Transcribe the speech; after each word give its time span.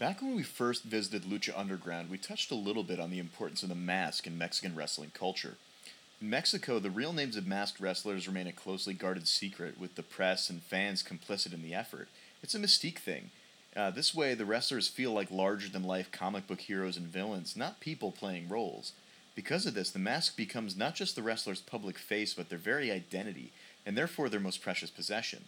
Back 0.00 0.22
when 0.22 0.34
we 0.34 0.42
first 0.42 0.84
visited 0.84 1.24
Lucha 1.24 1.52
Underground, 1.54 2.08
we 2.08 2.16
touched 2.16 2.50
a 2.50 2.54
little 2.54 2.84
bit 2.84 2.98
on 2.98 3.10
the 3.10 3.18
importance 3.18 3.62
of 3.62 3.68
the 3.68 3.74
mask 3.74 4.26
in 4.26 4.38
Mexican 4.38 4.74
wrestling 4.74 5.12
culture. 5.12 5.58
In 6.22 6.30
Mexico, 6.30 6.78
the 6.78 6.88
real 6.88 7.12
names 7.12 7.36
of 7.36 7.46
masked 7.46 7.80
wrestlers 7.80 8.26
remain 8.26 8.46
a 8.46 8.52
closely 8.52 8.94
guarded 8.94 9.28
secret, 9.28 9.78
with 9.78 9.96
the 9.96 10.02
press 10.02 10.48
and 10.48 10.62
fans 10.62 11.02
complicit 11.02 11.52
in 11.52 11.62
the 11.62 11.74
effort. 11.74 12.08
It's 12.42 12.54
a 12.54 12.58
mystique 12.58 12.96
thing. 12.96 13.28
Uh, 13.76 13.90
this 13.90 14.14
way, 14.14 14.32
the 14.32 14.46
wrestlers 14.46 14.88
feel 14.88 15.12
like 15.12 15.30
larger 15.30 15.68
than 15.68 15.84
life 15.84 16.10
comic 16.10 16.46
book 16.46 16.62
heroes 16.62 16.96
and 16.96 17.06
villains, 17.06 17.54
not 17.54 17.80
people 17.80 18.10
playing 18.10 18.48
roles. 18.48 18.92
Because 19.34 19.66
of 19.66 19.74
this, 19.74 19.90
the 19.90 19.98
mask 19.98 20.34
becomes 20.34 20.78
not 20.78 20.94
just 20.94 21.14
the 21.14 21.22
wrestler's 21.22 21.60
public 21.60 21.98
face, 21.98 22.32
but 22.32 22.48
their 22.48 22.56
very 22.56 22.90
identity, 22.90 23.52
and 23.84 23.98
therefore 23.98 24.30
their 24.30 24.40
most 24.40 24.62
precious 24.62 24.88
possession. 24.88 25.44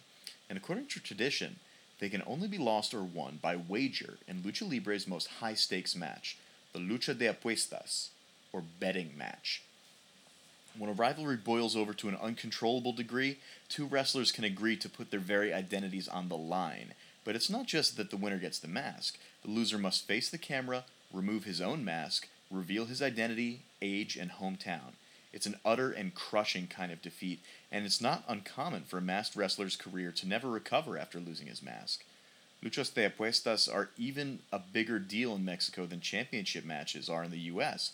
And 0.47 0.59
according 0.59 0.85
to 0.89 0.99
tradition, 0.99 1.55
they 1.99 2.09
can 2.09 2.23
only 2.25 2.47
be 2.47 2.57
lost 2.57 2.93
or 2.93 3.03
won 3.03 3.39
by 3.41 3.55
wager 3.55 4.17
in 4.27 4.41
Lucha 4.43 4.67
Libre's 4.67 5.07
most 5.07 5.27
high 5.39 5.53
stakes 5.53 5.95
match, 5.95 6.37
the 6.73 6.79
Lucha 6.79 7.17
de 7.17 7.27
Apuestas, 7.27 8.09
or 8.51 8.63
betting 8.79 9.17
match. 9.17 9.63
When 10.77 10.89
a 10.89 10.93
rivalry 10.93 11.37
boils 11.37 11.75
over 11.75 11.93
to 11.93 12.09
an 12.09 12.17
uncontrollable 12.21 12.93
degree, 12.93 13.37
two 13.69 13.85
wrestlers 13.85 14.31
can 14.31 14.43
agree 14.43 14.75
to 14.77 14.89
put 14.89 15.11
their 15.11 15.19
very 15.19 15.53
identities 15.53 16.07
on 16.07 16.29
the 16.29 16.37
line. 16.37 16.93
But 17.23 17.35
it's 17.35 17.49
not 17.49 17.67
just 17.67 17.95
that 17.97 18.09
the 18.09 18.17
winner 18.17 18.39
gets 18.39 18.57
the 18.59 18.67
mask. 18.67 19.17
The 19.43 19.51
loser 19.51 19.77
must 19.77 20.07
face 20.07 20.29
the 20.29 20.37
camera, 20.37 20.85
remove 21.13 21.43
his 21.43 21.61
own 21.61 21.85
mask, 21.85 22.27
reveal 22.49 22.85
his 22.85 23.01
identity, 23.01 23.61
age, 23.81 24.17
and 24.17 24.31
hometown. 24.31 24.93
It's 25.33 25.47
an 25.47 25.59
utter 25.65 25.91
and 25.91 26.13
crushing 26.13 26.67
kind 26.67 26.91
of 26.91 27.01
defeat, 27.01 27.41
and 27.71 27.85
it's 27.85 27.99
not 27.99 28.23
uncommon 28.27 28.83
for 28.83 28.99
a 28.99 29.01
masked 29.01 29.35
wrestler's 29.35 29.75
career 29.75 30.11
to 30.11 30.27
never 30.27 30.47
recover 30.47 30.97
after 30.97 31.19
losing 31.19 31.47
his 31.47 31.63
mask. 31.63 32.05
Luchas 32.63 32.93
de 32.93 33.09
apuestas 33.09 33.67
are 33.67 33.89
even 33.97 34.39
a 34.51 34.59
bigger 34.59 34.99
deal 34.99 35.35
in 35.35 35.43
Mexico 35.43 35.85
than 35.85 35.99
championship 35.99 36.63
matches 36.63 37.09
are 37.09 37.23
in 37.23 37.31
the 37.31 37.39
US. 37.39 37.91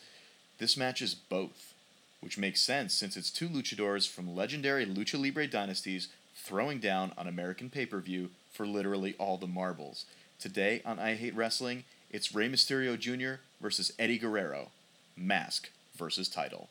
This 0.59 0.77
match 0.77 1.01
is 1.01 1.15
both, 1.15 1.73
which 2.19 2.37
makes 2.37 2.61
sense 2.61 2.93
since 2.93 3.15
it's 3.15 3.31
two 3.31 3.47
luchadors 3.47 4.07
from 4.07 4.35
legendary 4.35 4.85
Lucha 4.85 5.19
Libre 5.19 5.47
dynasties 5.47 6.09
throwing 6.35 6.79
down 6.79 7.13
on 7.17 7.27
American 7.27 7.69
pay 7.69 7.85
per 7.85 7.99
view 7.99 8.29
for 8.51 8.67
literally 8.67 9.15
all 9.17 9.37
the 9.37 9.47
marbles. 9.47 10.05
Today 10.39 10.81
on 10.85 10.99
I 10.99 11.15
Hate 11.15 11.35
Wrestling, 11.35 11.85
it's 12.11 12.35
Rey 12.35 12.49
Mysterio 12.49 12.99
Jr. 12.99 13.41
versus 13.61 13.93
Eddie 13.97 14.19
Guerrero. 14.19 14.69
Mask 15.17 15.69
versus 15.95 16.29
title. 16.29 16.69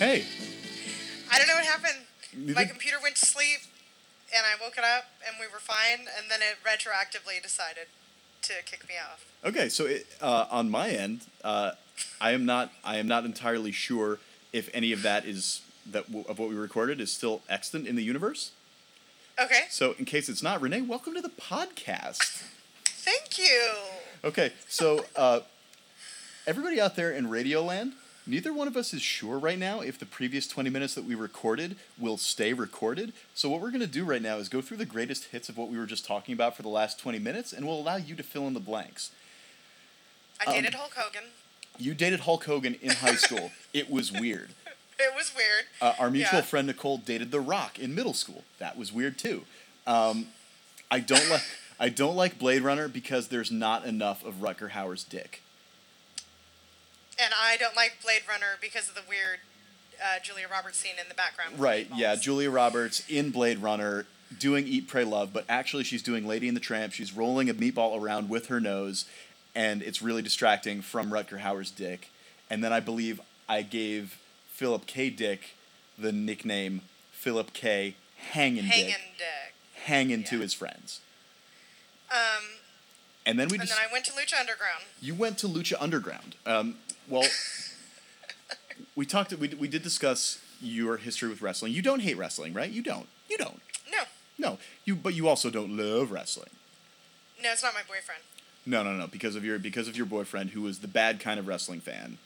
Hey, 0.00 0.24
I 1.30 1.36
don't 1.36 1.46
know 1.46 1.56
what 1.56 1.64
happened. 1.66 2.56
My 2.56 2.64
computer 2.64 2.96
went 3.02 3.16
to 3.16 3.26
sleep, 3.26 3.60
and 4.34 4.46
I 4.46 4.56
woke 4.64 4.78
it 4.78 4.82
up, 4.82 5.09
and 5.30 5.38
we 5.40 5.46
were 5.52 5.60
fine, 5.60 6.00
and 6.18 6.30
then 6.30 6.40
it 6.40 6.56
retroactively 6.64 7.42
decided 7.42 7.86
to 8.42 8.54
kick 8.64 8.88
me 8.88 8.94
off. 8.96 9.24
Okay, 9.44 9.68
so 9.68 9.86
it, 9.86 10.06
uh, 10.20 10.46
on 10.50 10.70
my 10.70 10.88
end, 10.90 11.22
uh, 11.44 11.72
I 12.20 12.32
am 12.32 12.44
not 12.44 12.72
I 12.84 12.96
am 12.96 13.06
not 13.06 13.24
entirely 13.24 13.72
sure 13.72 14.18
if 14.52 14.68
any 14.74 14.92
of 14.92 15.02
that 15.02 15.24
is 15.24 15.60
that 15.90 16.06
w- 16.06 16.24
of 16.28 16.38
what 16.38 16.48
we 16.48 16.54
recorded 16.56 17.00
is 17.00 17.12
still 17.12 17.42
extant 17.48 17.86
in 17.86 17.96
the 17.96 18.02
universe. 18.02 18.50
Okay, 19.42 19.62
So 19.70 19.94
in 19.98 20.04
case 20.04 20.28
it's 20.28 20.42
not, 20.42 20.60
Renee, 20.60 20.82
welcome 20.82 21.14
to 21.14 21.22
the 21.22 21.30
podcast. 21.30 22.42
thank 22.84 23.38
you. 23.38 23.70
Okay, 24.22 24.52
so 24.68 25.06
uh, 25.16 25.40
everybody 26.46 26.78
out 26.80 26.94
there 26.96 27.10
in 27.10 27.26
Radioland, 27.28 27.92
neither 28.30 28.52
one 28.52 28.68
of 28.68 28.76
us 28.76 28.94
is 28.94 29.02
sure 29.02 29.38
right 29.38 29.58
now 29.58 29.80
if 29.80 29.98
the 29.98 30.06
previous 30.06 30.46
20 30.46 30.70
minutes 30.70 30.94
that 30.94 31.04
we 31.04 31.14
recorded 31.14 31.76
will 31.98 32.16
stay 32.16 32.52
recorded. 32.52 33.12
So 33.34 33.48
what 33.50 33.60
we're 33.60 33.70
going 33.70 33.80
to 33.80 33.86
do 33.86 34.04
right 34.04 34.22
now 34.22 34.36
is 34.38 34.48
go 34.48 34.60
through 34.60 34.76
the 34.78 34.84
greatest 34.86 35.24
hits 35.26 35.48
of 35.48 35.58
what 35.58 35.68
we 35.68 35.76
were 35.78 35.86
just 35.86 36.06
talking 36.06 36.32
about 36.32 36.56
for 36.56 36.62
the 36.62 36.68
last 36.68 36.98
20 37.00 37.18
minutes, 37.18 37.52
and 37.52 37.66
we'll 37.66 37.78
allow 37.80 37.96
you 37.96 38.14
to 38.14 38.22
fill 38.22 38.46
in 38.46 38.54
the 38.54 38.60
blanks. 38.60 39.10
I 40.40 40.44
Um, 40.50 40.54
dated 40.54 40.74
Hulk 40.74 40.94
Hogan. 40.94 41.24
You 41.78 41.94
dated 41.94 42.20
Hulk 42.20 42.44
Hogan 42.44 42.74
in 42.80 42.90
high 42.90 43.14
school. 43.26 43.50
it 43.72 43.90
was 43.90 44.12
weird. 44.12 44.50
It 45.02 45.14
was 45.16 45.32
weird. 45.34 45.64
Uh, 45.80 45.94
our 45.98 46.10
mutual 46.10 46.40
Yeah. 46.40 46.44
friend 46.44 46.66
Nicole 46.66 46.98
dated 46.98 47.30
The 47.30 47.40
Rock 47.40 47.78
in 47.78 47.94
middle 47.94 48.12
school. 48.12 48.44
That 48.58 48.76
was 48.76 48.92
weird 48.92 49.16
too. 49.16 49.46
Um, 49.86 50.26
I 50.90 51.00
don't 51.00 51.26
like 51.30 51.40
I 51.80 51.88
don't 51.88 52.16
like 52.16 52.38
Blade 52.38 52.60
Runner 52.60 52.86
because 52.86 53.28
there's 53.28 53.50
not 53.50 53.86
enough 53.86 54.22
of 54.22 54.42
Rutger 54.42 54.72
Hauer's 54.72 55.02
dick. 55.02 55.40
And 57.18 57.32
I 57.40 57.56
don't 57.56 57.76
like 57.76 57.98
Blade 58.02 58.22
Runner 58.28 58.56
because 58.60 58.88
of 58.88 58.94
the 58.94 59.02
weird 59.08 59.40
uh, 60.02 60.18
Julia 60.22 60.46
Roberts 60.50 60.78
scene 60.78 60.94
in 61.00 61.08
the 61.08 61.14
background. 61.14 61.58
Right? 61.58 61.88
Yeah. 61.94 62.16
Julia 62.16 62.50
Roberts 62.50 63.02
in 63.08 63.30
Blade 63.30 63.58
Runner 63.58 64.06
doing 64.38 64.66
Eat, 64.66 64.88
Pray, 64.88 65.04
Love, 65.04 65.32
but 65.32 65.44
actually 65.48 65.84
she's 65.84 66.02
doing 66.02 66.26
Lady 66.26 66.48
and 66.48 66.56
the 66.56 66.60
Tramp. 66.60 66.92
She's 66.92 67.12
rolling 67.14 67.50
a 67.50 67.54
meatball 67.54 68.00
around 68.00 68.28
with 68.28 68.46
her 68.46 68.60
nose, 68.60 69.04
and 69.54 69.82
it's 69.82 70.00
really 70.00 70.22
distracting 70.22 70.80
from 70.82 71.10
Rutger 71.10 71.40
Hauer's 71.40 71.70
dick. 71.70 72.10
And 72.48 72.62
then 72.64 72.72
I 72.72 72.80
believe 72.80 73.20
I 73.48 73.62
gave 73.62 74.18
Philip 74.52 74.86
K. 74.86 75.10
Dick 75.10 75.54
the 75.98 76.12
nickname 76.12 76.82
Philip 77.12 77.52
K. 77.52 77.96
Hangin' 78.32 78.64
Hanging 78.64 78.86
Dick, 78.86 79.00
dick. 79.18 79.54
hanging 79.84 80.24
to 80.24 80.40
his 80.40 80.54
friends. 80.54 81.00
Um, 82.10 82.44
And 83.26 83.38
then 83.38 83.48
we 83.48 83.58
and 83.58 83.66
just 83.66 83.74
then 83.78 83.86
I 83.88 83.92
went 83.92 84.04
to 84.06 84.12
Lucha 84.12 84.38
Underground. 84.38 84.84
You 85.00 85.14
went 85.14 85.38
to 85.38 85.46
Lucha 85.48 85.74
Underground. 85.80 86.36
Um, 86.46 86.76
well, 87.10 87.26
we 88.96 89.04
talked. 89.06 89.32
We, 89.34 89.48
we 89.48 89.68
did 89.68 89.82
discuss 89.82 90.40
your 90.60 90.96
history 90.96 91.28
with 91.28 91.42
wrestling. 91.42 91.72
You 91.72 91.82
don't 91.82 92.00
hate 92.00 92.16
wrestling, 92.16 92.54
right? 92.54 92.70
You 92.70 92.82
don't. 92.82 93.06
You 93.28 93.38
don't. 93.38 93.60
No, 93.90 94.02
No. 94.38 94.58
You. 94.84 94.96
But 94.96 95.14
you 95.14 95.28
also 95.28 95.50
don't 95.50 95.76
love 95.76 96.10
wrestling. 96.10 96.50
no, 97.42 97.52
it's 97.52 97.62
not 97.62 97.74
my 97.74 97.82
boyfriend. 97.82 98.22
No, 98.66 98.82
no, 98.82 98.92
no. 98.92 99.06
Because 99.06 99.36
of 99.36 99.44
your 99.44 99.58
because 99.58 99.88
of 99.88 99.96
your 99.96 100.06
boyfriend, 100.06 100.50
who 100.50 100.66
is 100.66 100.78
the 100.78 100.88
bad 100.88 101.20
kind 101.20 101.38
of 101.40 101.46
wrestling 101.46 101.80
fan. 101.80 102.18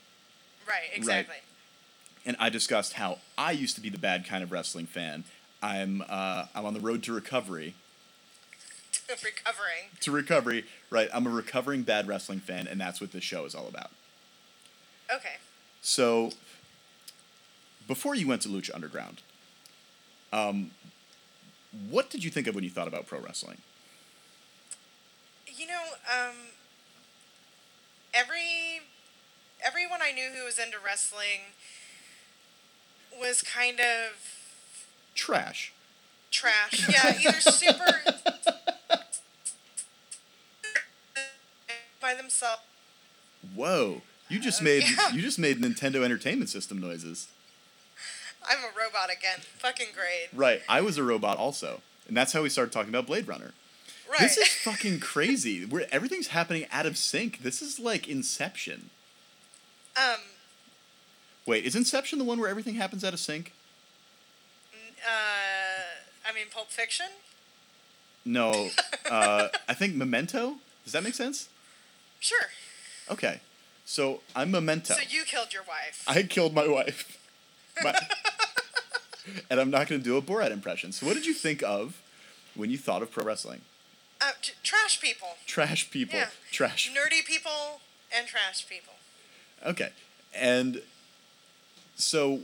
Right, 0.67 0.89
exactly. 0.95 1.37
And 2.27 2.37
I 2.41 2.49
discussed 2.49 2.95
how 2.95 3.19
I 3.37 3.53
used 3.53 3.75
to 3.75 3.83
be 3.83 3.91
the 3.91 3.99
bad 3.99 4.27
kind 4.27 4.43
of 4.43 4.51
wrestling 4.51 4.87
fan. 4.87 5.25
I'm 5.63 6.03
uh, 6.09 6.47
I'm 6.55 6.65
on 6.67 6.75
the 6.75 6.81
road 6.81 7.03
to 7.05 7.13
recovery. 7.13 7.75
To 9.09 9.15
recovering. 9.25 9.91
To 10.01 10.11
recovery, 10.11 10.65
right? 10.91 11.09
I'm 11.13 11.27
a 11.27 11.31
recovering 11.31 11.83
bad 11.83 12.09
wrestling 12.09 12.41
fan, 12.41 12.67
and 12.67 12.81
that's 12.81 13.01
what 13.01 13.13
this 13.13 13.23
show 13.25 13.45
is 13.45 13.55
all 13.55 13.69
about. 13.69 13.91
Okay. 15.13 15.35
So, 15.83 16.31
before 17.87 18.15
you 18.15 18.27
went 18.27 18.43
to 18.43 18.49
Lucha 18.49 18.75
Underground, 18.75 19.23
um, 20.33 20.71
what 21.91 22.11
did 22.11 22.25
you 22.25 22.31
think 22.31 22.47
of 22.47 22.55
when 22.55 22.65
you 22.65 22.71
thought 22.71 22.89
about 22.89 23.07
pro 23.07 23.21
wrestling? 23.21 23.59
You 25.47 25.67
know, 25.67 25.83
um, 26.11 26.35
every 28.13 28.81
everyone 29.65 30.01
I 30.03 30.13
knew 30.13 30.31
who 30.37 30.45
was 30.45 30.59
into 30.59 30.77
wrestling 30.85 31.53
was 33.19 33.43
kind 33.43 33.81
of 33.81 34.19
Trash. 35.15 35.73
trash. 36.31 36.89
Yeah, 36.93 37.15
either 37.21 37.41
super 37.41 38.03
by 42.01 42.15
themselves. 42.15 42.61
Whoa! 43.55 44.03
You 44.35 44.41
just 44.41 44.63
made 44.71 44.83
yeah. 44.83 45.13
you 45.13 45.23
just 45.23 45.39
made 45.39 45.61
Nintendo 45.61 46.03
Entertainment 46.05 46.51
System 46.51 46.79
noises. 46.79 47.29
I'm 48.47 48.59
a 48.59 48.69
robot 48.79 49.11
again. 49.17 49.39
Fucking 49.59 49.89
great. 49.95 50.29
Right. 50.35 50.61
I 50.69 50.81
was 50.81 50.99
a 50.99 51.03
robot 51.05 51.39
also, 51.39 51.81
and 52.09 52.17
that's 52.17 52.33
how 52.33 52.43
we 52.43 52.49
started 52.49 52.73
talking 52.73 52.91
about 52.91 53.07
Blade 53.07 53.27
Runner. 53.29 53.53
Right. 54.11 54.21
This 54.21 54.37
is 54.37 54.49
fucking 54.65 55.01
crazy. 55.01 55.65
Where 55.65 55.87
everything's 55.93 56.29
happening 56.29 56.67
out 56.73 56.85
of 56.85 56.99
sync. 56.99 57.43
This 57.43 57.63
is 57.63 57.79
like 57.79 58.09
Inception. 58.09 58.91
um. 59.97 60.21
Wait, 61.47 61.65
is 61.65 61.77
Inception 61.77 62.19
the 62.19 62.25
one 62.25 62.41
where 62.41 62.49
everything 62.51 62.75
happens 62.75 63.05
out 63.05 63.13
of 63.13 63.21
sync? 63.21 63.53
Uh. 65.07 66.29
I 66.29 66.33
mean, 66.35 66.47
Pulp 66.53 66.71
Fiction. 66.71 67.07
No. 68.25 68.71
Uh, 69.11 69.49
I 69.69 69.75
think 69.75 69.95
Memento. 69.95 70.55
Does 70.85 70.95
that 70.95 71.05
make 71.05 71.13
sense? 71.15 71.51
Sure. 72.21 72.47
Okay. 73.11 73.41
So 73.85 74.21
I'm 74.35 74.51
Memento. 74.51 74.95
So 74.95 75.01
you 75.09 75.25
killed 75.25 75.53
your 75.53 75.63
wife. 75.63 76.05
I 76.07 76.23
killed 76.23 76.55
my 76.55 76.67
wife. 76.67 77.19
My- 77.83 77.95
and 79.51 79.61
I'm 79.61 79.71
not 79.71 79.89
going 79.89 80.01
to 80.01 80.05
do 80.05 80.17
a 80.17 80.23
Borat 80.23 80.51
impression. 80.51 80.93
So, 80.93 81.07
what 81.07 81.15
did 81.15 81.27
you 81.27 81.35
think 81.35 81.63
of 81.63 82.01
when 82.55 82.71
you 82.71 82.79
thought 82.79 83.03
of 83.03 83.11
pro 83.11 83.25
wrestling? 83.25 83.63
Uh, 84.21 84.33
t- 84.41 84.53
trash 84.63 85.01
people. 85.01 85.29
Trash 85.47 85.91
people. 85.91 86.19
Yeah. 86.19 86.29
Trash. 86.51 86.91
Nerdy 86.91 87.25
people 87.25 87.81
and 88.17 88.27
trash 88.27 88.67
people. 88.69 88.95
Okay. 89.65 89.91
And 90.35 90.83
so, 91.97 92.41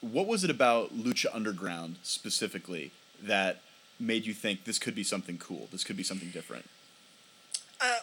what 0.00 0.26
was 0.26 0.44
it 0.44 0.50
about 0.50 0.96
Lucha 0.96 1.26
Underground 1.32 1.96
specifically 2.02 2.92
that 3.22 3.60
made 4.00 4.26
you 4.26 4.34
think 4.34 4.64
this 4.64 4.78
could 4.78 4.94
be 4.94 5.04
something 5.04 5.38
cool? 5.38 5.68
This 5.70 5.84
could 5.84 5.96
be 5.96 6.02
something 6.02 6.30
different. 6.30 6.68
Uh, 7.80 7.98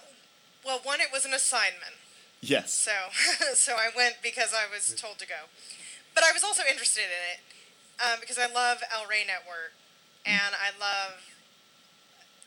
well, 0.66 0.80
one, 0.84 1.00
it 1.02 1.08
was 1.12 1.26
an 1.26 1.34
assignment. 1.34 1.96
Yes. 2.42 2.72
So, 2.74 2.92
so 3.54 3.74
I 3.76 3.90
went 3.96 4.16
because 4.24 4.54
I 4.54 4.64
was 4.72 4.94
told 4.96 5.20
to 5.20 5.28
go, 5.28 5.52
but 6.16 6.24
I 6.24 6.32
was 6.32 6.44
also 6.44 6.64
interested 6.70 7.04
in 7.04 7.24
it 7.36 7.40
um, 8.02 8.20
because 8.20 8.38
I 8.40 8.48
love 8.48 8.80
El 8.94 9.06
Rey 9.08 9.24
Network, 9.28 9.76
and 10.26 10.56
I 10.56 10.72
love 10.80 11.20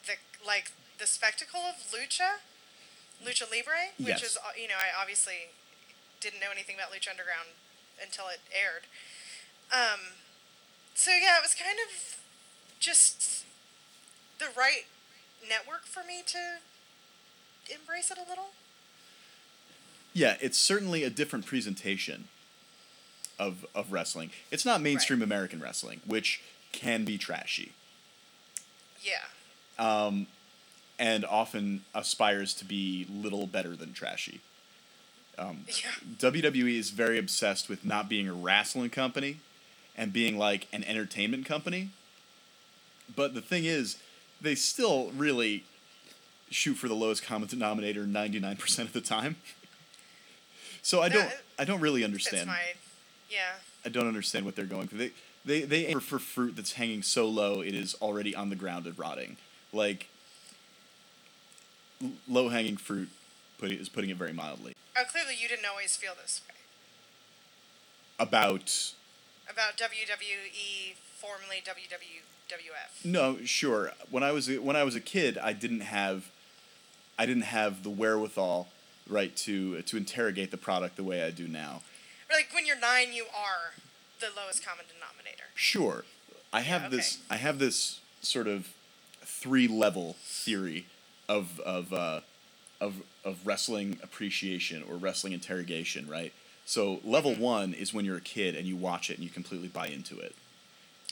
the 0.07 0.15
like 0.45 0.73
the 0.99 1.07
spectacle 1.07 1.61
of 1.61 1.77
lucha, 1.93 2.41
lucha 3.25 3.51
libre, 3.51 3.93
which 3.99 4.23
Yes. 4.23 4.33
is 4.33 4.37
uh, 4.37 4.57
you 4.57 4.69
know 4.69 4.81
I 4.81 4.89
obviously 4.99 5.53
didn't 6.21 6.41
know 6.41 6.51
anything 6.53 6.77
about 6.77 6.91
Lucha 6.95 7.11
Underground 7.11 7.51
until 8.01 8.29
it 8.29 8.41
aired. 8.55 8.87
Um, 9.73 10.17
so 10.95 11.11
yeah, 11.11 11.37
it 11.39 11.43
was 11.43 11.55
kind 11.55 11.79
of 11.83 12.19
just 12.79 13.45
the 14.39 14.47
right 14.57 14.87
network 15.47 15.85
for 15.85 16.03
me 16.07 16.23
to 16.27 16.63
embrace 17.73 18.11
it 18.11 18.19
a 18.19 18.29
little. 18.29 18.55
Yeah, 20.15 20.37
it's 20.41 20.59
certainly 20.59 21.05
a 21.05 21.11
different 21.11 21.47
presentation 21.47 22.29
of 23.39 23.65
of 23.75 23.93
wrestling. 23.93 24.31
It's 24.51 24.65
not 24.65 24.81
mainstream 24.81 25.21
Right. 25.21 25.25
American 25.27 25.61
wrestling, 25.61 26.01
which 26.07 26.41
can 26.73 27.05
be 27.05 27.19
trashy 27.19 27.73
Yeah. 29.03 29.25
um, 29.79 30.27
and 30.99 31.25
often 31.25 31.85
aspires 31.95 32.55
to 32.55 32.65
be 32.65 33.07
little 33.11 33.47
better 33.47 33.75
than 33.77 33.93
trashy. 33.93 34.41
Um, 35.39 35.65
Yeah. 35.83 35.91
WWE 36.19 36.79
is 36.79 36.91
very 36.91 37.19
obsessed 37.19 37.69
with 37.69 37.85
not 37.85 38.09
being 38.09 38.29
a 38.29 38.33
wrestling 38.35 38.91
company 38.91 39.41
and 39.97 40.13
being 40.13 40.39
like 40.39 40.67
an 40.73 40.85
entertainment 40.85 41.45
company. 41.47 41.91
But 43.15 43.35
the 43.35 43.43
thing 43.43 43.65
is, 43.65 43.97
they 44.41 44.55
still 44.55 45.11
really 45.15 45.65
shoot 46.51 46.75
for 46.75 46.89
the 46.89 46.95
lowest 46.95 47.23
common 47.23 47.49
denominator 47.49 48.05
99% 48.07 48.79
of 48.81 48.93
the 48.93 49.01
time. 49.01 49.37
So 50.83 51.01
I 51.01 51.09
don't 51.09 51.31
I 51.59 51.65
don't 51.65 51.81
really 51.81 52.05
understand. 52.05 52.49
my, 52.49 52.61
yeah. 53.31 53.55
I 53.85 53.89
don't 53.89 54.07
understand 54.09 54.45
what 54.45 54.57
they're 54.57 54.65
going 54.65 54.89
for. 54.89 54.97
They 54.97 55.11
they 55.45 55.63
they 55.63 55.87
aim 55.87 56.01
for 56.01 56.19
fruit 56.19 56.57
that's 56.57 56.73
hanging 56.75 57.03
so 57.03 57.27
low 57.29 57.61
it 57.61 57.75
is 57.75 57.95
already 58.03 58.35
on 58.35 58.51
the 58.51 58.57
ground 58.57 58.87
and 58.87 58.99
rotting. 58.99 59.37
Like 59.73 60.09
low 62.29 62.49
hanging 62.49 62.77
fruit 62.77 63.09
put 63.59 63.71
is 63.71 63.89
putting 63.89 64.11
it 64.11 64.17
very 64.17 64.33
mildly. 64.33 64.75
Oh, 64.97 65.05
clearly 65.05 65.35
you 65.41 65.49
didn't 65.49 65.67
always 65.67 65.97
feel 65.97 66.13
this 66.21 66.41
way 66.49 66.55
About 68.19 68.93
about 69.51 69.77
WWE, 69.77 70.95
formerly 71.17 71.63
WWF. 71.65 73.05
no, 73.05 73.39
sure. 73.45 73.93
When 74.11 74.23
I 74.23 74.33
was 74.33 74.49
a- 74.49 74.59
when 74.59 74.77
I 74.77 74.83
was 74.85 74.95
a 74.95 75.01
kid, 75.01 75.39
I 75.39 75.53
didn't 75.53 75.81
have 75.81 76.31
I 77.19 77.27
didn't 77.27 77.43
have 77.45 77.83
the 77.83 77.91
wherewithal 77.91 78.69
right 79.09 79.35
to 79.37 79.83
to 79.83 79.97
interrogate 79.97 80.51
the 80.51 80.57
product 80.57 80.97
the 80.97 81.05
way 81.05 81.23
I 81.23 81.31
do 81.31 81.49
now. 81.49 81.83
Or 82.31 82.37
like 82.37 82.49
when 82.55 82.67
you're 82.67 82.79
nine, 82.79 83.13
you 83.13 83.25
are 83.25 83.75
the 84.21 84.29
lowest 84.37 84.65
common 84.65 84.85
denominator. 84.87 85.45
Sure. 85.55 86.05
I 86.53 86.61
have 86.61 86.87
okay. 86.87 86.97
this 86.97 87.19
I 87.31 87.37
have 87.37 87.59
this 87.59 88.01
sort 88.21 88.47
of 88.47 88.69
three 89.25 89.69
level 89.69 90.17
theory 90.23 90.87
of 91.29 91.61
of 91.61 91.93
uh, 91.93 92.21
of 92.81 93.03
of 93.25 93.47
wrestling 93.47 93.99
appreciation 94.03 94.83
or 94.89 94.97
wrestling 94.97 95.33
interrogation, 95.33 96.09
right? 96.09 96.33
So 96.65 97.01
level 97.05 97.33
Mm-hmm. 97.33 97.43
one 97.43 97.75
is 97.75 97.93
when 97.93 98.05
you're 98.05 98.17
a 98.17 98.21
kid 98.21 98.55
and 98.55 98.67
you 98.67 98.77
watch 98.77 99.11
it 99.11 99.15
and 99.15 99.25
you 99.25 99.31
completely 99.31 99.69
buy 99.69 99.89
into 99.89 100.19
it. 100.19 100.35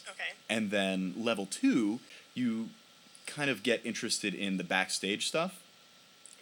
Okay. 0.09 0.31
And 0.49 0.71
then 0.71 1.15
level 1.17 1.47
two, 1.47 2.01
you 2.35 2.69
kind 3.27 3.51
of 3.51 3.63
get 3.63 3.85
interested 3.85 4.35
in 4.35 4.57
the 4.57 4.65
backstage 4.65 5.27
stuff 5.27 5.63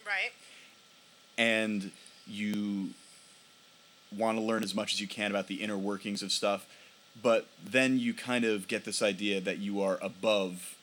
Right. 0.09 0.33
And 1.39 1.91
you 2.27 2.89
want 4.15 4.37
to 4.37 4.43
learn 4.43 4.61
as 4.63 4.75
much 4.75 4.93
as 4.93 5.01
you 5.01 5.07
can 5.07 5.31
about 5.31 5.47
the 5.47 5.55
inner 5.55 5.77
workings 5.77 6.21
of 6.21 6.31
stuff, 6.31 6.67
but 7.21 7.47
then 7.63 7.97
you 7.97 8.13
kind 8.13 8.43
of 8.45 8.67
get 8.67 8.85
this 8.85 9.01
idea 9.01 9.39
that 9.39 9.57
you 9.57 9.81
are 9.81 9.97
above 10.01 10.75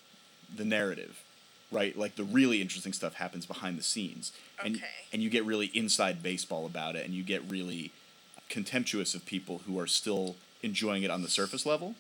the 0.55 0.65
narrative, 0.65 1.23
right? 1.71 1.97
Like 1.97 2.17
the 2.17 2.25
really 2.25 2.61
interesting 2.63 2.93
stuff 2.93 3.15
happens 3.15 3.47
behind 3.47 3.79
the 3.79 3.83
scenes, 3.83 4.33
and 4.65 4.77
Okay. 4.77 4.87
and 5.13 5.23
you 5.23 5.31
get 5.31 5.45
really 5.45 5.67
inside 5.67 6.23
baseball 6.23 6.67
about 6.67 6.97
it, 6.97 7.05
and 7.05 7.15
you 7.15 7.23
get 7.23 7.43
really 7.49 7.93
contemptuous 8.49 9.15
of 9.15 9.27
people 9.27 9.63
who 9.67 9.79
are 9.79 9.87
still 9.87 10.37
enjoying 10.63 11.03
it 11.03 11.11
on 11.11 11.23
the 11.23 11.29
surface 11.29 11.67
level. 11.67 11.95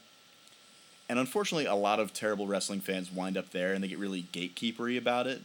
And 1.09 1.19
unfortunately, 1.19 1.67
a 1.67 1.75
lot 1.75 2.01
of 2.01 2.13
terrible 2.13 2.47
wrestling 2.47 2.81
fans 2.81 3.13
wind 3.13 3.37
up 3.37 3.51
there, 3.51 3.73
and 3.75 3.83
they 3.83 3.89
get 3.89 3.99
really 3.99 4.27
gatekeepery 4.33 4.97
about 4.97 5.27
it. 5.27 5.43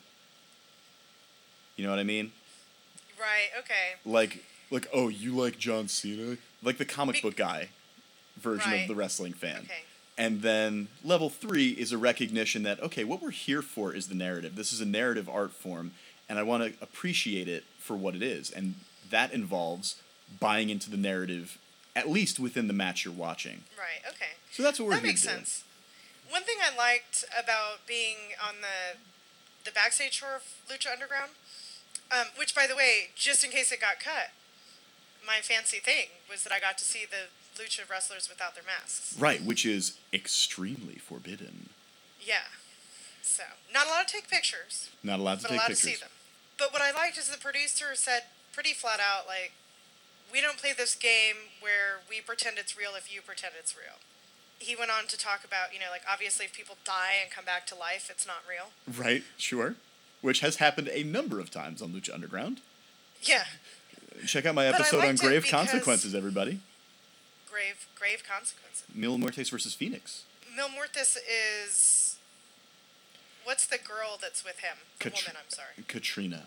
You 1.75 1.83
know 1.85 1.91
what 1.91 1.99
I 1.99 2.03
mean? 2.03 2.31
Right. 3.21 3.49
Okay. 3.59 3.95
like 4.05 4.43
like 4.71 4.87
oh 4.93 5.07
you 5.09 5.31
like 5.35 5.57
John 5.59 5.87
Cena 5.87 6.37
like 6.63 6.77
the 6.77 6.85
comic 6.85 7.15
Be- 7.17 7.21
book 7.21 7.35
guy 7.37 7.69
version 8.37 8.71
Right. 8.71 8.81
of 8.81 8.87
the 8.87 8.95
wrestling 8.95 9.33
fan 9.33 9.61
Okay. 9.65 9.83
and 10.17 10.41
then 10.41 10.87
level 11.03 11.29
3 11.29 11.69
is 11.71 11.91
a 11.91 11.97
recognition 11.97 12.63
that 12.63 12.81
okay 12.81 13.03
what 13.03 13.21
we're 13.21 13.29
here 13.31 13.61
for 13.61 13.93
is 13.93 14.07
the 14.07 14.15
narrative 14.15 14.55
this 14.55 14.73
is 14.73 14.81
a 14.81 14.85
narrative 14.85 15.29
art 15.29 15.51
form 15.51 15.91
and 16.27 16.39
I 16.39 16.43
want 16.43 16.63
to 16.63 16.73
appreciate 16.83 17.47
it 17.47 17.63
for 17.77 17.95
what 17.95 18.15
it 18.15 18.23
is 18.23 18.49
and 18.49 18.75
that 19.09 19.31
involves 19.33 20.01
buying 20.39 20.69
into 20.69 20.89
the 20.89 20.97
narrative 20.97 21.57
at 21.95 22.09
least 22.09 22.39
within 22.39 22.67
the 22.67 22.73
match 22.73 23.03
you're 23.05 23.13
watching 23.13 23.63
Right. 23.77 24.01
Okay. 24.13 24.31
so 24.51 24.63
that's 24.63 24.79
what 24.79 24.87
we're 24.87 24.93
that 24.95 25.01
here 25.01 25.07
makes 25.11 25.21
to 25.23 25.27
do. 25.27 25.33
sense. 25.35 25.63
One 26.29 26.43
thing 26.43 26.55
I 26.63 26.75
liked 26.77 27.25
about 27.37 27.85
being 27.85 28.15
on 28.41 28.55
the 28.61 28.97
the 29.65 29.71
backstage 29.71 30.19
tour 30.21 30.37
of 30.37 30.43
Lucha 30.69 30.91
Underground, 30.91 31.31
um, 32.11 32.27
which 32.37 32.53
by 32.55 32.67
the 32.67 32.75
way, 32.75 33.09
just 33.15 33.43
in 33.43 33.51
case 33.51 33.71
it 33.71 33.79
got 33.81 33.99
cut, 33.99 34.31
my 35.25 35.39
fancy 35.41 35.77
thing 35.79 36.07
was 36.29 36.43
that 36.43 36.51
I 36.53 36.59
got 36.59 36.77
to 36.79 36.83
see 36.85 37.05
the 37.09 37.29
lucha 37.61 37.89
wrestlers 37.89 38.29
without 38.29 38.55
their 38.55 38.63
masks. 38.65 39.15
right 39.19 39.43
which 39.43 39.65
is 39.65 39.97
extremely 40.13 40.95
forbidden 40.95 41.69
Yeah. 42.25 42.47
So 43.21 43.43
not 43.73 43.87
allowed 43.87 44.07
to 44.07 44.13
take 44.13 44.29
pictures, 44.29 44.89
not 45.03 45.19
allowed 45.19 45.39
to 45.39 45.43
but 45.43 45.49
take 45.49 45.57
allowed 45.59 45.67
pictures 45.67 45.91
to 45.91 45.97
see 45.97 46.01
them. 46.01 46.09
But 46.57 46.73
what 46.73 46.81
I 46.81 46.91
liked 46.91 47.17
is 47.17 47.29
the 47.29 47.37
producer 47.37 47.95
said 47.95 48.23
pretty 48.53 48.73
flat 48.73 48.99
out, 48.99 49.25
like, 49.27 49.53
we 50.31 50.41
don't 50.41 50.57
play 50.57 50.73
this 50.77 50.95
game 50.95 51.51
where 51.59 52.01
we 52.09 52.21
pretend 52.21 52.57
it's 52.57 52.77
real 52.77 52.91
if 52.95 53.13
you 53.13 53.21
pretend 53.21 53.53
it's 53.57 53.75
real. 53.75 53.99
He 54.59 54.75
went 54.75 54.91
on 54.91 55.07
to 55.07 55.17
talk 55.17 55.43
about, 55.43 55.73
you 55.73 55.79
know, 55.79 55.89
like 55.91 56.03
obviously 56.11 56.45
if 56.45 56.53
people 56.53 56.77
die 56.85 57.17
and 57.21 57.31
come 57.31 57.45
back 57.45 57.65
to 57.67 57.75
life, 57.75 58.09
it's 58.09 58.25
not 58.27 58.43
real. 58.47 58.71
right 58.87 59.23
sure 59.37 59.75
which 60.21 60.39
has 60.41 60.57
happened 60.57 60.89
a 60.93 61.03
number 61.03 61.39
of 61.39 61.49
times 61.51 61.81
on 61.81 61.89
Lucha 61.93 62.13
Underground 62.13 62.61
Yeah, 63.23 63.43
Check 64.25 64.45
out 64.45 64.55
my 64.55 64.69
But 64.71 64.81
episode 64.81 65.03
on 65.05 65.15
grave 65.15 65.47
consequences, 65.47 66.13
everybody. 66.15 66.59
grave, 67.49 67.87
grave 67.95 68.23
consequences. 68.27 68.83
Mil 68.93 69.17
Muertes 69.17 69.49
versus 69.49 69.73
Phoenix. 69.73 70.23
Mil 70.55 70.67
Muertes 70.69 71.17
is. 71.63 72.17
What's 73.43 73.65
the 73.65 73.77
girl 73.77 74.17
that's 74.21 74.43
with 74.43 74.59
him? 74.59 74.77
The 74.99 75.09
Katr- 75.09 75.25
woman, 75.25 75.37
I'm 75.43 75.49
sorry. 75.49 75.85
Catrina. 75.87 76.43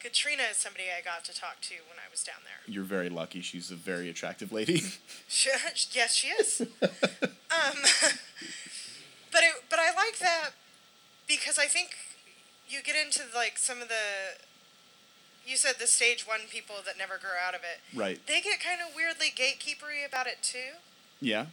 Catrina 0.00 0.42
is 0.50 0.56
somebody 0.58 0.84
I 0.96 1.02
got 1.02 1.24
to 1.26 1.34
talk 1.34 1.60
to 1.62 1.74
when 1.88 1.98
I 1.98 2.10
was 2.10 2.22
down 2.22 2.36
there. 2.44 2.60
You're 2.72 2.84
very 2.84 3.08
lucky. 3.08 3.40
She's 3.40 3.70
a 3.70 3.74
very 3.74 4.08
attractive 4.08 4.52
lady. 4.52 4.82
She, 5.28 5.50
yes, 5.92 6.14
she 6.14 6.28
is. 6.28 6.60
um, 6.82 7.76
but 9.32 9.42
it, 9.42 9.54
but 9.68 9.78
I 9.78 9.94
like 9.96 10.18
that 10.20 10.50
because 11.26 11.58
I 11.58 11.66
think 11.66 11.90
you 12.68 12.82
get 12.82 12.96
into 12.96 13.22
like 13.34 13.58
some 13.58 13.80
of 13.82 13.88
the. 13.88 14.38
You 15.46 15.56
said 15.56 15.74
the 15.78 15.86
stage 15.86 16.26
one 16.26 16.40
people 16.50 16.76
that 16.86 16.96
never 16.96 17.18
grow 17.18 17.36
out 17.46 17.54
of 17.54 17.60
it. 17.60 17.80
right. 17.96 18.18
They 18.26 18.40
get 18.40 18.60
kind 18.60 18.80
of 18.80 18.94
weirdly 18.96 19.26
gatekeepery 19.34 20.02
about 20.06 20.26
it 20.26 20.38
too, 20.42 20.78
Yeah. 21.20 21.46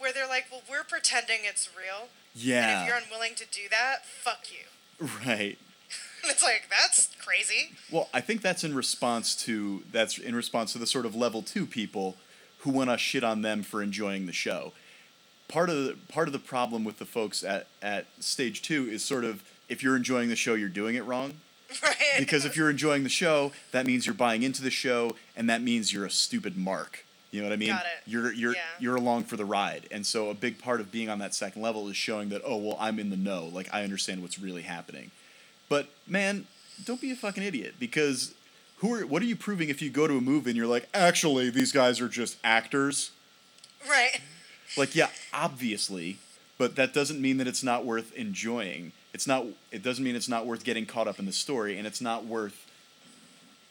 where 0.00 0.12
they're 0.12 0.26
like, 0.26 0.46
"Well, 0.50 0.62
we're 0.68 0.82
pretending 0.82 1.40
it's 1.44 1.68
real, 1.76 2.08
Yeah. 2.34 2.80
and 2.80 2.82
if 2.82 2.88
you're 2.88 2.96
unwilling 3.04 3.36
to 3.36 3.44
do 3.46 3.68
that, 3.70 4.04
fuck 4.06 4.46
you." 4.50 4.66
Right. 5.26 5.58
It's 6.24 6.42
like 6.42 6.68
that's 6.68 7.10
crazy. 7.20 7.76
Well, 7.88 8.08
I 8.12 8.20
think 8.20 8.42
that's 8.42 8.64
in 8.64 8.74
response 8.74 9.36
to 9.44 9.84
that's 9.92 10.18
in 10.18 10.34
response 10.34 10.72
to 10.72 10.78
the 10.78 10.86
sort 10.86 11.06
of 11.06 11.14
level 11.14 11.40
two 11.40 11.66
people 11.66 12.16
who 12.60 12.70
want 12.70 12.90
to 12.90 12.98
shit 12.98 13.22
on 13.22 13.42
them 13.42 13.62
for 13.62 13.80
enjoying 13.80 14.26
the 14.26 14.32
show. 14.32 14.72
Part 15.46 15.70
of 15.70 15.76
the 15.84 15.96
part 16.08 16.26
of 16.26 16.32
the 16.32 16.40
problem 16.40 16.82
with 16.82 16.98
the 16.98 17.04
folks 17.04 17.44
at 17.44 17.68
at 17.80 18.06
stage 18.18 18.60
two 18.62 18.88
is 18.90 19.04
sort 19.04 19.22
of 19.24 19.44
if 19.68 19.82
you're 19.82 19.96
enjoying 19.96 20.28
the 20.28 20.36
show, 20.36 20.54
you're 20.54 20.68
doing 20.68 20.94
it 20.96 21.04
wrong. 21.04 21.34
Right. 21.82 21.96
because 22.20 22.44
if 22.44 22.56
you're 22.56 22.70
enjoying 22.70 23.02
the 23.02 23.08
show, 23.08 23.50
that 23.72 23.86
means 23.86 24.06
you're 24.06 24.14
buying 24.14 24.44
into 24.44 24.62
the 24.62 24.70
show, 24.70 25.16
and 25.36 25.50
that 25.50 25.62
means 25.62 25.92
you're 25.92 26.06
a 26.06 26.10
stupid 26.10 26.56
mark. 26.56 27.04
You 27.32 27.40
know 27.42 27.48
what 27.48 27.54
I 27.54 27.56
mean? 27.56 27.70
Got 27.70 27.82
it. 27.86 28.08
You're 28.10 28.32
you're 28.32 28.54
Yeah. 28.54 28.60
you're 28.78 28.94
along 28.96 29.24
for 29.24 29.36
the 29.36 29.44
ride, 29.44 29.88
and 29.90 30.06
so 30.06 30.30
a 30.30 30.34
big 30.34 30.60
part 30.60 30.80
of 30.80 30.92
being 30.92 31.08
on 31.08 31.18
that 31.18 31.34
second 31.34 31.62
level 31.62 31.88
is 31.88 31.96
showing 31.96 32.28
that 32.28 32.40
oh 32.44 32.56
well 32.56 32.76
I'm 32.78 33.00
in 33.00 33.10
the 33.10 33.16
know, 33.16 33.46
like 33.52 33.68
I 33.74 33.82
understand 33.82 34.22
what's 34.22 34.38
really 34.38 34.62
happening. 34.62 35.10
But 35.68 35.88
man, 36.06 36.46
don't 36.84 37.00
be 37.00 37.10
a 37.10 37.16
fucking 37.16 37.42
idiot 37.42 37.74
because 37.80 38.32
who 38.76 38.94
are 38.94 39.04
what 39.04 39.20
are 39.20 39.26
you 39.26 39.36
proving 39.36 39.68
if 39.68 39.82
you 39.82 39.90
go 39.90 40.06
to 40.06 40.16
a 40.16 40.20
movie 40.20 40.50
and 40.50 40.56
you're 40.56 40.68
like 40.68 40.88
actually 40.94 41.50
these 41.50 41.72
guys 41.72 42.00
are 42.00 42.08
just 42.08 42.36
actors? 42.44 43.10
right. 43.90 44.20
Like, 44.76 44.94
yeah, 44.94 45.08
obviously, 45.32 46.18
but 46.58 46.76
that 46.76 46.92
doesn't 46.94 47.20
mean 47.20 47.36
that 47.38 47.46
it's 47.46 47.62
not 47.62 47.84
worth 47.84 48.12
enjoying. 48.14 48.92
It's 49.12 49.26
not. 49.26 49.46
It 49.72 49.82
doesn't 49.82 50.04
mean 50.04 50.16
it's 50.16 50.28
not 50.28 50.46
worth 50.46 50.64
getting 50.64 50.86
caught 50.86 51.08
up 51.08 51.18
in 51.18 51.26
the 51.26 51.32
story, 51.32 51.78
and 51.78 51.86
it's 51.86 52.00
not 52.00 52.24
worth, 52.26 52.66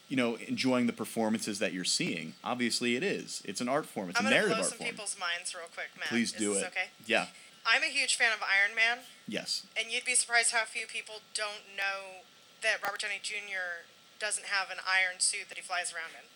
you 0.08 0.16
know, 0.16 0.36
enjoying 0.48 0.86
the 0.86 0.92
performances 0.92 1.58
that 1.58 1.72
you're 1.72 1.84
seeing. 1.84 2.34
Obviously, 2.44 2.96
it 2.96 3.02
is. 3.02 3.42
It's 3.44 3.60
an 3.60 3.68
art 3.68 3.86
form. 3.86 4.10
It's 4.10 4.20
I'm 4.20 4.26
a 4.26 4.30
narrative 4.30 4.56
blow 4.56 4.62
art 4.62 4.68
some 4.70 4.78
form. 4.78 4.90
people's 4.90 5.16
minds 5.18 5.54
real 5.54 5.64
quick, 5.72 5.88
Matt. 5.98 6.08
Please 6.08 6.32
Is 6.32 6.38
do 6.38 6.54
this 6.54 6.62
it. 6.62 6.66
Okay. 6.68 6.86
Yeah. 7.06 7.26
I'm 7.68 7.82
a 7.82 7.86
huge 7.86 8.14
fan 8.16 8.32
of 8.32 8.38
Iron 8.42 8.76
Man, 8.76 8.98
Yes. 9.26 9.66
and 9.76 9.90
you'd 9.92 10.04
be 10.04 10.14
surprised 10.14 10.52
how 10.52 10.64
few 10.64 10.86
people 10.86 11.16
don't 11.34 11.66
know 11.76 12.22
that 12.62 12.76
Robert 12.82 13.00
Downey 13.02 13.18
Jr. 13.22 13.86
doesn't 14.20 14.46
have 14.46 14.70
an 14.70 14.78
iron 14.86 15.18
suit 15.18 15.48
that 15.48 15.58
he 15.58 15.62
flies 15.62 15.92
around 15.92 16.10
in. 16.14 16.26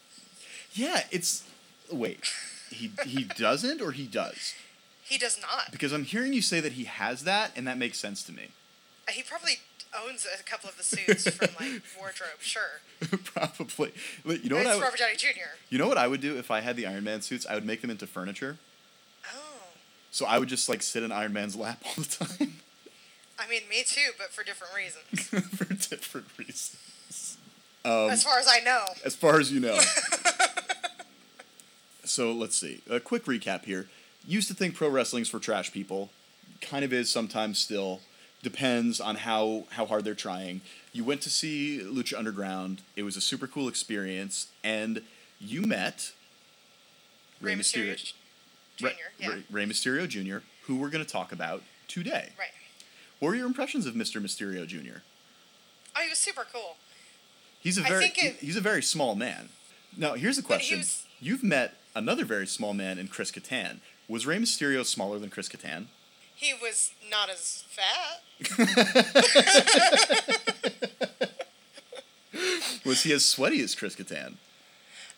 Yeah. 0.72 1.04
It's. 1.12 1.44
Wait. 1.90 2.24
He 2.70 2.90
he 3.06 3.24
doesn't 3.38 3.80
or 3.80 3.92
he 3.92 4.06
does 4.06 4.54
He 5.10 5.18
does 5.18 5.40
not. 5.42 5.72
because 5.72 5.92
I'm 5.92 6.04
hearing 6.04 6.32
you 6.32 6.40
say 6.40 6.60
that 6.60 6.72
he 6.74 6.84
has 6.84 7.24
that, 7.24 7.50
and 7.56 7.66
that 7.66 7.76
makes 7.76 7.98
sense 7.98 8.22
to 8.22 8.32
me. 8.32 8.48
He 9.10 9.24
probably 9.24 9.54
owns 10.06 10.24
a 10.38 10.42
couple 10.44 10.70
of 10.70 10.76
the 10.76 10.84
suits 10.84 11.28
from 11.28 11.48
like 11.58 11.82
wardrobe. 11.98 12.38
Sure. 12.40 12.80
Probably. 13.24 13.92
But 14.24 14.44
You 14.44 14.50
know 14.50 14.56
what 14.56 14.66
it's 14.66 14.70
I 14.70 14.74
would, 14.76 14.82
Robert 14.84 14.98
Downey 15.00 15.16
Jr. 15.16 15.56
you 15.68 15.78
know 15.78 15.88
what 15.88 15.98
I 15.98 16.06
would 16.06 16.20
do 16.20 16.38
if 16.38 16.50
I 16.52 16.60
had 16.60 16.76
the 16.76 16.86
Iron 16.86 17.02
Man 17.02 17.22
suits? 17.22 17.44
I 17.44 17.54
would 17.54 17.64
make 17.66 17.80
them 17.80 17.90
into 17.90 18.06
furniture. 18.06 18.58
Oh. 19.34 19.38
So 20.12 20.26
I 20.26 20.38
would 20.38 20.48
just 20.48 20.68
like 20.68 20.80
sit 20.82 21.02
in 21.02 21.10
Iron 21.10 21.32
Man's 21.32 21.56
lap 21.56 21.82
all 21.86 21.94
the 22.04 22.24
time 22.24 22.54
I 23.36 23.48
mean, 23.48 23.62
me 23.70 23.82
too, 23.84 24.10
but 24.18 24.30
for 24.32 24.44
different 24.44 24.74
reasons. 24.76 25.48
for 25.56 25.64
different 25.64 26.26
reasons. 26.36 27.38
Um, 27.84 28.10
as 28.10 28.22
far 28.22 28.38
as 28.38 28.46
I 28.46 28.60
know. 28.60 28.84
as 29.04 29.16
far 29.16 29.40
as 29.40 29.50
you 29.50 29.58
know. 29.60 29.78
so 32.04 32.32
let's 32.32 32.54
see. 32.54 32.82
A 32.90 33.00
quick 33.00 33.24
recap 33.24 33.64
here. 33.64 33.88
Used 34.26 34.48
to 34.48 34.54
think 34.54 34.74
pro 34.74 34.88
wrestling's 34.88 35.28
for 35.28 35.38
trash 35.38 35.72
people. 35.72 36.10
Kind 36.60 36.84
of 36.84 36.92
is 36.92 37.10
sometimes 37.10 37.58
still. 37.58 38.00
Depends 38.42 39.00
on 39.00 39.16
how, 39.16 39.64
how 39.72 39.84
hard 39.86 40.04
they're 40.04 40.14
trying. 40.14 40.62
You 40.92 41.04
went 41.04 41.20
to 41.22 41.30
see 41.30 41.80
Lucha 41.84 42.18
Underground. 42.18 42.80
It 42.96 43.02
was 43.02 43.16
a 43.16 43.20
super 43.20 43.46
cool 43.46 43.68
experience. 43.68 44.46
And 44.64 45.02
you 45.38 45.62
met 45.62 46.12
Rey 47.40 47.54
Mysterio 47.54 47.96
J- 47.96 48.12
Jr. 48.78 48.86
Rey, 48.86 48.92
yeah. 49.18 49.28
Rey- 49.28 49.42
Rey 49.50 49.64
Mysterio 49.66 50.08
Jr., 50.08 50.38
who 50.66 50.76
we're 50.76 50.90
going 50.90 51.04
to 51.04 51.10
talk 51.10 51.32
about 51.32 51.62
today. 51.88 52.30
Right. 52.38 52.48
What 53.18 53.28
were 53.28 53.34
your 53.34 53.46
impressions 53.46 53.84
of 53.86 53.94
Mr. 53.94 54.22
Mysterio 54.22 54.66
Jr.? 54.66 55.00
Oh, 55.96 56.00
he 56.02 56.08
was 56.08 56.18
super 56.18 56.46
cool. 56.50 56.76
He's 57.60 57.76
a 57.76 57.82
very 57.82 58.06
it- 58.16 58.36
he's 58.40 58.56
a 58.56 58.60
very 58.62 58.82
small 58.82 59.14
man. 59.14 59.50
Now 59.96 60.14
here's 60.14 60.38
a 60.38 60.42
question: 60.42 60.78
was- 60.78 61.04
You've 61.20 61.42
met 61.42 61.74
another 61.94 62.24
very 62.24 62.46
small 62.46 62.72
man 62.72 62.98
in 62.98 63.08
Chris 63.08 63.30
Kattan. 63.30 63.80
Was 64.10 64.26
Rey 64.26 64.38
Mysterio 64.38 64.84
smaller 64.84 65.20
than 65.20 65.30
Chris 65.30 65.48
Kattan? 65.48 65.86
He 66.34 66.52
was 66.52 66.90
not 67.08 67.30
as 67.30 67.62
fat. 67.68 68.22
Was 72.84 73.02
he 73.02 73.12
as 73.12 73.24
sweaty 73.24 73.62
as 73.62 73.76
Chris 73.76 73.94
Kattan? 73.94 74.34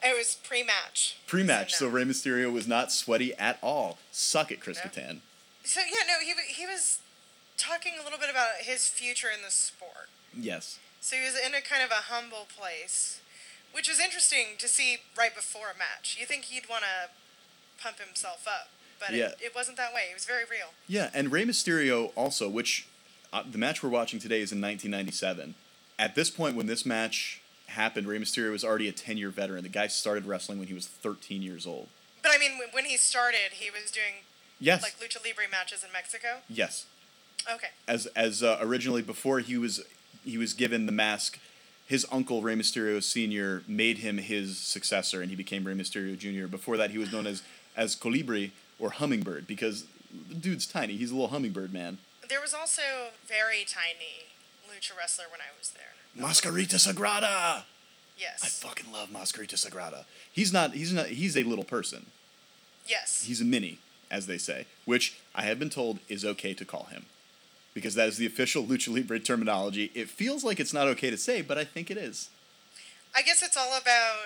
It 0.03 0.19
was 0.19 0.37
pre-match. 0.43 1.17
Pre-match, 1.27 1.75
so, 1.75 1.87
no. 1.87 1.93
Rey 1.93 2.05
Mysterio 2.05 2.53
was 2.53 2.67
not 2.67 2.93
sweaty 2.93 3.33
at 3.37 3.59
all. 3.63 3.97
Suck 4.11 4.51
it, 4.51 4.61
Chris 4.61 4.79
No. 4.85 4.91
Kattan. 4.91 5.21
So 5.65 5.81
yeah, 5.81 6.05
no, 6.07 6.19
he 6.21 6.35
he 6.53 6.67
was 6.67 6.99
talking 7.57 7.93
a 7.99 8.03
little 8.05 8.19
bit 8.19 8.29
about 8.29 8.57
his 8.61 8.89
future 8.89 9.29
in 9.35 9.41
the 9.43 9.51
sport. 9.51 10.11
Yes. 10.37 10.79
So 11.01 11.17
he 11.17 11.23
was 11.23 11.39
in 11.39 11.55
a 11.55 11.61
kind 11.63 11.83
of 11.85 11.91
a 11.91 12.13
humble 12.13 12.47
place, 12.55 13.21
which 13.73 13.89
was 13.89 14.01
interesting 14.01 14.57
to 14.59 14.67
see 14.67 14.99
right 15.17 15.35
before 15.35 15.71
a 15.75 15.79
match. 15.79 16.17
You 16.21 16.27
think 16.27 16.47
he'd 16.47 16.69
want 16.69 16.83
to 16.83 17.11
pump 17.83 17.99
himself 18.01 18.47
up, 18.47 18.69
but 19.05 19.15
Yeah. 19.15 19.27
it, 19.27 19.39
it 19.47 19.55
wasn't 19.55 19.77
that 19.77 19.93
way. 19.95 20.03
It 20.11 20.15
was 20.15 20.25
very 20.25 20.45
real. 20.51 20.69
Yeah, 20.89 21.11
and 21.15 21.33
Rey 21.33 21.45
Mysterio 21.45 22.13
also, 22.15 22.49
which 22.49 22.87
uh, 23.33 23.43
the 23.51 23.59
match 23.59 23.83
we're 23.83 23.89
watching 23.91 24.19
today 24.19 24.41
is 24.41 24.53
in 24.53 24.61
1997. 24.61 25.55
At 25.99 26.15
this 26.15 26.31
point, 26.31 26.57
when 26.57 26.67
this 26.67 26.85
match 26.87 27.41
happened, 27.69 28.07
Rey 28.07 28.19
Mysterio 28.19 28.53
was 28.53 28.65
already 28.65 28.89
a 28.89 28.93
10 28.93 29.17
year 29.17 29.31
veteran. 29.31 29.63
The 29.63 29.69
guy 29.69 29.87
started 29.87 30.27
wrestling 30.27 30.59
when 30.59 30.69
he 30.69 30.75
was 30.75 30.87
13 30.87 31.43
years 31.43 31.67
old. 31.67 31.89
But 32.23 32.33
I 32.35 32.39
mean, 32.39 32.53
when- 32.73 32.85
he 32.85 32.97
started, 32.97 33.53
he 33.53 33.71
was 33.71 33.91
doing 33.91 34.25
Yes. 34.61 34.83
like 34.83 34.99
lucha 35.01 35.25
libre 35.25 35.45
matches 35.51 35.83
in 35.85 35.91
Mexico. 35.93 36.41
yes. 36.49 36.87
Okay. 37.53 37.69
as 37.89 38.07
as 38.15 38.41
uh, 38.45 38.59
originally 38.61 39.03
before 39.03 39.41
he 39.41 39.57
was 39.59 39.83
he 40.25 40.39
was 40.39 40.53
given 40.55 40.87
the 40.87 40.93
mask. 40.93 41.41
His 41.87 42.07
uncle 42.13 42.41
Rey 42.43 42.55
Mysterio 42.55 43.03
Senior 43.03 43.65
made 43.67 43.99
him 43.99 44.19
his 44.19 44.57
successor, 44.59 45.21
and 45.21 45.29
he 45.31 45.37
became 45.37 45.65
Rey 45.67 45.75
Mysterio 45.75 46.17
Junior. 46.17 46.47
Before 46.47 46.77
that, 46.77 46.91
he 46.93 46.99
was 46.99 47.11
known 47.11 47.27
as 47.27 47.43
as 47.77 47.97
Colibri 47.97 48.53
or 48.83 48.91
Hummingbird 48.91 49.47
because 49.47 49.87
the 50.29 50.35
dude's 50.35 50.67
tiny. 50.67 50.97
He's 50.97 51.11
a 51.11 51.15
little 51.15 51.29
hummingbird 51.29 51.73
man. 51.73 51.99
There 52.29 52.41
was 52.41 52.53
also 52.53 52.83
very 53.27 53.65
tiny 53.67 54.27
lucha 54.69 54.97
wrestler 54.99 55.27
when 55.31 55.41
I 55.41 55.57
was 55.59 55.71
there. 55.71 55.95
Mascarita 56.19 56.75
Sagrada. 56.77 57.63
Yes. 58.19 58.43
I 58.43 58.49
fucking 58.49 58.93
love 58.93 59.09
Mascarita 59.11 59.55
Sagrada. 59.55 60.05
He's 60.31 60.53
not. 60.53 60.73
He's 60.75 60.93
not. 60.93 61.07
He's 61.07 61.37
a 61.37 61.45
little 61.45 61.65
person. 61.65 62.07
yes. 62.87 63.25
He's 63.25 63.41
a 63.41 63.45
mini, 63.45 63.79
as 64.11 64.27
they 64.27 64.39
say, 64.39 64.67
which 64.85 65.19
I 65.35 65.43
have 65.43 65.59
been 65.59 65.71
told 65.71 66.01
is 66.09 66.25
okay 66.25 66.53
to 66.55 66.65
call 66.65 66.85
him. 66.85 67.07
Because 67.75 67.95
that 67.95 68.09
is 68.09 68.19
the 68.19 68.27
official 68.27 68.65
Lucha 68.71 68.93
Libre 68.93 69.21
terminology. 69.21 69.91
It 69.95 70.11
feels 70.11 70.45
like 70.45 70.59
it's 70.61 70.75
not 70.75 70.89
okay 70.89 71.09
to 71.11 71.17
say, 71.17 71.41
but 71.41 71.57
I 71.57 71.65
think 71.65 71.91
it 71.91 71.97
is. 71.97 72.29
I 73.15 73.23
guess 73.23 73.43
it's 73.43 73.57
all 73.57 73.79
about 73.81 74.17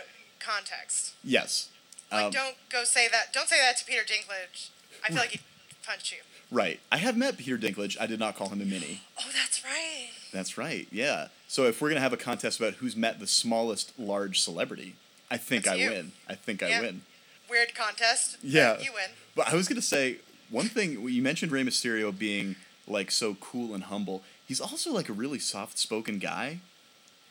context. 0.40 1.14
Yes. 1.22 1.68
Like, 2.12 2.24
Um, 2.26 2.30
don't 2.30 2.56
go 2.70 2.84
say 2.84 3.08
that. 3.08 3.32
Don't 3.32 3.48
say 3.48 3.58
that 3.58 3.76
to 3.78 3.84
Peter 3.84 4.02
Dinklage. 4.02 4.68
I 5.04 5.08
feel 5.08 5.16
like 5.18 5.30
he'd 5.30 5.40
punch 5.84 6.12
you. 6.12 6.18
Right. 6.50 6.78
I 6.92 6.98
have 6.98 7.16
met 7.16 7.36
Peter 7.38 7.58
Dinklage. 7.58 7.96
I 8.00 8.06
did 8.06 8.20
not 8.20 8.36
call 8.36 8.48
him 8.50 8.60
a 8.60 8.64
mini. 8.64 9.02
Oh, 9.18 9.24
that's 9.34 9.64
right. 9.64 10.10
That's 10.32 10.56
right. 10.56 10.86
Yeah. 10.92 11.28
So 11.48 11.64
if 11.64 11.80
we're 11.80 11.88
gonna 11.88 12.00
have 12.00 12.12
a 12.12 12.16
contest 12.16 12.60
about 12.60 12.74
who's 12.74 12.94
met 12.96 13.18
the 13.18 13.26
smallest 13.26 13.98
large 13.98 14.40
celebrity, 14.40 14.94
I 15.30 15.36
think 15.38 15.64
That's 15.64 15.76
I 15.76 15.80
you. 15.82 15.90
win. 15.90 16.12
I 16.28 16.34
think 16.34 16.62
I 16.62 16.80
win. 16.80 17.02
Weird 17.50 17.74
contest. 17.74 18.36
Yeah. 18.42 18.78
You 18.78 18.92
win. 18.92 19.10
But 19.34 19.48
I 19.48 19.54
was 19.56 19.66
gonna 19.68 19.82
say 19.82 20.18
one 20.50 20.68
thing. 20.68 21.08
You 21.08 21.22
mentioned 21.22 21.50
Rey 21.50 21.64
Mysterio 21.64 22.16
being 22.16 22.54
like 22.86 23.10
so 23.10 23.34
cool 23.40 23.74
and 23.74 23.84
humble. 23.84 24.22
He's 24.46 24.60
also 24.60 24.92
like 24.92 25.08
a 25.08 25.12
really 25.12 25.40
soft-spoken 25.40 26.20
guy. 26.20 26.60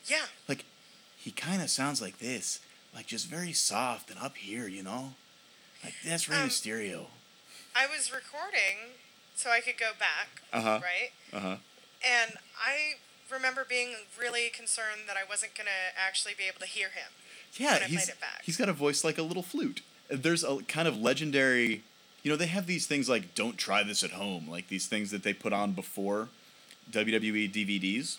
Yeah. 0.06 0.26
Like 0.46 0.64
he 1.16 1.30
kind 1.30 1.62
of 1.62 1.70
sounds 1.70 2.02
like 2.02 2.18
this, 2.18 2.60
like 2.96 3.06
just 3.06 3.26
very 3.28 3.52
soft 3.52 4.10
and 4.10 4.18
up 4.18 4.36
here, 4.36 4.66
you 4.66 4.82
know. 4.82 5.12
Like 5.84 5.94
that's 6.04 6.28
Rey 6.28 6.40
Um, 6.40 6.48
Mysterio. 6.48 7.06
I 7.76 7.86
was 7.86 8.10
recording 8.10 8.96
so 9.36 9.50
I 9.50 9.60
could 9.60 9.76
go 9.78 9.90
back. 9.98 10.42
Uh-huh. 10.52 10.80
Right. 10.82 11.10
Uh 11.32 11.40
huh. 11.40 11.56
And 12.04 12.32
I 12.58 12.94
remember 13.32 13.64
being 13.68 13.90
really 14.18 14.48
concerned 14.48 15.02
that 15.08 15.16
I 15.16 15.28
wasn't 15.28 15.54
gonna 15.54 15.70
actually 15.96 16.32
be 16.36 16.44
able 16.48 16.60
to 16.60 16.66
hear 16.66 16.88
him. 16.88 17.10
Yeah, 17.54 17.78
he's 17.80 18.04
played 18.04 18.08
it 18.16 18.20
back. 18.20 18.42
he's 18.44 18.56
got 18.56 18.68
a 18.68 18.72
voice 18.72 19.04
like 19.04 19.18
a 19.18 19.22
little 19.22 19.42
flute. 19.42 19.82
There's 20.10 20.44
a 20.44 20.58
kind 20.68 20.86
of 20.88 20.96
legendary, 20.96 21.82
you 22.22 22.30
know, 22.30 22.36
they 22.36 22.46
have 22.46 22.66
these 22.66 22.86
things 22.86 23.08
like 23.08 23.34
"Don't 23.34 23.56
try 23.58 23.82
this 23.82 24.02
at 24.04 24.10
home," 24.12 24.48
like 24.48 24.68
these 24.68 24.86
things 24.86 25.10
that 25.10 25.22
they 25.22 25.32
put 25.32 25.52
on 25.52 25.72
before 25.72 26.28
WWE 26.90 27.50
DVDs, 27.52 28.18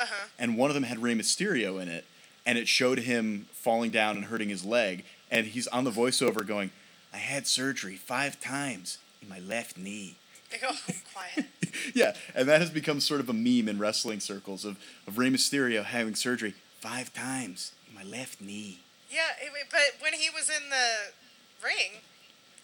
Uh 0.00 0.06
huh. 0.08 0.26
and 0.38 0.56
one 0.56 0.70
of 0.70 0.74
them 0.74 0.84
had 0.84 1.02
Rey 1.02 1.14
Mysterio 1.14 1.80
in 1.82 1.88
it, 1.88 2.04
and 2.46 2.56
it 2.56 2.68
showed 2.68 3.00
him 3.00 3.46
falling 3.52 3.90
down 3.90 4.16
and 4.16 4.26
hurting 4.26 4.48
his 4.48 4.64
leg, 4.64 5.04
and 5.30 5.46
he's 5.48 5.66
on 5.66 5.84
the 5.84 5.90
voiceover 5.90 6.46
going, 6.46 6.70
"I 7.12 7.18
had 7.18 7.46
surgery 7.46 7.96
five 7.96 8.40
times 8.40 8.98
in 9.20 9.28
my 9.28 9.38
left 9.40 9.76
knee." 9.76 10.16
They 10.50 10.58
go 10.58 10.68
"Oh, 10.70 10.78
quiet. 11.12 11.46
yeah, 11.94 12.14
and 12.34 12.48
that 12.48 12.60
has 12.60 12.70
become 12.70 13.00
sort 13.00 13.20
of 13.20 13.28
a 13.28 13.32
meme 13.32 13.68
in 13.68 13.78
wrestling 13.78 14.20
circles 14.20 14.64
of, 14.64 14.76
of 15.06 15.18
Rey 15.18 15.28
Mysterio 15.28 15.84
having 15.84 16.14
surgery 16.14 16.54
five 16.80 17.12
times 17.12 17.72
in 17.88 17.94
my 17.94 18.04
left 18.04 18.40
knee. 18.40 18.78
yeah, 19.10 19.30
but 19.70 19.80
when 20.00 20.12
he 20.12 20.30
was 20.30 20.48
in 20.48 20.70
the 20.70 21.12
ring, 21.64 22.00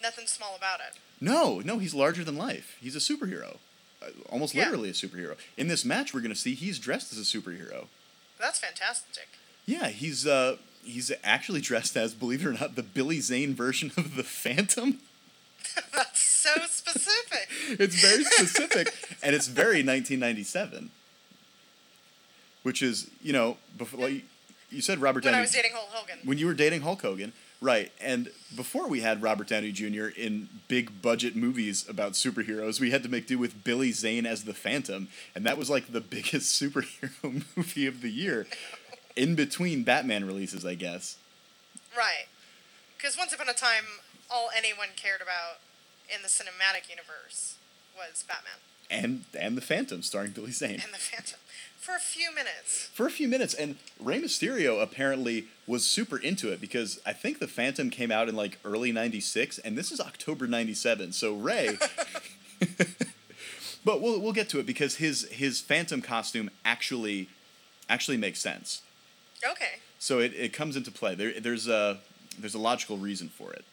nothing 0.01 0.27
small 0.27 0.55
about 0.55 0.79
it. 0.79 0.97
No, 1.19 1.59
no, 1.59 1.77
he's 1.79 1.93
larger 1.93 2.23
than 2.23 2.37
life. 2.37 2.77
He's 2.79 2.95
a 2.95 2.99
superhero. 2.99 3.57
Uh, 4.01 4.07
almost 4.29 4.53
Yeah. 4.53 4.63
literally 4.65 4.89
a 4.89 4.93
superhero. 4.93 5.35
In 5.57 5.67
this 5.67 5.83
match 5.85 6.13
we're 6.13 6.21
going 6.21 6.33
to 6.33 6.39
see 6.39 6.53
he's 6.55 6.79
dressed 6.79 7.11
as 7.11 7.19
a 7.19 7.21
superhero. 7.37 7.87
That's 8.39 8.59
fantastic. 8.59 9.27
Yeah, 9.65 9.87
he's 9.89 10.25
uh 10.27 10.57
he's 10.83 11.11
actually 11.23 11.61
dressed 11.61 11.95
as 11.95 12.13
believe 12.13 12.45
it 12.45 12.49
or 12.49 12.53
not 12.53 12.75
the 12.75 12.83
Billy 12.83 13.19
Zane 13.19 13.55
version 13.55 13.91
of 13.97 14.15
the 14.15 14.23
Phantom. 14.23 14.99
That's 15.93 16.19
so 16.19 16.49
specific. 16.69 17.47
It's 17.79 17.95
very 18.01 18.23
specific 18.25 18.93
and 19.21 19.35
it's 19.35 19.47
very 19.47 19.77
1997. 19.83 20.91
Which 22.63 22.81
is, 22.81 23.09
you 23.21 23.33
know, 23.33 23.57
before 23.77 23.99
like 24.01 24.23
you 24.69 24.81
said 24.81 24.99
Robert 24.99 25.23
Downey. 25.23 25.33
when 25.33 25.33
Downey 25.33 25.39
I 25.39 25.43
was 25.43 25.51
dating 25.51 25.71
Hulk 25.73 25.89
Hogan. 25.91 26.19
when 26.23 26.37
you 26.37 26.47
were 26.47 26.53
dating 26.53 26.81
Hulk 26.81 27.01
Hogan, 27.01 27.33
right? 27.61 27.91
And 28.01 28.29
before 28.55 28.87
we 28.87 29.01
had 29.01 29.21
Robert 29.21 29.47
Downey 29.47 29.71
Jr. 29.71 30.07
in 30.07 30.49
big 30.67 31.01
budget 31.01 31.35
movies 31.35 31.87
about 31.87 32.13
superheroes, 32.13 32.79
we 32.79 32.91
had 32.91 33.03
to 33.03 33.09
make 33.09 33.27
do 33.27 33.37
with 33.37 33.63
Billy 33.63 33.91
Zane 33.91 34.25
as 34.25 34.45
the 34.45 34.53
Phantom, 34.53 35.09
and 35.35 35.45
that 35.45 35.57
was 35.57 35.69
like 35.69 35.91
the 35.91 36.01
biggest 36.01 36.59
superhero 36.61 37.43
movie 37.55 37.85
of 37.85 38.01
the 38.01 38.09
year. 38.09 38.47
In 39.15 39.35
between 39.35 39.83
Batman 39.83 40.25
releases, 40.25 40.65
I 40.65 40.75
guess. 40.75 41.17
Right. 41.95 42.25
Because 42.97 43.17
once 43.17 43.33
upon 43.33 43.49
a 43.49 43.53
time, 43.53 43.83
all 44.31 44.49
anyone 44.55 44.89
cared 44.95 45.21
about 45.21 45.59
in 46.13 46.21
the 46.21 46.27
cinematic 46.27 46.89
universe 46.89 47.55
was 47.95 48.23
Batman 48.27 48.53
And 48.89 49.25
and 49.39 49.55
the 49.55 49.61
Phantom, 49.61 50.01
starring 50.01 50.31
Billy 50.31 50.51
Zane. 50.51 50.81
and 50.83 50.93
the 50.93 50.97
Phantom 50.97 51.37
for 51.77 51.95
a 51.95 51.99
few 51.99 52.33
minutes. 52.33 52.89
for 52.93 53.05
a 53.05 53.11
few 53.11 53.27
minutes. 53.27 53.53
And 53.53 53.75
Rey 53.99 54.19
Mysterio 54.21 54.81
apparently 54.81 55.45
was 55.67 55.85
super 55.85 56.17
into 56.17 56.51
it 56.51 56.59
because 56.61 56.99
I 57.05 57.13
think 57.13 57.39
the 57.39 57.47
Phantom 57.47 57.89
came 57.89 58.11
out 58.11 58.27
in 58.29 58.35
like 58.35 58.57
early 58.65 58.91
'96, 58.91 59.59
and 59.59 59.77
this 59.77 59.91
is 59.91 59.99
October 59.99 60.47
'97. 60.47 61.11
So 61.13 61.33
Rey. 61.35 61.77
but 63.85 64.01
we'll 64.01 64.19
we'll 64.19 64.33
get 64.33 64.49
to 64.49 64.59
it 64.59 64.65
because 64.65 64.95
his 64.95 65.27
his 65.31 65.59
Phantom 65.61 66.01
costume 66.01 66.49
actually 66.65 67.27
actually 67.89 68.17
makes 68.17 68.39
sense. 68.39 68.81
Okay, 69.51 69.79
So 69.99 70.19
it, 70.19 70.33
it 70.33 70.53
comes 70.53 70.75
into 70.75 70.91
play. 70.91 71.15
There 71.15 71.39
there's 71.39 71.67
a 71.67 71.99
there's 72.39 72.55
a 72.55 72.59
logical 72.59 72.97
reason 72.97 73.29
for 73.29 73.53
it. 73.53 73.65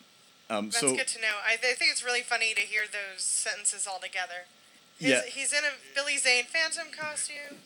Um, 0.50 0.66
that's 0.66 0.80
so 0.80 0.96
good 0.96 1.06
to 1.08 1.20
know. 1.20 1.36
I, 1.46 1.54
I 1.54 1.56
think 1.74 1.92
it's 1.92 2.04
really 2.04 2.22
funny 2.22 2.54
to 2.54 2.60
hear 2.60 2.82
those 2.82 3.22
sentences 3.22 3.86
all 3.86 4.00
together. 4.00 4.46
His, 4.98 5.10
Yeah. 5.10 5.20
he's 5.26 5.52
in 5.52 5.60
a 5.64 5.70
Billy 5.94 6.16
Zane 6.18 6.44
Phantom 6.44 6.88
costume. 6.92 7.58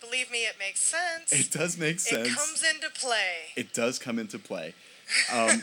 Believe 0.00 0.30
me, 0.30 0.38
it 0.44 0.56
makes 0.58 0.80
sense. 0.80 1.32
it 1.32 1.50
does 1.50 1.78
make 1.78 2.00
sense. 2.00 2.28
It 2.28 2.34
comes 2.34 2.62
into 2.62 2.90
play. 2.90 3.52
It 3.56 3.72
does 3.72 3.98
come 3.98 4.18
into 4.18 4.38
play. 4.38 4.74
Um, 5.30 5.62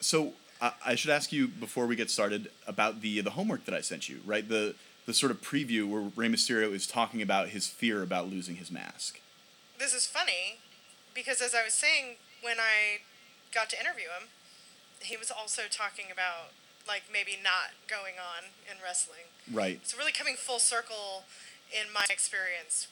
so 0.00 0.32
I, 0.60 0.72
I 0.84 0.94
should 0.96 1.10
ask 1.10 1.32
you 1.32 1.46
before 1.46 1.86
we 1.86 1.94
get 1.94 2.10
started 2.10 2.50
about 2.66 3.00
the 3.00 3.20
the 3.20 3.30
homework 3.30 3.64
that 3.66 3.74
I 3.74 3.80
sent 3.80 4.08
you, 4.08 4.18
right? 4.26 4.46
The 4.48 4.74
the 5.06 5.14
sort 5.14 5.30
of 5.30 5.40
preview 5.40 5.88
where 5.88 6.10
Rey 6.16 6.26
Mysterio 6.28 6.72
is 6.74 6.84
talking 6.86 7.22
about 7.22 7.50
his 7.50 7.68
fear 7.68 8.02
about 8.02 8.28
losing 8.28 8.56
his 8.56 8.70
mask. 8.72 9.20
this 9.78 9.94
is 9.94 10.04
funny 10.04 10.58
because 11.16 11.40
as 11.40 11.54
I 11.54 11.64
was 11.64 11.74
saying 11.74 12.16
when 12.42 12.60
I 12.60 13.00
got 13.52 13.70
to 13.70 13.80
interview 13.80 14.04
him, 14.04 14.28
he 15.00 15.16
was 15.16 15.32
also 15.32 15.62
talking 15.70 16.06
about 16.12 16.52
like 16.86 17.04
maybe 17.12 17.32
not 17.42 17.74
going 17.88 18.14
on 18.20 18.50
in 18.70 18.76
wrestling. 18.84 19.32
Right. 19.50 19.80
So 19.82 19.98
really 19.98 20.12
coming 20.12 20.36
full 20.36 20.60
circle 20.60 21.24
in 21.72 21.92
my 21.92 22.04
experience 22.08 22.86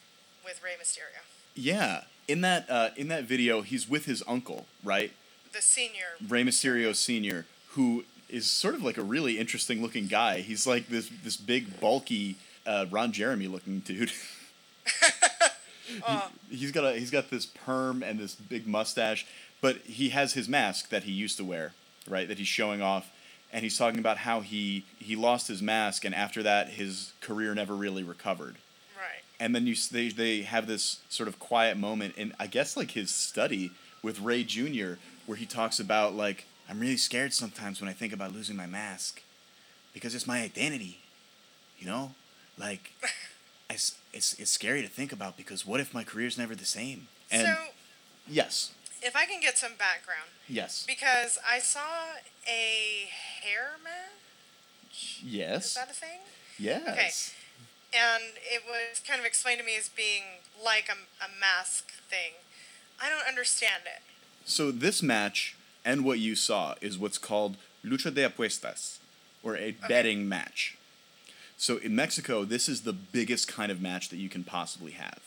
with 0.45 0.61
Rey 0.63 0.73
Mysterio, 0.83 1.23
Yeah. 1.55 2.03
In 2.27 2.41
that 2.41 2.69
uh, 2.71 2.89
in 2.97 3.09
that 3.09 3.25
video, 3.25 3.61
he's 3.61 3.89
with 3.89 4.07
his 4.07 4.23
uncle, 4.27 4.67
right? 4.83 5.13
the 5.53 5.63
senior. 5.63 6.17
Rey 6.27 6.43
Mysterio 6.43 6.95
Senior, 6.95 7.47
who 7.71 8.05
is 8.29 8.47
sort 8.51 8.75
of 8.75 8.83
like 8.83 8.99
a 8.99 9.03
really 9.03 9.39
interesting 9.39 9.81
looking 9.81 10.09
guy. 10.09 10.41
He's 10.41 10.67
like 10.67 10.89
this 10.89 11.11
this 11.23 11.37
big 11.37 11.81
bulky 11.81 12.37
uh, 12.67 12.87
Ron 12.91 13.13
Jeremy 13.13 13.47
looking 13.47 13.81
dude. 13.81 14.11
He, 15.87 16.01
uh, 16.07 16.29
he's 16.51 16.73
got 16.73 16.85
a 16.85 16.93
he's 16.99 17.11
got 17.11 17.31
this 17.31 17.47
perm 17.47 18.03
and 18.03 18.19
this 18.19 18.35
big 18.35 18.67
mustache, 18.67 19.27
but 19.61 19.77
he 19.79 20.11
has 20.11 20.35
his 20.35 20.49
mask 20.49 20.89
that 20.91 21.05
he 21.05 21.13
used 21.13 21.37
to 21.39 21.45
wear, 21.45 21.73
right? 22.09 22.27
That 22.29 22.39
he's 22.39 22.49
showing 22.49 22.83
off, 22.83 23.11
and 23.53 23.63
he's 23.63 23.77
talking 23.79 23.99
about 24.01 24.19
how 24.19 24.41
he 24.41 24.85
he 24.99 25.17
lost 25.17 25.49
his 25.49 25.61
mask, 25.63 26.05
and 26.05 26.15
after 26.15 26.43
that, 26.43 26.71
his 26.71 27.13
career 27.21 27.55
never 27.55 27.75
really 27.75 28.03
recovered. 28.03 28.57
right. 28.97 29.23
And 29.39 29.55
then 29.55 29.67
you 29.67 29.75
they 29.91 30.09
they 30.09 30.43
have 30.43 30.67
this 30.67 31.01
sort 31.09 31.29
of 31.29 31.39
quiet 31.39 31.77
moment 31.77 32.17
in 32.17 32.35
I 32.39 32.47
guess 32.47 32.77
like 32.77 32.93
his 32.93 33.11
study 33.11 33.71
with 34.03 34.21
Rey 34.21 34.45
Jr. 34.45 34.95
where 35.27 35.37
he 35.37 35.47
talks 35.47 35.79
about 35.81 36.15
like 36.15 36.47
I'm 36.69 36.81
really 36.81 36.97
scared 36.97 37.33
sometimes 37.35 37.81
when 37.81 37.91
I 37.91 37.93
think 37.93 38.13
about 38.13 38.33
losing 38.33 38.57
my 38.57 38.67
mask 38.67 39.23
because 39.93 40.15
it's 40.15 40.27
my 40.27 40.43
identity, 40.43 40.99
you 41.79 41.87
know, 41.87 42.15
like 42.59 42.93
it's 43.71 43.97
it's 44.13 44.35
it's 44.35 44.51
scary 44.51 44.83
to 44.83 44.89
think 44.89 45.13
about 45.13 45.37
because 45.37 45.67
what 45.67 45.81
if 45.81 45.95
my 45.95 46.05
career's 46.05 46.39
never 46.39 46.55
the 46.55 46.65
same? 46.65 47.09
And 47.31 47.47
so, 47.47 47.55
yes, 48.29 48.73
if 49.03 49.17
I 49.17 49.25
can 49.27 49.41
get 49.41 49.59
some 49.59 49.73
background, 49.79 50.31
yes, 50.49 50.85
because 50.87 51.39
I 51.49 51.59
saw 51.59 51.81
a 52.47 53.09
hair 53.43 53.77
match. 53.83 55.23
Is 55.25 55.75
that 55.75 55.91
a 55.91 55.93
thing? 55.93 56.21
yes. 56.59 56.83
Okay. 56.89 57.11
And 57.97 58.35
it 58.43 58.63
was 58.67 59.01
kind 59.07 59.21
of 59.21 59.27
explained 59.27 59.61
to 59.61 59.65
me 59.65 59.77
as 59.77 59.89
being 59.89 60.23
like 60.63 60.89
a, 60.89 61.25
a 61.25 61.29
mask 61.41 61.93
thing. 62.09 62.33
I 63.01 63.09
don't 63.09 63.27
understand 63.27 63.85
it. 63.87 64.03
So 64.45 64.73
this 64.73 65.01
match 65.03 65.57
and 65.85 66.05
what 66.05 66.19
you 66.19 66.35
saw 66.35 66.75
is 66.81 66.99
what's 66.99 67.19
called 67.19 67.57
lucha 67.85 68.13
de 68.13 68.29
apuestas, 68.29 68.99
or 69.43 69.57
a 69.57 69.73
betting 69.89 70.29
match. 70.29 70.77
So 71.57 71.79
in 71.79 71.95
Mexico, 71.95 72.45
this 72.45 72.69
is 72.69 72.83
the 72.83 72.93
biggest 72.93 73.49
kind 73.49 73.71
of 73.71 73.81
match 73.81 74.09
that 74.09 74.17
you 74.17 74.29
can 74.29 74.45
possibly 74.45 74.93
have. 74.93 75.21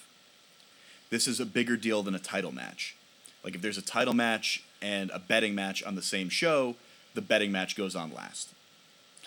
This 1.10 1.28
is 1.28 1.40
a 1.40 1.46
bigger 1.46 1.78
deal 1.78 2.04
than 2.04 2.16
a 2.16 2.20
title 2.20 2.52
match. 2.52 2.96
Like 3.44 3.56
if 3.56 3.62
there's 3.62 3.78
a 3.78 3.82
title 3.82 4.14
match 4.14 4.64
and 4.82 5.10
a 5.12 5.20
betting 5.20 5.56
match 5.56 5.84
on 5.84 5.96
the 5.96 6.02
same 6.02 6.30
show, 6.30 6.76
the 7.14 7.22
betting 7.22 7.52
match 7.52 7.76
goes 7.76 7.96
on 7.96 8.14
last. 8.14 8.50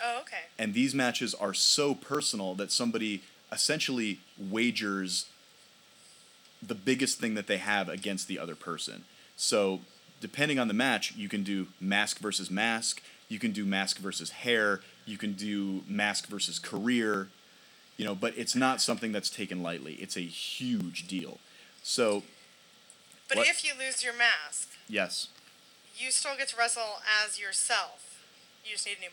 Oh, 0.03 0.19
okay. 0.21 0.43
And 0.57 0.73
these 0.73 0.95
matches 0.95 1.33
are 1.33 1.53
so 1.53 1.93
personal 1.93 2.55
that 2.55 2.71
somebody 2.71 3.23
essentially 3.51 4.19
wagers 4.39 5.27
the 6.65 6.75
biggest 6.75 7.19
thing 7.19 7.33
that 7.33 7.47
they 7.47 7.57
have 7.57 7.89
against 7.89 8.27
the 8.27 8.39
other 8.39 8.55
person. 8.55 9.03
So, 9.35 9.81
depending 10.19 10.59
on 10.59 10.67
the 10.67 10.73
match, 10.73 11.15
you 11.15 11.27
can 11.27 11.43
do 11.43 11.67
mask 11.79 12.19
versus 12.19 12.51
mask, 12.51 13.01
you 13.27 13.39
can 13.39 13.51
do 13.51 13.65
mask 13.65 13.97
versus 13.97 14.29
hair, 14.29 14.81
you 15.05 15.17
can 15.17 15.33
do 15.33 15.83
mask 15.87 16.27
versus 16.27 16.59
career, 16.59 17.29
you 17.97 18.05
know, 18.05 18.15
but 18.15 18.33
it's 18.37 18.55
not 18.55 18.81
something 18.81 19.11
that's 19.11 19.29
taken 19.29 19.61
lightly. 19.63 19.93
It's 19.95 20.15
a 20.17 20.21
huge 20.21 21.07
deal. 21.07 21.39
So, 21.83 22.23
But 23.27 23.37
What- 23.37 23.47
if 23.47 23.63
you 23.63 23.73
lose 23.73 24.03
your 24.03 24.11
mask, 24.13 24.67
yes. 24.89 25.29
you 25.97 26.11
still 26.11 26.35
get 26.35 26.49
to 26.49 26.57
wrestle 26.57 27.01
as 27.23 27.39
yourself. 27.39 28.19
You 28.65 28.73
just 28.73 28.85
need 28.85 28.97
a 28.97 29.01
new 29.01 29.11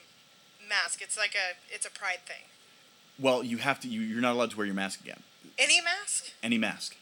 mask. 0.68 1.00
It's 1.00 1.16
like 1.16 1.36
a 1.36 1.56
it's 1.72 1.86
a 1.86 1.90
pride 1.90 2.26
thing. 2.26 2.44
Well, 3.16 3.44
you 3.44 3.58
have 3.58 3.78
to 3.80 3.88
you, 3.88 4.00
you're 4.00 4.20
not 4.20 4.32
allowed 4.32 4.50
to 4.50 4.56
wear 4.56 4.66
your 4.66 4.74
mask 4.74 5.00
again. 5.00 5.22
Any 5.56 5.80
mask? 5.80 6.32
Any 6.42 6.58
mask. 6.58 6.96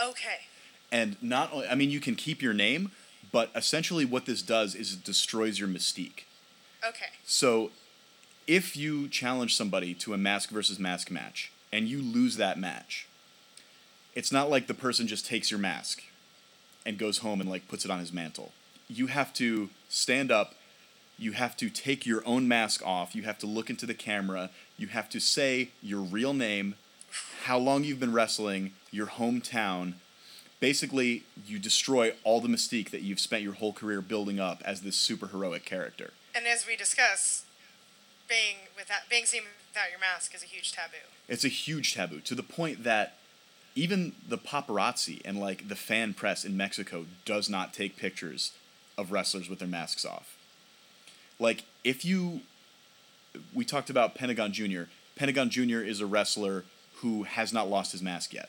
Okay. 0.00 0.46
And 0.90 1.16
not 1.22 1.52
only, 1.52 1.68
I 1.68 1.74
mean, 1.76 1.90
you 1.90 2.00
can 2.00 2.16
keep 2.16 2.42
your 2.42 2.54
name, 2.54 2.90
but 3.30 3.50
essentially 3.54 4.04
what 4.04 4.26
this 4.26 4.42
does 4.42 4.74
is 4.74 4.94
it 4.94 5.04
destroys 5.04 5.58
your 5.60 5.68
mystique. 5.68 6.24
Okay. 6.84 7.10
So 7.24 7.70
if 8.48 8.78
you 8.78 9.06
challenge 9.08 9.54
somebody 9.54 9.92
to 9.92 10.14
a 10.14 10.18
mask 10.18 10.48
versus 10.48 10.78
mask 10.78 11.10
match 11.10 11.52
and 11.70 11.86
you 11.86 12.00
lose 12.00 12.38
that 12.38 12.58
match, 12.58 13.06
it's 14.14 14.32
not 14.32 14.48
like 14.48 14.66
the 14.66 14.74
person 14.74 15.06
just 15.06 15.26
takes 15.26 15.50
your 15.50 15.60
mask 15.60 16.02
and 16.86 16.98
goes 16.98 17.18
home 17.18 17.42
and 17.42 17.50
like 17.50 17.68
puts 17.68 17.84
it 17.84 17.90
on 17.90 18.00
his 18.00 18.12
mantle. 18.12 18.52
You 18.88 19.08
have 19.08 19.34
to 19.34 19.68
stand 19.90 20.32
up, 20.32 20.54
you 21.18 21.32
have 21.32 21.58
to 21.58 21.68
take 21.68 22.06
your 22.06 22.22
own 22.26 22.48
mask 22.48 22.84
off, 22.84 23.14
you 23.14 23.22
have 23.24 23.38
to 23.40 23.46
look 23.46 23.68
into 23.68 23.84
the 23.84 23.92
camera, 23.92 24.48
you 24.78 24.86
have 24.86 25.10
to 25.10 25.20
say 25.20 25.70
your 25.82 26.00
real 26.00 26.32
name, 26.32 26.74
how 27.42 27.58
long 27.58 27.84
you've 27.84 28.00
been 28.00 28.14
wrestling, 28.14 28.72
your 28.90 29.08
hometown. 29.08 29.94
Basically, 30.58 31.24
you 31.46 31.58
destroy 31.58 32.14
all 32.24 32.40
the 32.40 32.48
mystique 32.48 32.90
that 32.90 33.02
you've 33.02 33.20
spent 33.20 33.42
your 33.42 33.52
whole 33.52 33.74
career 33.74 34.00
building 34.00 34.40
up 34.40 34.62
as 34.64 34.80
this 34.80 34.96
super 34.96 35.26
heroic 35.26 35.66
character. 35.66 36.12
And 36.34 36.46
as 36.46 36.66
we 36.66 36.76
discuss, 36.76 37.44
being 38.28 38.56
without 38.76 39.00
being 39.10 39.24
seen 39.24 39.42
without 39.72 39.90
your 39.90 39.98
mask 40.00 40.34
is 40.34 40.42
a 40.42 40.46
huge 40.46 40.72
taboo. 40.72 40.96
It's 41.28 41.44
a 41.44 41.48
huge 41.48 41.94
taboo 41.94 42.20
to 42.20 42.34
the 42.34 42.42
point 42.42 42.84
that 42.84 43.14
even 43.74 44.12
the 44.28 44.38
paparazzi 44.38 45.20
and 45.24 45.38
like 45.38 45.68
the 45.68 45.76
fan 45.76 46.14
press 46.14 46.44
in 46.44 46.56
Mexico 46.56 47.06
does 47.24 47.48
not 47.48 47.72
take 47.72 47.96
pictures 47.96 48.52
of 48.96 49.12
wrestlers 49.12 49.48
with 49.48 49.58
their 49.60 49.68
masks 49.68 50.04
off. 50.04 50.36
Like 51.38 51.64
if 51.84 52.04
you 52.04 52.40
we 53.54 53.64
talked 53.64 53.90
about 53.90 54.14
Pentagon 54.14 54.52
Jr. 54.52 54.82
Pentagon 55.16 55.50
Jr. 55.50 55.78
is 55.80 56.00
a 56.00 56.06
wrestler 56.06 56.64
who 56.96 57.22
has 57.24 57.52
not 57.52 57.68
lost 57.68 57.92
his 57.92 58.02
mask 58.02 58.34
yet. 58.34 58.48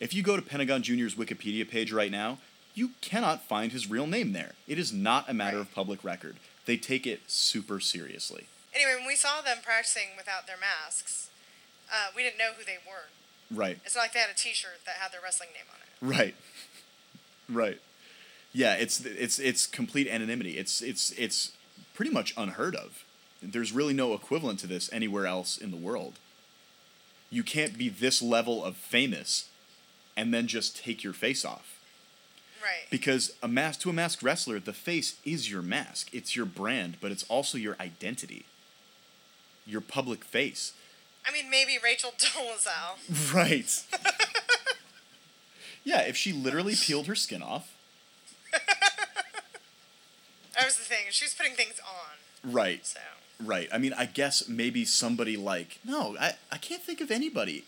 If 0.00 0.12
you 0.12 0.22
go 0.22 0.36
to 0.36 0.42
Pentagon 0.42 0.82
Jr.'s 0.82 1.14
Wikipedia 1.14 1.66
page 1.68 1.92
right 1.92 2.10
now, 2.10 2.38
you 2.74 2.90
cannot 3.00 3.44
find 3.44 3.72
his 3.72 3.88
real 3.88 4.06
name 4.06 4.32
there. 4.32 4.52
It 4.66 4.78
is 4.78 4.92
not 4.92 5.28
a 5.30 5.34
matter 5.34 5.56
Right. 5.58 5.62
of 5.66 5.72
public 5.74 6.04
record. 6.04 6.36
They 6.66 6.76
take 6.76 7.06
it 7.06 7.20
super 7.28 7.80
seriously. 7.80 8.46
Anyway, 8.74 8.94
when 8.96 9.06
we 9.06 9.16
saw 9.16 9.40
them 9.40 9.58
practicing 9.62 10.16
without 10.16 10.46
their 10.46 10.56
masks, 10.58 11.30
uh, 11.92 12.08
we 12.14 12.22
didn't 12.22 12.38
know 12.38 12.52
who 12.56 12.64
they 12.64 12.78
were. 12.86 13.08
Right. 13.54 13.78
It's 13.84 13.94
not 13.94 14.02
like 14.02 14.12
they 14.12 14.20
had 14.20 14.30
a 14.30 14.34
T-shirt 14.34 14.80
that 14.86 14.96
had 14.96 15.12
their 15.12 15.20
wrestling 15.22 15.50
name 15.54 15.66
on 15.70 15.80
it. 15.80 16.16
Right. 16.18 16.34
Right. 17.46 17.78
Yeah, 18.54 18.72
it's 18.76 19.04
it's 19.04 19.38
it's 19.38 19.66
complete 19.66 20.08
anonymity. 20.08 20.56
It's 20.56 20.80
it's 20.80 21.10
it's 21.10 21.52
pretty 21.92 22.10
much 22.10 22.32
unheard 22.38 22.74
of. 22.74 23.04
There's 23.42 23.70
really 23.70 23.92
no 23.92 24.14
equivalent 24.14 24.60
to 24.60 24.66
this 24.66 24.90
anywhere 24.94 25.26
else 25.26 25.58
in 25.58 25.70
the 25.70 25.76
world. 25.76 26.14
You 27.28 27.42
can't 27.42 27.76
be 27.76 27.90
this 27.90 28.22
level 28.22 28.64
of 28.64 28.76
famous 28.76 29.50
and 30.16 30.32
then 30.32 30.46
just 30.46 30.76
take 30.76 31.04
your 31.04 31.12
face 31.12 31.44
off. 31.44 31.78
Right. 32.62 32.88
Because 32.90 33.32
a 33.42 33.48
mask 33.48 33.80
to 33.80 33.90
a 33.90 33.92
masked 33.92 34.22
wrestler, 34.22 34.58
the 34.58 34.72
face 34.72 35.18
is 35.24 35.50
your 35.50 35.60
mask. 35.60 36.08
It's 36.14 36.34
your 36.34 36.46
brand, 36.46 36.96
but 37.00 37.10
it's 37.10 37.24
also 37.24 37.58
your 37.58 37.76
identity. 37.78 38.46
Your 39.66 39.80
public 39.80 40.24
face. 40.24 40.72
I 41.26 41.32
mean, 41.32 41.48
maybe 41.50 41.78
Rachel 41.82 42.12
Dolezal. 42.18 43.32
Right. 43.34 43.82
yeah, 45.84 46.02
if 46.02 46.16
she 46.16 46.32
literally 46.32 46.74
peeled 46.76 47.06
her 47.06 47.14
skin 47.14 47.42
off, 47.42 47.70
That 50.56 50.66
was 50.66 50.76
the 50.76 50.84
thing. 50.84 51.06
She 51.10 51.24
was 51.24 51.34
putting 51.34 51.54
things 51.54 51.80
on. 51.80 52.52
right. 52.52 52.84
So 52.86 53.00
Right. 53.42 53.68
I 53.72 53.78
mean, 53.78 53.92
I 53.92 54.06
guess 54.06 54.48
maybe 54.48 54.84
somebody 54.84 55.36
like 55.36 55.80
no, 55.84 56.16
I, 56.20 56.34
I 56.52 56.56
can't 56.58 56.82
think 56.82 57.00
of 57.00 57.10
anybody 57.10 57.64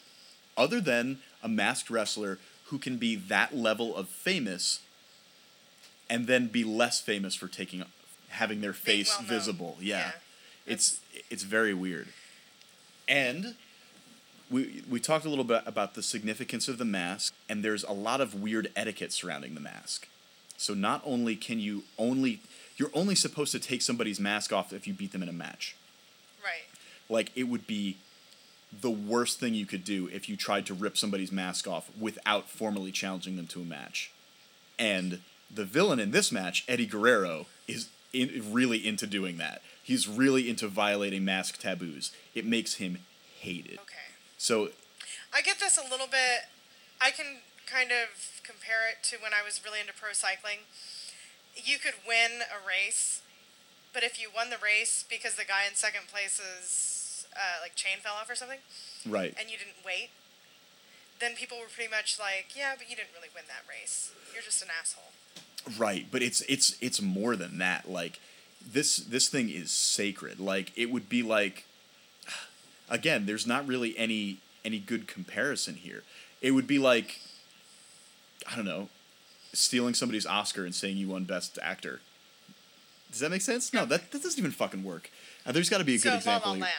other 0.57 0.81
than 0.81 1.19
a 1.43 1.49
masked 1.49 1.91
wrestler 1.91 2.39
who 2.67 2.79
can 2.79 2.97
be 2.97 3.17
that 3.17 3.57
level 3.57 3.97
of 3.97 4.09
famous 4.09 4.81
and 6.09 6.29
then 6.29 6.47
be 6.47 6.63
less 6.63 7.01
famous 7.01 7.35
for 7.35 7.49
taking 7.49 7.83
having 8.29 8.61
their 8.61 8.73
face 8.73 9.11
well-known. 9.19 9.29
visible. 9.29 9.77
Yeah. 9.81 9.99
Yeah. 9.99 10.13
It's 10.67 11.01
it's 11.31 11.43
very 11.43 11.75
weird. 11.75 12.09
And 13.09 13.55
we 14.51 14.83
we 14.89 15.01
talked 15.01 15.25
a 15.25 15.29
little 15.29 15.45
bit 15.45 15.63
about 15.67 15.95
the 15.95 16.03
significance 16.03 16.69
of 16.69 16.79
the 16.79 16.85
mask 16.85 17.35
and 17.49 17.65
there's 17.65 17.85
a 17.85 17.93
lot 17.93 18.21
of 18.21 18.35
weird 18.35 18.71
etiquette 18.77 19.13
surrounding 19.13 19.55
the 19.55 19.61
mask. 19.61 20.09
So 20.57 20.75
not 20.75 21.03
only 21.05 21.37
can 21.37 21.59
you 21.61 21.85
only 21.99 22.41
you're 22.77 22.91
only 22.95 23.15
supposed 23.15 23.53
to 23.53 23.59
take 23.59 23.83
somebody's 23.83 24.21
mask 24.21 24.53
off 24.53 24.73
if 24.73 24.87
you 24.87 24.95
beat 24.95 25.13
them 25.13 25.23
in 25.23 25.29
a 25.29 25.33
match. 25.33 25.77
Right. 26.45 26.67
Like 27.09 27.33
it 27.35 27.45
would 27.45 27.67
be 27.67 27.97
the 28.81 28.91
worst 28.91 29.39
thing 29.41 29.55
you 29.55 29.67
could 29.67 29.85
do 29.85 30.09
if 30.13 30.29
you 30.29 30.37
tried 30.37 30.67
to 30.67 30.75
rip 30.75 30.97
somebody's 30.97 31.33
mask 31.33 31.67
off 31.67 31.91
without 31.99 32.49
formally 32.49 32.93
challenging 32.93 33.37
them 33.37 33.47
to 33.49 33.63
a 33.63 33.65
match. 33.65 34.11
And 34.79 35.21
the 35.53 35.65
villain 35.65 35.99
in 35.99 36.11
this 36.11 36.31
match, 36.31 36.65
Eddie 36.69 36.87
Guerrero, 36.87 37.47
is 37.67 37.89
in, 38.12 38.53
really 38.53 38.87
into 38.87 39.07
doing 39.07 39.38
that. 39.38 39.62
He's 39.83 40.09
really 40.09 40.49
into 40.49 40.69
violating 40.69 41.25
mask 41.25 41.59
taboos. 41.59 42.12
It 42.35 42.45
makes 42.45 42.75
him 42.75 42.99
hated. 43.40 43.79
Okay. 43.79 44.11
So, 44.38 44.71
I 45.33 45.42
get 45.42 45.61
this 45.61 45.79
a 45.79 45.88
little 45.88 46.07
bit. 46.07 46.49
I 47.01 47.11
can 47.11 47.42
kind 47.66 47.90
of 47.90 48.40
compare 48.42 48.88
it 48.88 49.03
to 49.11 49.16
when 49.19 49.35
I 49.35 49.42
was 49.45 49.61
really 49.64 49.81
into 49.81 49.92
pro 49.92 50.12
cycling. 50.12 50.71
You 51.55 51.79
could 51.79 51.95
win 52.07 52.47
a 52.47 52.61
race, 52.62 53.23
but 53.92 54.03
if 54.03 54.21
you 54.21 54.29
won 54.35 54.51
the 54.51 54.61
race 54.62 55.05
because 55.09 55.35
the 55.35 55.45
guy 55.45 55.66
in 55.69 55.75
second 55.75 56.07
place 56.09 56.38
is 56.38 57.27
uh, 57.35 57.61
like 57.62 57.75
chain 57.75 57.99
fell 57.99 58.14
off 58.14 58.31
or 58.31 58.37
something, 58.37 58.61
right. 59.05 59.35
and 59.38 59.51
you 59.51 59.57
didn't 59.57 59.81
wait, 59.85 60.11
then 61.19 61.35
people 61.35 61.59
were 61.59 61.73
pretty 61.73 61.90
much 61.90 62.21
like, 62.21 62.53
"Yeah, 62.53 62.77
but 62.77 62.88
you 62.88 62.97
didn't 62.97 63.16
really 63.16 63.33
win 63.35 63.49
that 63.49 63.64
race. 63.64 64.12
You're 64.33 64.45
just 64.45 64.61
an 64.61 64.69
asshole." 64.69 65.16
Right, 65.79 66.07
but 66.11 66.23
it's 66.23 66.43
it's 66.43 66.77
it's 66.81 67.03
more 67.03 67.35
than 67.35 67.59
that. 67.59 67.91
Like 67.91 68.21
this 68.65 68.97
this 68.97 69.29
thing 69.29 69.51
is 69.51 69.71
sacred. 69.71 70.39
Like 70.39 70.73
it 70.77 70.91
would 70.91 71.09
be 71.09 71.23
like 71.23 71.65
again, 72.89 73.27
there's 73.27 73.47
not 73.47 73.67
really 73.67 73.97
any 73.99 74.39
any 74.65 74.79
good 74.79 75.09
comparison 75.09 75.75
here. 75.75 76.05
It 76.41 76.53
would 76.53 76.67
be 76.67 76.79
like 76.79 77.21
I 78.51 78.55
don't 78.55 78.65
know, 78.65 78.89
stealing 79.53 79.95
somebody's 79.95 80.27
Oscar 80.27 80.65
and 80.65 80.75
saying 80.75 80.99
you 80.99 81.09
won 81.09 81.25
best 81.25 81.59
actor. 81.63 82.01
Does 83.11 83.21
that 83.21 83.31
make 83.31 83.43
sense? 83.43 83.73
No, 83.73 83.87
that, 83.87 84.11
that 84.11 84.23
doesn't 84.23 84.39
even 84.39 84.51
fucking 84.51 84.85
work. 84.85 85.11
Uh, 85.47 85.53
there's 85.53 85.71
got 85.71 85.79
to 85.79 85.85
be 85.85 85.95
a 85.95 85.99
so 85.99 86.11
good 86.11 86.13
La 86.13 86.17
example. 86.17 86.51
La 86.51 86.57
here. 86.57 86.65
Land. 86.65 86.73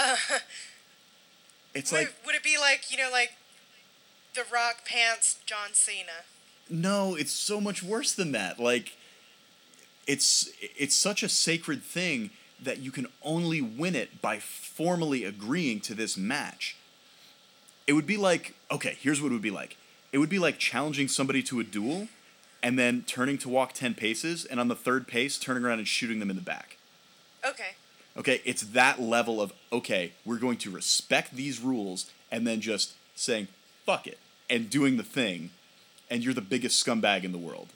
it's 1.74 1.92
would, 1.92 1.98
like 1.98 2.08
it, 2.08 2.14
would 2.26 2.34
it 2.34 2.42
be 2.42 2.56
like 2.58 2.90
you 2.90 2.98
know 2.98 3.08
like 3.12 3.32
the 4.34 4.44
Rock 4.52 4.84
Pants 4.84 5.38
John 5.46 5.70
Cena? 5.72 6.24
No, 6.68 7.14
it's 7.14 7.32
so 7.32 7.60
much 7.60 7.82
worse 7.82 8.12
than 8.12 8.32
that. 8.32 8.58
Like 8.58 8.96
it's 10.06 10.50
it's 10.76 10.94
such 10.94 11.22
a 11.22 11.28
sacred 11.28 11.82
thing 11.82 12.30
that 12.62 12.78
you 12.78 12.90
can 12.90 13.06
only 13.22 13.60
win 13.60 13.94
it 13.94 14.20
by 14.20 14.38
formally 14.38 15.24
agreeing 15.24 15.80
to 15.80 15.94
this 15.94 16.16
match. 16.16 16.76
It 17.86 17.94
would 17.94 18.06
be 18.06 18.16
like, 18.16 18.54
okay, 18.70 18.96
here's 19.00 19.20
what 19.20 19.28
it 19.28 19.32
would 19.32 19.42
be 19.42 19.50
like. 19.50 19.76
It 20.12 20.18
would 20.18 20.28
be 20.28 20.38
like 20.38 20.58
challenging 20.58 21.08
somebody 21.08 21.42
to 21.44 21.60
a 21.60 21.64
duel 21.64 22.08
and 22.62 22.78
then 22.78 23.02
turning 23.06 23.38
to 23.38 23.48
walk 23.48 23.72
10 23.72 23.94
paces 23.94 24.44
and 24.44 24.60
on 24.60 24.68
the 24.68 24.76
third 24.76 25.08
pace 25.08 25.38
turning 25.38 25.64
around 25.64 25.78
and 25.78 25.88
shooting 25.88 26.18
them 26.20 26.30
in 26.30 26.36
the 26.36 26.42
back. 26.42 26.76
Okay. 27.44 27.70
Okay, 28.16 28.42
it's 28.44 28.62
that 28.62 29.00
level 29.00 29.40
of 29.40 29.52
okay, 29.72 30.12
we're 30.24 30.38
going 30.38 30.58
to 30.58 30.70
respect 30.70 31.34
these 31.34 31.60
rules 31.60 32.10
and 32.30 32.46
then 32.46 32.60
just 32.60 32.94
saying 33.14 33.48
fuck 33.86 34.06
it 34.06 34.18
and 34.48 34.68
doing 34.70 34.96
the 34.96 35.02
thing 35.02 35.50
and 36.10 36.24
you're 36.24 36.34
the 36.34 36.40
biggest 36.40 36.84
scumbag 36.84 37.24
in 37.24 37.32
the 37.32 37.38
world. 37.38 37.68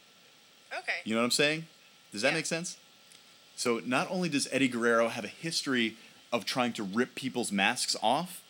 Okay. 0.76 0.98
You 1.04 1.14
know 1.14 1.20
what 1.20 1.26
I'm 1.26 1.30
saying? 1.30 1.66
Does 2.12 2.22
that 2.22 2.30
Yeah. 2.30 2.34
make 2.34 2.46
sense? 2.46 2.76
So 3.56 3.80
not 3.84 4.10
only 4.10 4.28
does 4.28 4.48
Eddie 4.50 4.68
Guerrero 4.68 5.08
have 5.08 5.24
a 5.24 5.28
history 5.28 5.96
of 6.32 6.44
trying 6.44 6.72
to 6.74 6.82
rip 6.82 7.14
people's 7.14 7.52
masks 7.52 7.94
off, 8.02 8.42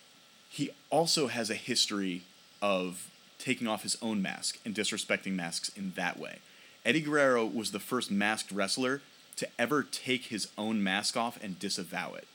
he 0.48 0.70
also 0.88 1.26
has 1.28 1.50
a 1.50 1.54
history 1.54 2.22
of 2.62 3.10
taking 3.38 3.66
off 3.66 3.82
his 3.82 3.98
own 4.00 4.22
mask 4.22 4.58
and 4.64 4.74
disrespecting 4.74 5.32
masks 5.32 5.68
in 5.76 5.92
that 5.96 6.18
way. 6.18 6.38
Eddie 6.84 7.02
Guerrero 7.02 7.44
was 7.44 7.72
the 7.72 7.80
first 7.80 8.10
masked 8.10 8.50
wrestler 8.50 9.02
to 9.36 9.48
ever 9.58 9.82
take 9.82 10.26
his 10.26 10.48
own 10.56 10.82
mask 10.82 11.16
off 11.16 11.42
and 11.42 11.58
disavow 11.58 12.14
it. 12.14 12.26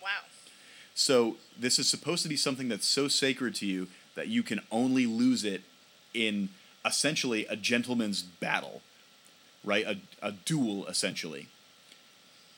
Wow. 0.00 0.08
So 0.94 1.38
this 1.58 1.78
is 1.78 1.88
supposed 1.88 2.22
to 2.22 2.28
be 2.28 2.36
something 2.36 2.68
that's 2.68 2.86
so 2.86 3.08
sacred 3.08 3.54
to 3.56 3.66
you 3.66 3.88
that 4.14 4.28
you 4.28 4.42
can 4.42 4.60
only 4.70 5.06
lose 5.06 5.44
it 5.44 5.62
in 6.14 6.50
essentially 6.84 7.46
a 7.46 7.56
gentleman's 7.56 8.22
battle, 8.22 8.82
right? 9.64 9.84
A, 9.86 9.98
a 10.22 10.32
duel, 10.32 10.86
essentially. 10.86 11.48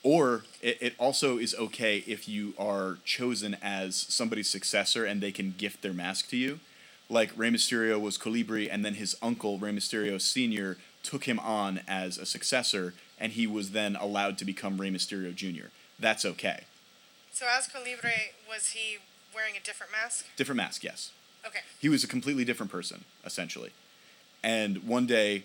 Or 0.02 0.44
it, 0.60 0.78
it 0.80 0.94
also 0.98 1.38
is 1.38 1.54
okay 1.54 1.98
if 2.06 2.28
you 2.28 2.54
are 2.58 2.98
chosen 3.04 3.56
as 3.62 3.96
somebody's 3.96 4.48
successor 4.48 5.04
and 5.04 5.20
they 5.20 5.32
can 5.32 5.54
gift 5.56 5.82
their 5.82 5.92
mask 5.92 6.28
to 6.30 6.36
you. 6.36 6.60
Like 7.08 7.30
Rey 7.36 7.50
Mysterio 7.50 8.00
was 8.00 8.16
Colibri, 8.16 8.68
and 8.70 8.84
then 8.84 8.94
his 8.94 9.14
uncle, 9.20 9.58
Rey 9.58 9.72
Mysterio 9.72 10.20
Sr., 10.20 10.78
took 11.02 11.24
him 11.24 11.38
on 11.40 11.80
as 11.86 12.16
a 12.16 12.24
successor, 12.24 12.94
and 13.18 13.32
he 13.32 13.46
was 13.46 13.72
then 13.72 13.96
allowed 13.96 14.38
to 14.38 14.44
become 14.44 14.80
Rey 14.80 14.90
Mysterio 14.90 15.34
Jr. 15.34 15.66
That's 15.98 16.24
okay. 16.24 16.64
So 17.32 17.46
as 17.50 17.66
Colibri, 17.66 18.32
was 18.48 18.68
he 18.68 18.98
wearing 19.34 19.56
a 19.56 19.60
different 19.60 19.92
mask? 19.92 20.26
Different 20.36 20.56
mask, 20.56 20.84
yes. 20.84 21.10
Okay. 21.46 21.60
He 21.80 21.88
was 21.88 22.04
a 22.04 22.08
completely 22.08 22.44
different 22.44 22.70
person, 22.70 23.04
essentially. 23.24 23.70
And 24.42 24.84
one 24.84 25.06
day, 25.06 25.44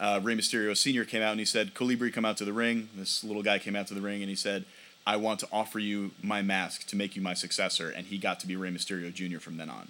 uh, 0.00 0.20
Rey 0.22 0.36
Mysterio 0.36 0.76
Sr. 0.76 1.04
came 1.04 1.22
out 1.22 1.32
and 1.32 1.40
he 1.40 1.46
said, 1.46 1.74
Colibri, 1.74 2.12
come 2.12 2.24
out 2.24 2.36
to 2.38 2.44
the 2.44 2.52
ring. 2.52 2.88
This 2.94 3.24
little 3.24 3.42
guy 3.42 3.58
came 3.58 3.74
out 3.74 3.86
to 3.88 3.94
the 3.94 4.00
ring 4.00 4.22
and 4.22 4.28
he 4.28 4.36
said, 4.36 4.64
I 5.06 5.16
want 5.16 5.40
to 5.40 5.48
offer 5.50 5.78
you 5.78 6.12
my 6.22 6.42
mask 6.42 6.86
to 6.88 6.96
make 6.96 7.16
you 7.16 7.22
my 7.22 7.34
successor. 7.34 7.90
And 7.90 8.06
he 8.06 8.18
got 8.18 8.40
to 8.40 8.46
be 8.46 8.56
Rey 8.56 8.70
Mysterio 8.70 9.12
Jr. 9.12 9.38
from 9.38 9.56
then 9.56 9.70
on. 9.70 9.88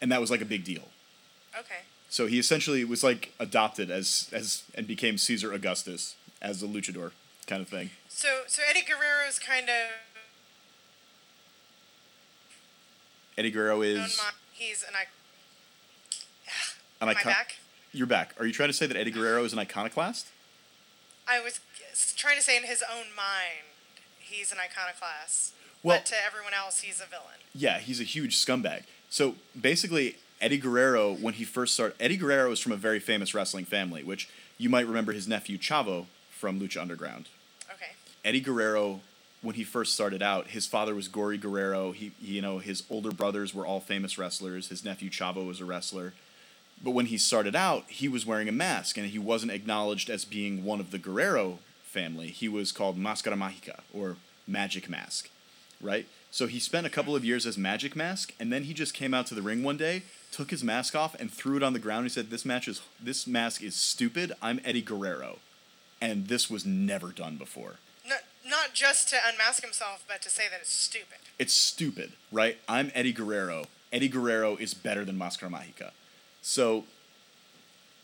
And 0.00 0.10
that 0.12 0.20
was 0.20 0.30
like 0.30 0.40
a 0.40 0.46
big 0.46 0.64
deal. 0.64 0.88
Okay. 1.58 1.80
So 2.08 2.26
he 2.26 2.38
essentially 2.38 2.84
was 2.84 3.04
like 3.04 3.34
adopted 3.38 3.90
as, 3.90 4.28
as 4.32 4.62
and 4.74 4.86
became 4.86 5.18
Caesar 5.18 5.52
Augustus 5.52 6.16
as 6.40 6.62
a 6.62 6.66
luchador 6.66 7.12
kind 7.46 7.62
of 7.62 7.68
thing. 7.68 7.90
So 8.08 8.42
so 8.46 8.62
Eddie 8.68 8.82
Guerrero's 8.82 9.38
kind 9.38 9.68
of 9.68 9.90
Eddie 13.40 13.50
Guerrero 13.50 13.80
is 13.80 14.20
he's 14.52 14.82
an 14.82 14.92
I. 14.94 15.04
an 17.02 17.08
I 17.08 17.12
icon. 17.12 17.32
back? 17.32 17.56
You're 17.90 18.06
back. 18.06 18.34
Are 18.38 18.44
you 18.44 18.52
trying 18.52 18.68
to 18.68 18.74
say 18.74 18.86
that 18.86 18.98
Eddie 18.98 19.12
Guerrero 19.12 19.44
is 19.44 19.54
an 19.54 19.58
iconoclast? 19.58 20.26
I 21.26 21.40
was 21.40 21.58
trying 22.16 22.36
to 22.36 22.42
say 22.42 22.58
in 22.58 22.64
his 22.64 22.82
own 22.82 23.06
mind, 23.16 23.64
he's 24.18 24.52
an 24.52 24.58
iconoclast. 24.58 25.54
Well- 25.82 25.96
but 25.96 26.06
to 26.06 26.16
everyone 26.22 26.52
else, 26.52 26.82
he's 26.82 27.00
a 27.00 27.06
villain. 27.06 27.38
Yeah, 27.54 27.78
he's 27.78 27.98
a 27.98 28.04
huge 28.04 28.36
scumbag. 28.36 28.82
So 29.08 29.36
basically, 29.58 30.16
Eddie 30.42 30.58
Guerrero, 30.58 31.14
when 31.14 31.32
he 31.32 31.44
first 31.44 31.72
started, 31.72 31.96
Eddie 31.98 32.18
Guerrero 32.18 32.52
is 32.52 32.60
from 32.60 32.72
a 32.72 32.76
very 32.76 33.00
famous 33.00 33.32
wrestling 33.32 33.64
family, 33.64 34.04
which 34.04 34.28
you 34.58 34.68
might 34.68 34.86
remember 34.86 35.12
his 35.12 35.26
nephew 35.26 35.56
Chavo 35.56 36.04
from 36.30 36.60
Lucha 36.60 36.78
Underground. 36.78 37.28
Okay. 37.72 37.92
Eddie 38.22 38.40
Guerrero, 38.40 39.00
when 39.42 39.54
he 39.54 39.64
first 39.64 39.94
started 39.94 40.22
out, 40.22 40.48
his 40.48 40.66
father 40.66 40.94
was 40.94 41.08
Gory 41.08 41.38
Guerrero. 41.38 41.92
He, 41.92 42.12
you 42.20 42.42
know, 42.42 42.58
his 42.58 42.82
older 42.90 43.10
brothers 43.10 43.54
were 43.54 43.66
all 43.66 43.80
famous 43.80 44.18
wrestlers. 44.18 44.68
His 44.68 44.84
nephew 44.84 45.10
Chavo 45.10 45.46
was 45.46 45.60
a 45.60 45.64
wrestler. 45.64 46.12
But 46.82 46.92
when 46.92 47.06
he 47.06 47.18
started 47.18 47.56
out, 47.56 47.84
he 47.88 48.08
was 48.08 48.26
wearing 48.26 48.48
a 48.48 48.52
mask, 48.52 48.96
and 48.96 49.06
he 49.06 49.18
wasn't 49.18 49.52
acknowledged 49.52 50.08
as 50.08 50.24
being 50.24 50.64
one 50.64 50.80
of 50.80 50.90
the 50.90 50.98
Guerrero 50.98 51.58
family. 51.82 52.28
He 52.28 52.48
was 52.48 52.72
called 52.72 52.98
Máscara 52.98 53.36
Mágica, 53.36 53.80
or 53.92 54.16
Magic 54.46 54.88
Mask, 54.88 55.28
right? 55.80 56.06
So 56.30 56.46
he 56.46 56.58
spent 56.58 56.86
a 56.86 56.90
couple 56.90 57.16
of 57.16 57.24
years 57.24 57.44
as 57.44 57.58
Magic 57.58 57.96
Mask, 57.96 58.32
and 58.38 58.52
then 58.52 58.64
he 58.64 58.72
just 58.72 58.94
came 58.94 59.12
out 59.12 59.26
to 59.26 59.34
the 59.34 59.42
ring 59.42 59.62
one 59.62 59.76
day, 59.76 60.04
took 60.30 60.50
his 60.50 60.62
mask 60.62 60.94
off, 60.94 61.14
and 61.18 61.30
threw 61.30 61.56
it 61.56 61.62
on 61.62 61.72
the 61.72 61.78
ground. 61.78 62.04
He 62.04 62.10
said, 62.10 62.30
"This 62.30 62.44
match 62.44 62.68
is 62.68 62.80
this 63.02 63.26
mask 63.26 63.62
is 63.62 63.74
stupid. 63.74 64.32
I'm 64.40 64.60
Eddie 64.64 64.82
Guerrero," 64.82 65.38
and 66.00 66.28
this 66.28 66.48
was 66.48 66.64
never 66.64 67.10
done 67.10 67.36
before. 67.36 67.76
Not 68.60 68.74
just 68.74 69.08
to 69.08 69.16
unmask 69.26 69.62
himself, 69.62 70.04
but 70.06 70.20
to 70.20 70.28
say 70.28 70.42
that 70.50 70.60
it's 70.60 70.70
stupid. 70.70 71.16
It's 71.38 71.54
stupid, 71.54 72.12
right? 72.30 72.58
I'm 72.68 72.92
Eddie 72.94 73.14
Guerrero. 73.14 73.64
Eddie 73.90 74.08
Guerrero 74.08 74.56
is 74.56 74.74
better 74.74 75.02
than 75.02 75.16
Máscara 75.18 75.50
Mágica. 75.50 75.92
So, 76.42 76.84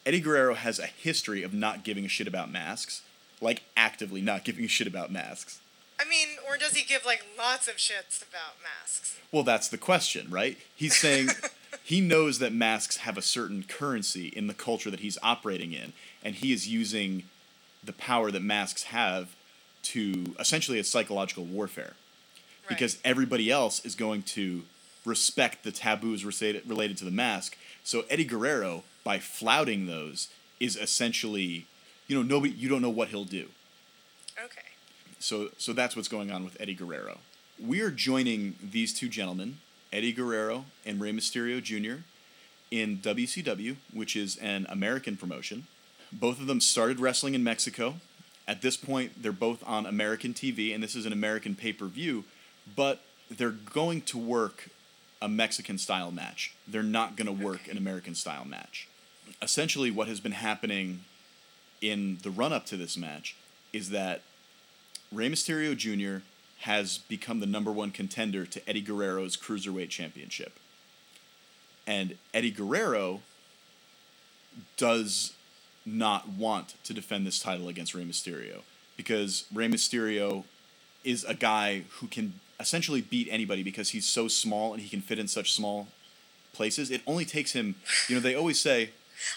Eddie 0.07 0.21
Guerrero 0.21 0.55
has 0.55 0.79
a 0.79 0.87
history 0.87 1.43
of 1.43 1.53
not 1.53 1.85
giving 1.85 2.07
a 2.07 2.09
shit 2.09 2.27
about 2.27 2.51
masks, 2.51 3.03
like 3.43 3.65
actively 3.77 4.23
not 4.23 4.45
giving 4.47 4.65
a 4.65 4.69
shit 4.69 4.87
about 4.87 5.13
masks. 5.13 5.61
I 6.01 6.09
mean, 6.09 6.39
or 6.49 6.57
does 6.57 6.73
he 6.73 6.87
give 6.87 7.05
like 7.05 7.23
lots 7.37 7.69
of 7.69 7.75
shits 7.75 8.27
about 8.27 8.55
masks? 8.63 9.19
Well, 9.31 9.43
that's 9.43 9.69
the 9.69 9.77
question, 9.77 10.29
right? 10.31 10.57
He's 10.75 10.97
saying 10.97 11.29
he 11.85 12.01
knows 12.01 12.39
that 12.39 12.55
masks 12.55 12.99
have 12.99 13.19
a 13.19 13.23
certain 13.23 13.63
currency 13.63 14.29
in 14.29 14.47
the 14.47 14.55
culture 14.55 14.91
that 14.91 15.01
he's 15.01 15.19
operating 15.23 15.75
in, 15.75 15.93
and 16.25 16.37
he 16.37 16.55
is 16.55 16.67
using 16.67 17.25
the 17.85 17.93
power 17.93 18.31
that 18.31 18.43
masks 18.43 18.85
have 18.85 19.36
to 19.93 20.35
essentially 20.39 20.79
it's 20.79 20.89
psychological 20.89 21.45
warfare 21.45 21.95
Right. 22.63 22.69
because 22.71 22.99
everybody 23.05 23.51
else 23.51 23.85
is 23.85 23.95
going 23.95 24.23
to 24.23 24.63
respect 25.05 25.63
the 25.63 25.71
taboos 25.71 26.25
related 26.25 26.69
related 26.69 26.97
to 26.99 27.05
the 27.05 27.11
mask. 27.13 27.57
So 27.85 28.05
Eddie 28.11 28.25
Guerrero, 28.25 28.83
by 29.05 29.21
flouting 29.21 29.87
those, 29.87 30.29
is 30.59 30.77
essentially, 30.77 31.67
you 32.09 32.17
know, 32.17 32.23
nobody 32.23 32.53
you 32.53 32.69
don't 32.69 32.83
know 32.83 32.91
what 32.91 33.09
he'll 33.09 33.25
do. 33.25 33.49
Okay. 34.43 34.63
So 35.21 35.51
so 35.59 35.73
that's 35.73 35.95
what's 35.97 36.09
going 36.09 36.31
on 36.33 36.45
with 36.45 36.57
Eddie 36.61 36.75
Guerrero. 36.75 37.19
We 37.59 37.81
are 37.81 37.91
joining 37.91 38.57
these 38.63 38.93
two 38.93 39.09
gentlemen, 39.09 39.59
Eddie 39.93 40.13
Guerrero 40.13 40.65
and 40.85 41.01
Rey 41.01 41.13
Mysterio 41.13 41.63
Jr. 41.63 42.03
in 42.71 42.99
WCW, 42.99 43.77
which 43.93 44.17
is 44.17 44.37
an 44.39 44.67
American 44.69 45.17
promotion. 45.17 45.67
Both 46.13 46.41
of 46.41 46.47
them 46.49 46.61
started 46.61 46.99
wrestling 47.01 47.35
in 47.35 47.43
Mexico. 47.45 47.95
At 48.49 48.63
this 48.63 48.77
point, 48.77 49.23
they're 49.23 49.33
both 49.33 49.63
on 49.67 49.87
American 49.87 50.33
TV, 50.33 50.75
and 50.75 50.83
this 50.83 50.95
is 50.95 51.07
an 51.07 51.13
American 51.13 51.55
pay 51.55 51.73
per 51.73 51.87
view, 51.87 52.25
but 52.75 53.03
they're 53.31 53.51
going 53.51 54.03
to 54.03 54.19
work 54.19 54.69
a 55.21 55.29
Mexican 55.29 55.79
style 55.79 56.11
match. 56.11 56.55
They're 56.69 56.83
not 56.83 57.17
going 57.17 57.27
to 57.27 57.45
work 57.45 57.69
an 57.69 57.77
American 57.77 58.15
style 58.15 58.45
match. 58.45 58.89
Essentially, 59.43 59.91
what 59.91 60.09
has 60.09 60.21
been 60.21 60.33
happening 60.33 61.01
in 61.81 62.19
the 62.23 62.31
run 62.31 62.53
up 62.53 62.67
to 62.67 62.77
this 62.77 62.97
match 62.97 63.37
is 63.73 63.91
that 63.91 64.23
Rey 65.13 65.29
Mysterio 65.29 65.77
Jr. 65.77 66.25
has 66.61 66.99
become 66.99 67.41
the 67.41 67.47
number 67.47 67.73
one 67.73 67.91
contender 67.91 68.47
to 68.47 68.69
Eddie 68.69 68.81
Guerrero's 68.81 69.37
Cruiserweight 69.37 69.91
Championship. 69.91 70.59
And 71.87 72.17
Eddie 72.35 72.51
Guerrero 72.51 73.21
does 74.77 75.35
not 75.87 76.29
want 76.29 76.75
to 76.85 76.93
defend 76.93 77.27
this 77.27 77.39
title 77.39 77.69
against 77.69 77.95
Rey 77.95 78.05
Mysterio 78.05 78.63
because 78.97 79.45
Rey 79.55 79.69
Mysterio 79.69 80.45
is 81.05 81.25
a 81.25 81.35
guy 81.35 81.85
who 82.01 82.09
can 82.09 82.35
essentially 82.59 83.01
beat 83.01 83.29
anybody 83.31 83.63
because 83.63 83.91
he's 83.91 84.07
so 84.07 84.29
small 84.29 84.73
and 84.73 84.83
he 84.83 84.89
can 84.89 85.01
fit 85.01 85.19
in 85.19 85.29
such 85.29 85.53
small 85.53 85.89
places. 86.53 86.91
It 86.91 87.03
only 87.07 87.25
takes 87.25 87.53
him, 87.53 87.77
you 88.09 88.17
know, 88.17 88.21
they 88.21 88.35
always 88.35 88.59
say, 88.59 88.91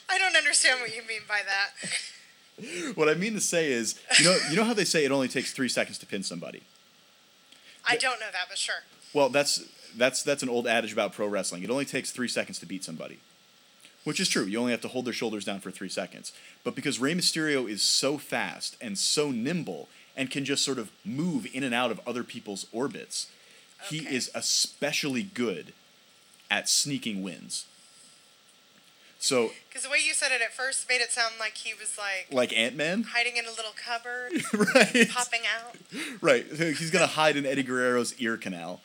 I 0.09 0.17
don't 0.17 0.35
understand 0.35 0.79
what 0.81 0.95
you 0.95 1.01
mean 1.07 1.21
by 1.27 1.41
that. 1.45 2.95
what 2.95 3.07
I 3.07 3.13
mean 3.13 3.33
to 3.33 3.41
say 3.41 3.71
is, 3.71 3.99
you 4.17 4.25
know, 4.25 4.37
you 4.49 4.55
know 4.55 4.63
how 4.63 4.73
they 4.73 4.85
say 4.85 5.05
it 5.05 5.11
only 5.11 5.27
takes 5.27 5.53
three 5.53 5.69
seconds 5.69 5.97
to 5.99 6.05
pin 6.05 6.23
somebody. 6.23 6.63
I 7.87 7.95
don't 7.95 8.19
know 8.19 8.27
that, 8.31 8.47
but 8.49 8.57
sure. 8.57 8.83
Well, 9.13 9.29
that's 9.29 9.63
that's 9.97 10.23
that's 10.23 10.43
an 10.43 10.49
old 10.49 10.67
adage 10.67 10.93
about 10.93 11.13
pro 11.13 11.27
wrestling. 11.27 11.63
It 11.63 11.69
only 11.69 11.85
takes 11.85 12.11
three 12.11 12.27
seconds 12.27 12.59
to 12.59 12.65
beat 12.65 12.83
somebody, 12.83 13.19
which 14.03 14.19
is 14.19 14.29
true. 14.29 14.45
You 14.45 14.59
only 14.59 14.71
have 14.71 14.81
to 14.81 14.87
hold 14.87 15.05
their 15.05 15.13
shoulders 15.13 15.45
down 15.45 15.59
for 15.59 15.71
three 15.71 15.89
seconds. 15.89 16.31
But 16.63 16.75
because 16.75 16.99
Rey 16.99 17.13
Mysterio 17.13 17.69
is 17.69 17.81
so 17.81 18.17
fast 18.17 18.75
and 18.81 18.97
so 18.97 19.31
nimble 19.31 19.87
and 20.15 20.29
can 20.31 20.45
just 20.45 20.63
sort 20.65 20.77
of 20.79 20.91
move 21.05 21.47
in 21.53 21.63
and 21.63 21.73
out 21.73 21.91
of 21.91 21.99
other 22.07 22.23
people's 22.23 22.65
orbits, 22.71 23.27
he 23.89 23.99
is 24.07 24.29
especially 24.33 25.23
good 25.23 25.73
at 26.51 26.67
sneaking 26.67 27.23
wins. 27.23 27.65
So, 29.21 29.51
Because 29.67 29.83
the 29.83 29.89
way 29.89 29.97
you 30.05 30.13
said 30.13 30.31
it 30.31 30.41
at 30.41 30.53
first 30.53 30.87
made 30.87 31.01
it 31.01 31.11
sound 31.11 31.33
like 31.41 31.55
he 31.57 31.73
was 31.73 31.97
like 31.97 32.27
like 32.31 32.57
Ant 32.57 32.77
Man, 32.77 33.03
hiding 33.03 33.35
in 33.35 33.43
a 33.45 33.49
little 33.49 33.73
cupboard, 33.75 34.31
right? 34.73 35.09
popping 35.09 35.41
out. 35.45 35.75
Right. 36.21 36.45
He's 36.45 36.89
gonna 36.89 37.05
hide 37.05 37.35
in 37.35 37.45
Eddie 37.45 37.63
Guerrero's 37.63 38.13
ear 38.19 38.37
canal. 38.37 38.79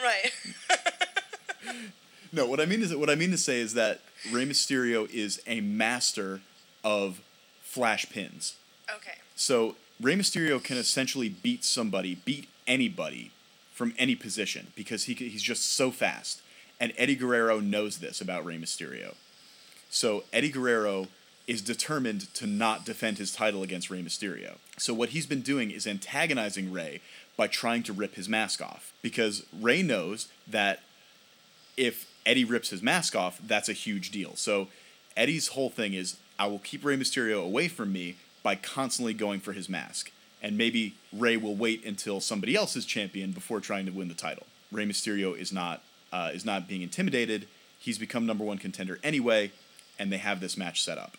Right. 0.00 0.30
No, 2.30 2.46
what 2.46 2.60
I 2.60 2.66
mean 2.66 2.82
is 2.82 2.90
that. 2.90 2.98
what 2.98 3.08
I 3.08 3.14
mean 3.14 3.30
to 3.30 3.38
say 3.38 3.58
is 3.58 3.72
that 3.74 4.00
Rey 4.30 4.44
Mysterio 4.46 5.08
is 5.10 5.40
a 5.46 5.60
master 5.60 6.40
of 6.84 7.20
flash 7.62 8.08
pins. 8.10 8.56
okay. 8.94 9.18
So 9.36 9.76
Rey 10.00 10.14
Mysterio 10.14 10.62
can 10.62 10.76
essentially 10.76 11.28
beat 11.28 11.64
somebody, 11.64 12.14
beat 12.14 12.48
anybody 12.66 13.30
from 13.72 13.94
any 13.98 14.14
position 14.14 14.72
because 14.74 15.04
he 15.04 15.14
he's 15.14 15.42
just 15.42 15.64
so 15.72 15.90
fast. 15.90 16.42
And 16.80 16.92
Eddie 16.96 17.16
Guerrero 17.16 17.60
knows 17.60 17.98
this 17.98 18.20
about 18.20 18.44
Rey 18.44 18.56
Mysterio. 18.56 19.14
So 19.90 20.24
Eddie 20.32 20.50
Guerrero 20.50 21.08
is 21.46 21.62
determined 21.62 22.32
to 22.34 22.46
not 22.46 22.84
defend 22.84 23.18
his 23.18 23.32
title 23.32 23.62
against 23.62 23.90
Rey 23.90 24.02
Mysterio. 24.02 24.56
So 24.76 24.92
what 24.92 25.10
he's 25.10 25.26
been 25.26 25.40
doing 25.40 25.70
is 25.70 25.86
antagonizing 25.86 26.72
Rey 26.72 27.00
by 27.36 27.46
trying 27.46 27.82
to 27.84 27.92
rip 27.92 28.16
his 28.16 28.28
mask 28.28 28.60
off 28.60 28.92
because 29.02 29.44
Rey 29.58 29.82
knows 29.82 30.28
that 30.46 30.80
if 31.76 32.07
Eddie 32.28 32.44
rips 32.44 32.68
his 32.68 32.82
mask 32.82 33.16
off, 33.16 33.40
that's 33.42 33.70
a 33.70 33.72
huge 33.72 34.10
deal. 34.10 34.36
So 34.36 34.68
Eddie's 35.16 35.48
whole 35.48 35.70
thing 35.70 35.94
is 35.94 36.18
I 36.38 36.46
will 36.46 36.58
keep 36.58 36.84
Rey 36.84 36.96
Mysterio 36.96 37.42
away 37.42 37.68
from 37.68 37.90
me 37.90 38.16
by 38.42 38.54
constantly 38.54 39.14
going 39.14 39.40
for 39.40 39.54
his 39.54 39.68
mask. 39.68 40.12
And 40.40 40.56
maybe 40.56 40.94
Rey 41.12 41.36
will 41.38 41.56
wait 41.56 41.84
until 41.84 42.20
somebody 42.20 42.54
else 42.54 42.76
is 42.76 42.84
champion 42.84 43.32
before 43.32 43.60
trying 43.60 43.86
to 43.86 43.92
win 43.92 44.08
the 44.08 44.14
title. 44.14 44.46
Rey 44.70 44.84
Mysterio 44.84 45.36
is 45.36 45.52
not 45.52 45.82
uh, 46.12 46.30
is 46.32 46.44
not 46.44 46.68
being 46.68 46.82
intimidated. 46.82 47.48
He's 47.78 47.98
become 47.98 48.24
number 48.24 48.44
one 48.44 48.58
contender 48.58 48.98
anyway, 49.02 49.50
and 49.98 50.12
they 50.12 50.18
have 50.18 50.40
this 50.40 50.56
match 50.56 50.82
set 50.82 50.98
up. 50.98 51.16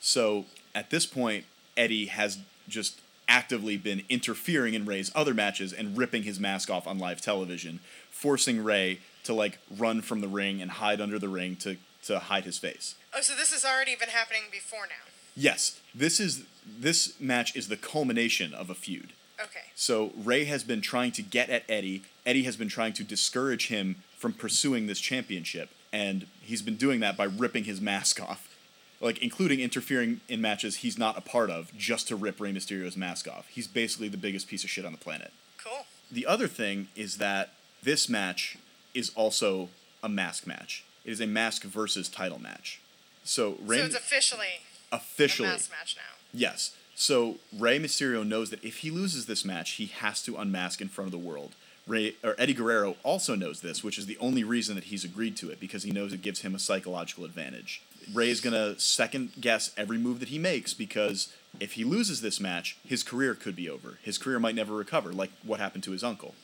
So 0.00 0.44
at 0.74 0.90
this 0.90 1.06
point, 1.06 1.44
Eddie 1.76 2.06
has 2.06 2.38
just 2.68 3.00
actively 3.28 3.76
been 3.76 4.02
interfering 4.08 4.74
in 4.74 4.84
Rey's 4.84 5.10
other 5.14 5.34
matches 5.34 5.72
and 5.72 5.96
ripping 5.96 6.24
his 6.24 6.38
mask 6.38 6.68
off 6.70 6.86
on 6.86 6.98
live 6.98 7.20
television, 7.20 7.80
forcing 8.10 8.62
Rey 8.62 9.00
to 9.24 9.32
like 9.32 9.58
run 9.76 10.02
from 10.02 10.20
the 10.20 10.28
ring 10.28 10.60
and 10.60 10.70
hide 10.72 11.00
under 11.00 11.18
the 11.18 11.28
ring 11.28 11.56
to 11.56 11.76
to 12.04 12.18
hide 12.18 12.44
his 12.44 12.58
face. 12.58 12.96
Oh, 13.14 13.20
so 13.20 13.34
this 13.34 13.52
has 13.52 13.64
already 13.64 13.94
been 13.94 14.08
happening 14.08 14.42
before 14.50 14.86
now. 14.86 15.10
Yes, 15.36 15.80
this 15.94 16.20
is 16.20 16.44
this 16.66 17.18
match 17.20 17.56
is 17.56 17.68
the 17.68 17.76
culmination 17.76 18.52
of 18.52 18.70
a 18.70 18.74
feud. 18.74 19.12
Okay. 19.40 19.60
So 19.74 20.12
Rey 20.16 20.44
has 20.44 20.62
been 20.62 20.80
trying 20.80 21.12
to 21.12 21.22
get 21.22 21.50
at 21.50 21.64
Eddie. 21.68 22.02
Eddie 22.24 22.44
has 22.44 22.56
been 22.56 22.68
trying 22.68 22.92
to 22.94 23.04
discourage 23.04 23.68
him 23.68 23.96
from 24.16 24.32
pursuing 24.32 24.86
this 24.86 25.00
championship, 25.00 25.70
and 25.92 26.26
he's 26.40 26.62
been 26.62 26.76
doing 26.76 27.00
that 27.00 27.16
by 27.16 27.24
ripping 27.24 27.64
his 27.64 27.80
mask 27.80 28.20
off, 28.22 28.56
like 29.00 29.18
including 29.18 29.58
interfering 29.60 30.20
in 30.28 30.40
matches 30.40 30.76
he's 30.76 30.98
not 30.98 31.18
a 31.18 31.20
part 31.20 31.50
of 31.50 31.76
just 31.76 32.08
to 32.08 32.16
rip 32.16 32.40
Rey 32.40 32.52
Mysterio's 32.52 32.96
mask 32.96 33.26
off. 33.26 33.48
He's 33.48 33.66
basically 33.66 34.08
the 34.08 34.16
biggest 34.16 34.46
piece 34.46 34.62
of 34.62 34.70
shit 34.70 34.84
on 34.84 34.92
the 34.92 34.98
planet. 34.98 35.32
Cool. 35.62 35.86
The 36.10 36.26
other 36.26 36.46
thing 36.46 36.88
is 36.94 37.16
that 37.18 37.54
this 37.82 38.08
match 38.08 38.58
is 38.94 39.10
also 39.14 39.68
a 40.02 40.08
mask 40.08 40.46
match. 40.46 40.84
It 41.04 41.10
is 41.10 41.20
a 41.20 41.26
mask 41.26 41.64
versus 41.64 42.08
title 42.08 42.38
match. 42.38 42.80
So 43.24 43.56
Rey 43.64 43.78
so 43.78 43.84
it's 43.86 43.94
officially 43.94 44.46
officially 44.90 45.48
a 45.48 45.52
mass 45.52 45.70
match 45.70 45.96
now. 45.96 46.16
Yes. 46.32 46.76
So 46.94 47.36
Rey 47.56 47.78
Mysterio 47.78 48.26
knows 48.26 48.50
that 48.50 48.62
if 48.62 48.78
he 48.78 48.90
loses 48.90 49.26
this 49.26 49.44
match, 49.44 49.72
he 49.72 49.86
has 49.86 50.22
to 50.22 50.36
unmask 50.36 50.80
in 50.80 50.88
front 50.88 51.06
of 51.06 51.12
the 51.12 51.18
world. 51.18 51.54
Rey 51.86 52.14
or 52.22 52.36
Eddie 52.38 52.54
Guerrero 52.54 52.96
also 53.02 53.34
knows 53.34 53.60
this, 53.60 53.82
which 53.82 53.98
is 53.98 54.06
the 54.06 54.18
only 54.18 54.44
reason 54.44 54.76
that 54.76 54.84
he's 54.84 55.04
agreed 55.04 55.36
to 55.38 55.50
it 55.50 55.58
because 55.58 55.82
he 55.82 55.90
knows 55.90 56.12
it 56.12 56.22
gives 56.22 56.42
him 56.42 56.54
a 56.54 56.60
psychological 56.60 57.24
advantage. 57.24 57.82
Rey 58.12 58.30
is 58.30 58.40
gonna 58.40 58.78
second 58.78 59.32
guess 59.40 59.72
every 59.76 59.98
move 59.98 60.20
that 60.20 60.28
he 60.28 60.38
makes 60.38 60.74
because 60.74 61.32
if 61.58 61.72
he 61.72 61.84
loses 61.84 62.20
this 62.20 62.38
match, 62.38 62.76
his 62.86 63.02
career 63.02 63.34
could 63.34 63.56
be 63.56 63.68
over. 63.68 63.98
His 64.02 64.16
career 64.18 64.38
might 64.38 64.54
never 64.54 64.74
recover, 64.74 65.12
like 65.12 65.30
what 65.42 65.58
happened 65.58 65.82
to 65.84 65.90
his 65.90 66.04
uncle. 66.04 66.34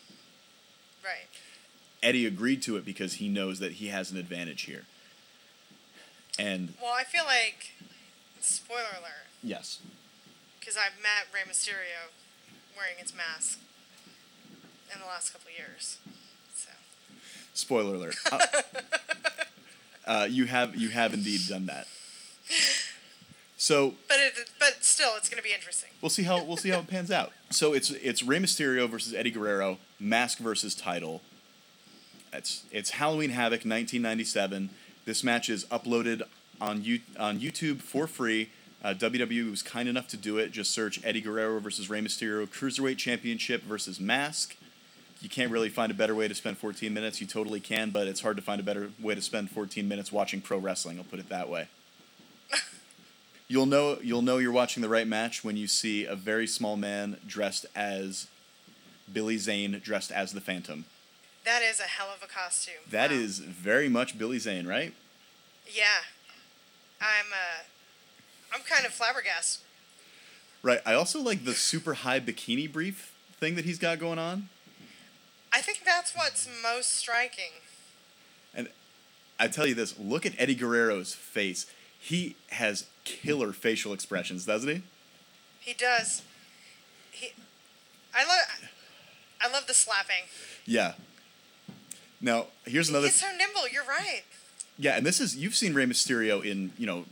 Right. 1.05 1.29
Eddie 2.03 2.27
agreed 2.27 2.63
to 2.63 2.77
it 2.77 2.85
because 2.85 3.15
he 3.15 3.29
knows 3.29 3.59
that 3.59 3.73
he 3.73 3.89
has 3.89 4.11
an 4.11 4.17
advantage 4.19 4.63
here. 4.63 4.85
And 6.39 6.75
Well, 6.81 6.95
I 6.97 7.05
feel 7.05 7.25
like 7.25 7.73
spoiler 8.41 8.81
alert 8.99 9.27
yes, 9.43 9.81
because 10.61 10.77
I've 10.77 11.01
met 11.03 11.27
Rey 11.35 11.41
Mysterio 11.51 12.11
wearing 12.77 12.95
his 12.99 13.13
mask 13.15 13.59
in 14.93 15.01
the 15.01 15.07
last 15.07 15.33
couple 15.33 15.51
years. 15.51 15.99
So 16.55 16.71
Spoiler 17.55 17.95
alert. 17.95 18.17
Uh, 20.09 20.23
uh, 20.23 20.25
you 20.31 20.47
have 20.47 20.75
you 20.77 20.89
have 20.89 21.13
indeed 21.13 21.41
done 21.49 21.67
that. 21.67 21.87
So 23.59 23.95
But 24.09 24.19
it, 24.21 24.51
but 24.59 24.77
still, 24.81 25.11
it's 25.17 25.29
going 25.29 25.37
to 25.43 25.47
be 25.47 25.53
interesting. 25.53 25.91
we'll 26.01 26.09
see 26.09 26.23
how 26.23 26.43
we'll 26.43 26.57
see 26.57 26.71
how 26.71 26.79
it 26.79 26.87
pans 26.87 27.11
out. 27.11 27.33
So 27.51 27.75
it's 27.75 27.91
it's 27.91 28.23
Rey 28.23 28.39
Mysterio 28.39 28.89
versus 28.89 29.13
Eddie 29.13 29.33
Guerrero, 29.33 29.79
mask 30.01 30.39
versus 30.39 30.75
title. 30.75 31.21
It's 32.33 32.65
it's 32.71 32.91
Halloween 32.91 33.31
Havoc 33.31 33.61
1997. 33.61 34.71
This 35.05 35.25
match 35.25 35.49
is 35.49 35.65
uploaded 35.67 36.23
on 36.61 36.85
you 36.85 37.01
on 37.19 37.41
YouTube 37.41 37.81
for 37.81 38.07
free. 38.07 38.51
Uh, 38.83 38.95
WWE 38.95 39.51
was 39.51 39.63
kind 39.63 39.89
enough 39.89 40.07
to 40.09 40.17
do 40.17 40.39
it. 40.39 40.53
Just 40.53 40.71
search 40.71 41.01
Eddie 41.05 41.21
Guerrero 41.21 41.59
versus 41.59 41.91
Rey 41.91 42.01
Mysterio 42.01 42.47
Cruiserweight 42.47 42.97
Championship 42.97 43.63
versus 43.63 43.99
Mask. 43.99 44.57
You 45.21 45.29
can't 45.29 45.51
really 45.51 45.69
find 45.69 45.91
a 45.91 45.95
better 45.95 46.15
way 46.15 46.29
to 46.29 46.35
spend 46.35 46.59
14 46.59 46.95
minutes. 46.95 47.21
You 47.21 47.27
totally 47.27 47.59
can, 47.59 47.91
but 47.91 48.07
it's 48.07 48.21
hard 48.21 48.37
to 48.37 48.43
find 48.43 48.61
a 48.61 48.63
better 48.63 48.93
way 49.01 49.17
to 49.17 49.23
spend 49.23 49.51
14 49.51 49.89
minutes 49.89 50.13
watching 50.13 50.41
pro 50.41 50.59
wrestling. 50.59 50.97
I'll 50.99 51.05
put 51.05 51.19
it 51.19 51.29
that 51.29 51.49
way. 51.49 51.67
You'll 53.49 53.67
know 53.67 53.99
you'll 54.03 54.23
know 54.23 54.39
you're 54.39 54.53
watching 54.53 54.83
the 54.83 54.89
right 54.89 55.09
match 55.09 55.43
when 55.43 55.57
you 55.57 55.67
see 55.67 56.05
a 56.05 56.15
very 56.15 56.47
small 56.47 56.77
man 56.77 57.17
dressed 57.27 57.67
as 57.75 58.29
Billy 59.13 59.39
Zane 59.39 59.81
dressed 59.83 60.13
as 60.13 60.33
the 60.33 60.41
Phantom. 60.41 60.85
That 61.49 61.63
is 61.63 61.81
a 61.81 61.85
hell 61.85 62.09
of 62.15 62.23
a 62.23 62.27
costume. 62.27 62.75
That 62.91 63.11
Wow. 63.11 63.17
is 63.17 63.39
very 63.39 63.89
much 63.89 64.19
Billy 64.19 64.39
Zane, 64.39 64.67
right? 64.67 64.93
Yeah. 65.67 66.03
I'm 67.01 67.33
uh 67.33 67.63
I'm 68.53 68.61
kind 68.61 68.85
of 68.85 68.93
flabbergasted. 68.93 69.63
Right. 70.63 70.83
I 70.85 70.93
also 70.93 71.21
like 71.23 71.47
the 71.47 71.55
super 71.55 71.95
high 71.95 72.21
bikini 72.21 72.71
brief 72.71 73.15
thing 73.41 73.55
that 73.55 73.65
he's 73.65 73.79
got 73.79 73.99
going 73.99 74.19
on. 74.19 74.51
I 75.51 75.63
think 75.63 75.85
that's 75.87 76.15
what's 76.15 76.47
most 76.63 76.93
striking. 76.95 77.63
And 78.55 78.69
I 79.41 79.49
tell 79.49 79.67
you 79.67 79.75
this, 79.75 79.99
look 79.99 80.27
at 80.27 80.35
Eddie 80.37 80.55
Guerrero's 80.55 81.15
face. 81.15 81.65
He 81.99 82.37
has 82.51 82.85
killer 83.05 83.55
facial 83.55 83.95
expressions, 83.95 84.45
doesn't 84.45 84.69
he? 84.69 84.83
He 85.61 85.73
does. 85.73 86.21
He, 87.11 87.33
I 88.15 88.25
love, 88.27 88.69
I 89.41 89.51
love 89.51 89.67
the 89.67 89.73
slapping. 89.73 90.27
Yeah. 90.67 90.93
Now, 92.21 92.47
here's 92.65 92.89
another 92.89 93.07
He's 93.07 93.21
so 93.21 93.29
nimble. 93.37 93.69
You're 93.73 93.85
right. 93.85 94.23
Yeah, 94.79 94.97
and 94.97 95.05
this 95.07 95.21
is 95.21 95.37
you've 95.37 95.55
seen 95.55 95.75
Rey 95.75 95.87
Mysterio 95.87 96.45
in, 96.45 96.73
you 96.79 96.87
know, 96.87 97.05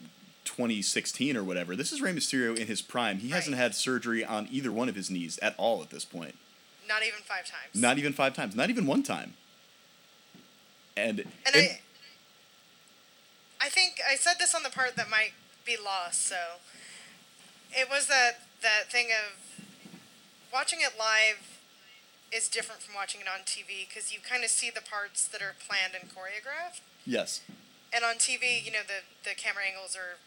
2016 0.45 1.37
or 1.37 1.45
whatever. 1.45 1.75
This 1.77 1.93
is 1.93 2.01
Rey 2.01 2.13
Mysterio 2.13 2.57
in 2.57 2.67
his 2.67 2.81
prime. 2.83 3.19
He 3.19 3.31
hasn't 3.31 3.57
had 3.57 3.75
surgery 3.75 4.25
on 4.25 4.49
either 4.51 4.71
one 4.73 4.89
of 4.89 4.95
his 4.95 5.11
knees 5.11 5.39
at 5.43 5.55
all 5.59 5.83
at 5.83 5.91
this 5.91 6.05
point. 6.05 6.37
Not 6.89 7.03
even 7.03 7.19
five 7.25 7.45
times. 7.47 7.75
Not 7.75 7.99
even 7.99 8.13
5 8.13 8.35
times, 8.35 8.55
not 8.55 8.71
even 8.71 8.87
one 8.87 9.03
time. 9.03 9.35
And, 10.97 11.21
And 11.21 11.29
and- 11.55 11.57
I, 13.61 13.67
I 13.67 13.69
think 13.69 14.01
I 14.09 14.15
said 14.15 14.35
this 14.39 14.55
on 14.55 14.63
the 14.63 14.71
part 14.71 14.95
that 14.97 15.11
might 15.11 15.33
be 15.65 15.77
lost. 15.83 16.25
So, 16.27 16.37
it 17.73 17.89
was 17.91 18.07
that 18.07 18.43
that 18.63 18.91
thing 18.91 19.09
of 19.11 19.65
watching 20.53 20.79
it 20.81 20.93
live 20.99 21.56
is 22.33 22.49
different 22.49 22.83
from 22.83 22.95
watching 22.95 23.21
it 23.21 23.27
on 23.29 23.45
TV 23.45 23.89
because 23.89 24.13
you 24.13 24.19
kind 24.21 24.45
of 24.45 24.51
see 24.51 24.71
the 24.71 24.81
parts 24.81 25.27
that 25.29 25.41
are 25.41 25.55
planned 25.67 25.95
and 26.01 26.11
choreographed, 26.11 26.81
yes. 27.05 27.41
and 27.93 28.05
on 28.05 28.17
TV, 28.17 28.65
you 28.65 28.73
know, 28.73 28.83
the 28.87 29.29
the 29.29 29.35
camera 29.35 29.65
angles 29.69 29.97
are 29.97 30.19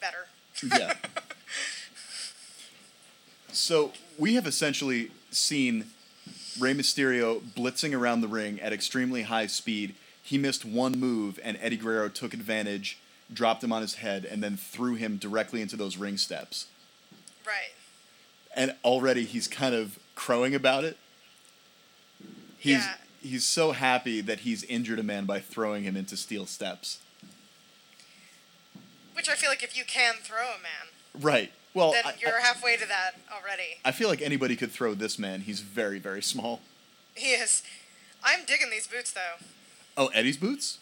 better. 0.00 0.26
Yeah. 0.62 0.94
so 3.52 3.92
we 4.18 4.34
have 4.34 4.46
essentially 4.46 5.10
seen 5.30 5.86
Rey 6.58 6.74
Mysterio 6.74 7.40
blitzing 7.40 7.98
around 7.98 8.20
the 8.20 8.28
ring 8.28 8.60
at 8.60 8.72
extremely 8.72 9.22
high 9.22 9.46
speed. 9.46 9.94
He 10.22 10.38
missed 10.38 10.64
one 10.64 10.98
move, 10.98 11.40
and 11.42 11.58
Eddie 11.60 11.76
Guerrero 11.76 12.08
took 12.08 12.34
advantage, 12.34 12.98
dropped 13.32 13.64
him 13.64 13.72
on 13.72 13.82
his 13.82 13.96
head, 13.96 14.24
and 14.24 14.42
then 14.42 14.56
threw 14.56 14.94
him 14.94 15.16
directly 15.16 15.62
into 15.62 15.76
those 15.76 15.96
ring 15.96 16.16
steps. 16.16 16.66
Right. 17.46 17.72
And 18.54 18.74
already 18.84 19.24
he's 19.24 19.48
kind 19.48 19.74
of 19.74 19.98
crowing 20.22 20.54
about 20.54 20.84
it. 20.84 20.96
He's 22.58 22.76
Yeah. 22.84 22.94
he's 23.20 23.44
so 23.44 23.72
happy 23.72 24.20
that 24.20 24.40
he's 24.40 24.62
injured 24.64 25.00
a 25.00 25.02
man 25.02 25.24
by 25.26 25.40
throwing 25.40 25.82
him 25.82 25.96
into 25.96 26.16
steel 26.16 26.46
steps. 26.46 26.98
Which 29.14 29.28
I 29.28 29.34
feel 29.34 29.50
like 29.50 29.62
if 29.64 29.76
you 29.76 29.84
can 29.84 30.14
throw 30.22 30.50
a 30.54 30.58
man, 30.62 30.88
Right. 31.14 31.52
Well, 31.74 31.92
then 31.92 32.04
I- 32.06 32.14
you're 32.20 32.38
I, 32.38 32.42
halfway 32.42 32.76
to 32.76 32.86
that 32.86 33.16
already. 33.32 33.78
I 33.84 33.90
feel 33.92 34.08
like 34.08 34.22
anybody 34.22 34.54
could 34.56 34.70
throw 34.70 34.94
this 34.94 35.18
man. 35.18 35.40
He's 35.42 35.60
very 35.60 35.98
very 35.98 36.22
small. 36.22 36.62
He 37.16 37.32
is. 37.32 37.62
I'm 38.22 38.44
digging 38.44 38.70
these 38.70 38.86
boots 38.86 39.10
though. 39.10 39.36
Oh, 39.96 40.06
Eddie's 40.08 40.36
boots. 40.36 40.78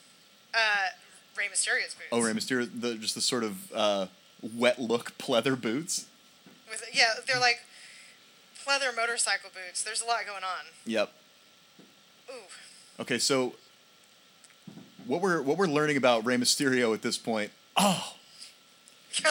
Uh, 0.52 0.88
Rey 1.36 1.46
Mysterio's 1.48 1.94
boots. 1.94 2.08
Oh, 2.12 2.20
Rey 2.20 2.32
Mysterio, 2.32 2.68
the 2.78 2.94
just 2.96 3.14
the 3.14 3.20
sort 3.22 3.42
of 3.44 3.72
uh, 3.72 4.06
wet 4.42 4.78
look 4.78 5.16
pleather 5.16 5.58
boots. 5.60 6.06
With 6.68 6.84
yeah, 6.92 7.14
they're 7.26 7.40
like 7.40 7.64
leather 8.66 8.92
motorcycle 8.94 9.50
boots. 9.52 9.82
There's 9.82 10.02
a 10.02 10.06
lot 10.06 10.20
going 10.26 10.44
on. 10.44 10.66
Yep. 10.86 11.10
Ooh. 12.30 13.02
Okay, 13.02 13.18
so 13.18 13.54
what 15.06 15.20
we're 15.22 15.40
what 15.42 15.56
we're 15.58 15.66
learning 15.66 15.96
about 15.96 16.24
Rey 16.24 16.36
Mysterio 16.36 16.94
at 16.94 17.02
this 17.02 17.18
point. 17.18 17.50
Oh. 17.76 18.14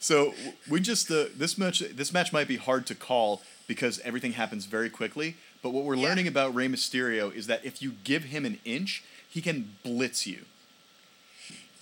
so 0.00 0.34
we 0.68 0.80
just 0.80 1.10
uh, 1.10 1.26
this 1.36 1.58
match 1.58 1.80
this 1.80 2.12
match 2.12 2.32
might 2.32 2.48
be 2.48 2.56
hard 2.56 2.86
to 2.86 2.94
call 2.94 3.42
because 3.66 3.98
everything 4.00 4.32
happens 4.32 4.66
very 4.66 4.90
quickly. 4.90 5.36
But 5.62 5.70
what 5.70 5.84
we're 5.84 5.94
Yeah. 5.94 6.08
learning 6.08 6.26
about 6.26 6.54
Rey 6.54 6.66
Mysterio 6.68 7.34
is 7.34 7.46
that 7.46 7.64
if 7.64 7.80
you 7.82 7.92
give 8.04 8.24
him 8.24 8.44
an 8.44 8.58
inch, 8.64 9.04
he 9.28 9.40
can 9.40 9.76
blitz 9.84 10.26
you. 10.26 10.44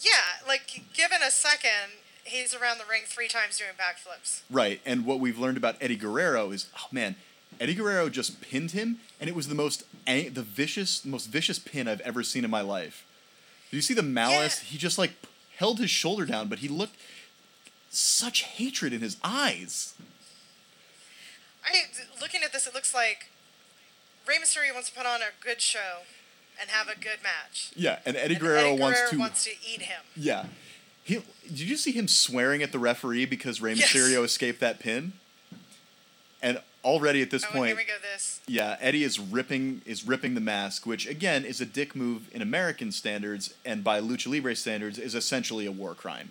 Yeah, 0.01 0.47
like 0.47 0.83
given 0.95 1.23
a 1.27 1.31
second, 1.31 1.93
he's 2.25 2.55
around 2.55 2.79
the 2.79 2.85
ring 2.89 3.03
three 3.07 3.29
times 3.29 3.59
doing 3.59 3.71
backflips. 3.79 4.43
Right, 4.51 4.81
and 4.87 5.05
what 5.05 5.21
we've 5.21 5.39
learned 5.39 5.57
about 5.57 5.77
Eddie 5.81 5.97
Guerrero 5.97 6.51
is, 6.51 6.67
oh 6.79 6.87
man, 6.93 7.17
Eddie 7.61 7.75
Guerrero 7.75 8.09
just 8.09 8.41
pinned 8.41 8.71
him, 8.73 8.99
and 9.21 9.29
it 9.29 9.35
was 9.35 9.49
the 9.49 9.55
most 9.55 9.85
ang- 10.07 10.33
the 10.35 10.43
vicious, 10.43 11.05
most 11.05 11.27
vicious 11.27 11.59
pin 11.59 11.89
I've 11.89 12.01
ever 12.01 12.23
seen 12.23 12.45
in 12.45 12.51
my 12.51 12.61
life. 12.61 13.05
Did 13.71 13.77
you 13.77 13.83
see 13.83 13.95
the 13.95 14.03
malice? 14.03 14.63
Yeah. 14.63 14.71
He 14.73 14.79
just 14.79 14.99
like 14.99 15.13
held 15.57 15.79
his 15.79 15.91
shoulder 15.91 16.25
down, 16.27 16.49
but 16.49 16.61
he 16.61 16.69
looked 16.69 16.97
such 17.91 18.43
hatred 18.43 18.93
in 18.93 19.01
his 19.01 19.17
eyes. 19.23 19.95
I 21.65 21.73
looking 22.21 22.43
at 22.45 22.53
this, 22.53 22.67
it 22.67 22.75
looks 22.75 22.95
like 22.95 23.29
Rey 24.27 24.37
Mysterio 24.37 24.73
wants 24.73 24.91
to 24.91 24.97
put 24.97 25.07
on 25.07 25.21
a 25.23 25.27
good 25.45 25.61
show 25.61 26.03
and 26.61 26.71
have 26.71 26.89
a 26.89 26.99
good 26.99 27.19
match. 27.23 27.73
Yeah, 27.77 27.99
and 28.07 28.17
Eddie 28.17 28.35
And 28.35 28.43
Guerrero, 28.43 28.73
Eddie 28.73 28.81
wants 28.81 29.11
to. 29.11 29.19
wants 29.19 29.45
to 29.45 29.51
eat 29.51 29.83
him. 29.83 30.03
Yeah, 30.17 30.47
he. 31.03 31.23
Did 31.49 31.61
you 31.61 31.77
see 31.77 31.93
him 31.93 32.07
swearing 32.09 32.63
at 32.63 32.73
the 32.73 32.79
referee 32.79 33.25
because 33.27 33.61
Rey 33.61 33.73
Yes. 33.75 33.93
Mysterio 33.93 34.25
escaped 34.25 34.61
that 34.61 34.79
pin? 34.79 35.15
And 36.43 36.61
already 36.85 37.21
at 37.21 37.31
this 37.31 37.45
Oh, 37.45 37.53
point, 37.53 37.67
here 37.69 37.77
we 37.77 37.85
go. 37.85 37.93
This. 38.01 38.41
Yeah, 38.47 38.77
Eddie 38.81 39.05
is 39.05 39.19
ripping 39.19 39.83
is 39.85 40.07
ripping 40.07 40.35
the 40.35 40.41
mask, 40.41 40.87
which 40.87 41.07
again 41.07 41.45
is 41.45 41.61
a 41.61 41.67
dick 41.67 41.95
move 41.97 42.29
in 42.33 42.41
American 42.43 42.93
standards 42.93 43.53
and 43.65 43.83
by 43.85 44.01
lucha 44.01 44.29
libre 44.33 44.55
standards 44.57 44.99
is 44.99 45.15
essentially 45.15 45.67
a 45.67 45.73
war 45.73 45.95
crime. 45.95 46.31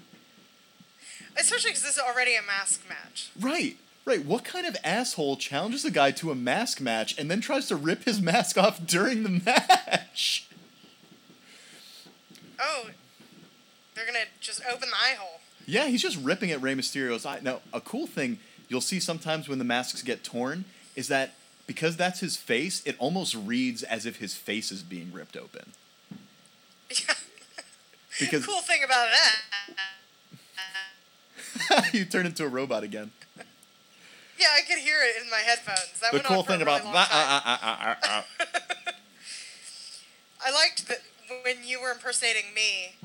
Especially 1.38 1.70
because 1.72 1.84
this 1.84 1.94
is 1.98 2.00
already 2.00 2.36
a 2.36 2.42
mask 2.42 2.82
match. 2.90 3.30
Right. 3.40 3.78
Right. 4.06 4.26
What 4.26 4.44
kind 4.44 4.66
of 4.66 4.76
asshole 4.84 5.38
challenges 5.38 5.86
a 5.86 5.92
guy 5.92 6.10
to 6.12 6.32
a 6.32 6.36
mask 6.36 6.82
match 6.82 7.16
and 7.20 7.30
then 7.30 7.42
tries 7.42 7.68
to 7.68 7.76
rip 7.76 8.06
his 8.06 8.20
mask 8.32 8.58
off 8.58 8.84
during 8.86 9.22
the 9.24 9.30
match? 9.46 10.48
Oh, 12.60 12.88
they're 14.00 14.12
gonna 14.12 14.26
just 14.40 14.62
open 14.72 14.90
the 14.90 14.96
eye 14.96 15.16
hole. 15.18 15.42
Yeah, 15.66 15.88
he's 15.88 16.02
just 16.02 16.18
ripping 16.18 16.52
at 16.52 16.62
Rey 16.62 16.74
Mysterio's 16.74 17.26
eye. 17.26 17.40
Now, 17.44 17.60
a 17.74 17.82
cool 17.82 18.08
thing 18.08 18.40
you'll 18.70 18.82
see 18.82 19.00
sometimes 19.00 19.50
when 19.50 19.60
the 19.60 19.66
masks 19.66 20.02
get 20.02 20.24
torn 20.24 20.66
is 20.96 21.10
that 21.10 21.34
because 21.68 21.98
that's 21.98 22.22
his 22.22 22.38
face, 22.38 22.82
it 22.86 22.96
almost 22.98 23.36
reads 23.36 23.84
as 23.84 24.06
if 24.06 24.18
his 24.18 24.36
face 24.36 24.72
is 24.72 24.82
being 24.82 25.12
ripped 25.12 25.36
open. 25.38 25.74
Yeah. 26.90 27.14
Because 28.20 28.46
cool 28.46 28.60
thing 28.62 28.82
about 28.84 29.08
that. 31.70 31.94
you 31.94 32.04
turn 32.04 32.26
into 32.26 32.44
a 32.44 32.50
robot 32.50 32.84
again. 32.84 33.12
Yeah, 34.38 34.48
I 34.58 34.62
could 34.68 34.80
hear 34.80 34.98
it 35.02 35.24
in 35.24 35.30
my 35.30 35.38
headphones. 35.38 36.02
That 36.02 36.12
the 36.12 36.20
cool 36.20 36.44
thing 36.44 36.62
a 36.62 36.66
really 36.66 36.80
about 36.80 36.94
that, 36.94 37.10
uh, 37.14 37.42
uh, 37.46 37.58
uh, 37.62 37.96
uh, 38.10 38.22
uh, 38.50 38.92
I 40.46 40.52
liked 40.52 40.88
that 40.90 41.02
when 41.44 41.66
you 41.66 41.82
were 41.82 41.92
impersonating 41.92 42.54
me, 42.54 42.96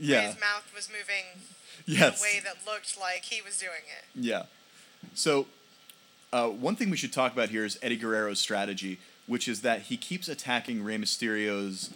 yeah, 0.00 0.22
his 0.22 0.40
mouth 0.40 0.70
was 0.74 0.88
moving 0.88 1.42
yes, 1.86 2.20
in 2.20 2.20
a 2.20 2.22
way 2.22 2.40
that 2.42 2.56
looked 2.66 2.98
like 2.98 3.24
he 3.24 3.40
was 3.42 3.58
doing 3.58 3.84
it. 3.86 4.04
yeah. 4.14 4.44
So, 5.14 5.46
uh, 6.32 6.48
one 6.48 6.76
thing 6.76 6.90
we 6.90 6.96
should 6.96 7.12
talk 7.12 7.32
about 7.32 7.48
here 7.50 7.64
is 7.64 7.78
Eddie 7.82 7.96
Guerrero's 7.96 8.38
strategy, 8.38 8.98
which 9.26 9.48
is 9.48 9.62
that 9.62 9.82
he 9.82 9.96
keeps 9.96 10.28
attacking 10.28 10.82
Rey 10.82 10.98
Mysterio's 10.98 11.90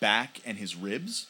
back 0.00 0.40
and 0.44 0.58
his 0.58 0.76
ribs, 0.76 1.26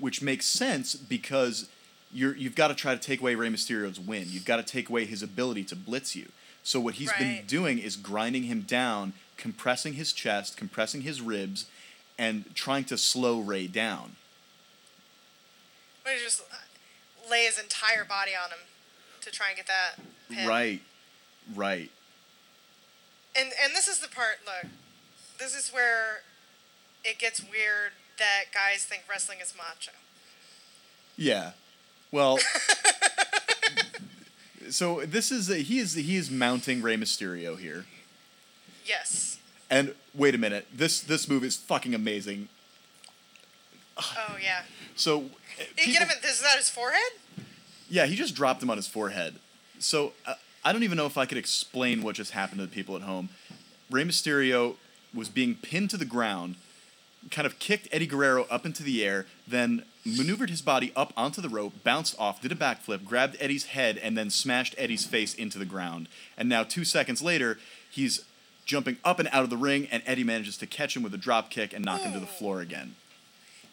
which 0.00 0.22
makes 0.22 0.46
sense 0.46 0.94
because 0.94 1.68
you're 2.12 2.36
you've 2.36 2.54
got 2.54 2.68
to 2.68 2.74
try 2.74 2.94
to 2.94 3.00
take 3.00 3.20
away 3.20 3.34
Rey 3.34 3.48
Mysterio's 3.48 4.00
win. 4.00 4.26
You've 4.28 4.44
got 4.44 4.56
to 4.56 4.62
take 4.62 4.88
away 4.88 5.04
his 5.04 5.22
ability 5.22 5.64
to 5.64 5.76
blitz 5.76 6.14
you. 6.14 6.28
So 6.62 6.78
what 6.78 6.94
he's 6.94 7.12
been 7.14 7.44
doing 7.46 7.78
is 7.78 7.96
grinding 7.96 8.44
him 8.44 8.60
down, 8.60 9.14
compressing 9.36 9.94
his 9.94 10.12
chest, 10.12 10.56
compressing 10.56 11.00
his 11.00 11.20
ribs, 11.20 11.66
and 12.16 12.54
trying 12.54 12.84
to 12.84 12.96
slow 12.96 13.40
Rey 13.40 13.66
down. 13.66 14.14
But 16.04 16.14
he 16.14 16.20
just 16.22 16.42
lay 17.30 17.44
his 17.44 17.58
entire 17.58 18.04
body 18.04 18.32
on 18.34 18.50
him 18.50 18.58
to 19.20 19.30
try 19.30 19.48
and 19.48 19.56
get 19.56 19.66
that 19.66 19.96
pin. 20.28 20.48
Right, 20.48 20.80
right. 21.54 21.90
And 23.36 23.50
and 23.62 23.74
this 23.74 23.88
is 23.88 24.00
the 24.00 24.08
part. 24.08 24.38
Look, 24.44 24.70
this 25.38 25.54
is 25.56 25.70
where 25.72 26.22
it 27.04 27.18
gets 27.18 27.40
weird 27.42 27.92
that 28.18 28.44
guys 28.52 28.84
think 28.84 29.04
wrestling 29.08 29.38
is 29.40 29.54
macho. 29.56 29.92
Yeah. 31.16 31.52
Well. 32.10 32.38
so 34.70 35.02
this 35.06 35.30
is 35.32 35.48
he 35.48 35.78
is 35.78 35.94
he 35.94 36.16
is 36.16 36.30
mounting 36.30 36.82
Rey 36.82 36.96
Mysterio 36.96 37.58
here, 37.58 37.86
Yes. 38.84 39.38
and 39.70 39.94
wait 40.14 40.34
a 40.34 40.38
minute, 40.38 40.66
this 40.74 41.00
this 41.00 41.28
move 41.28 41.44
is 41.44 41.56
fucking 41.56 41.94
amazing. 41.94 42.48
Oh 43.96 44.36
yeah. 44.42 44.62
So. 44.96 45.30
Did 45.66 45.76
people- 45.76 45.92
get 45.92 46.02
him? 46.02 46.30
Is 46.30 46.40
that 46.40 46.56
his 46.56 46.68
forehead? 46.68 47.12
Yeah, 47.88 48.06
he 48.06 48.16
just 48.16 48.34
dropped 48.34 48.62
him 48.62 48.70
on 48.70 48.76
his 48.76 48.86
forehead. 48.88 49.34
So 49.78 50.12
uh, 50.24 50.34
I 50.64 50.72
don't 50.72 50.82
even 50.82 50.96
know 50.96 51.06
if 51.06 51.18
I 51.18 51.26
could 51.26 51.38
explain 51.38 52.02
what 52.02 52.14
just 52.14 52.30
happened 52.30 52.60
to 52.60 52.66
the 52.66 52.72
people 52.72 52.96
at 52.96 53.02
home. 53.02 53.28
Rey 53.90 54.04
Mysterio 54.04 54.76
was 55.12 55.28
being 55.28 55.54
pinned 55.56 55.90
to 55.90 55.96
the 55.96 56.04
ground, 56.04 56.54
kind 57.30 57.46
of 57.46 57.58
kicked 57.58 57.88
Eddie 57.92 58.06
Guerrero 58.06 58.46
up 58.50 58.64
into 58.64 58.82
the 58.82 59.04
air, 59.04 59.26
then 59.46 59.84
maneuvered 60.04 60.50
his 60.50 60.62
body 60.62 60.92
up 60.96 61.12
onto 61.16 61.40
the 61.40 61.48
rope, 61.48 61.84
bounced 61.84 62.18
off, 62.18 62.40
did 62.40 62.50
a 62.50 62.56
backflip, 62.56 63.04
grabbed 63.04 63.36
Eddie's 63.38 63.66
head, 63.66 63.98
and 63.98 64.16
then 64.16 64.30
smashed 64.30 64.74
Eddie's 64.78 65.04
face 65.04 65.34
into 65.34 65.58
the 65.58 65.64
ground. 65.64 66.08
And 66.36 66.48
now, 66.48 66.64
two 66.64 66.84
seconds 66.84 67.22
later, 67.22 67.58
he's 67.90 68.24
jumping 68.64 68.96
up 69.04 69.18
and 69.18 69.28
out 69.32 69.44
of 69.44 69.50
the 69.50 69.56
ring, 69.56 69.88
and 69.90 70.02
Eddie 70.06 70.24
manages 70.24 70.56
to 70.58 70.66
catch 70.66 70.96
him 70.96 71.02
with 71.02 71.14
a 71.14 71.18
drop 71.18 71.50
kick 71.50 71.72
and 71.72 71.84
knock 71.84 72.00
him 72.00 72.12
to 72.12 72.20
the 72.20 72.26
floor 72.26 72.60
again. 72.60 72.94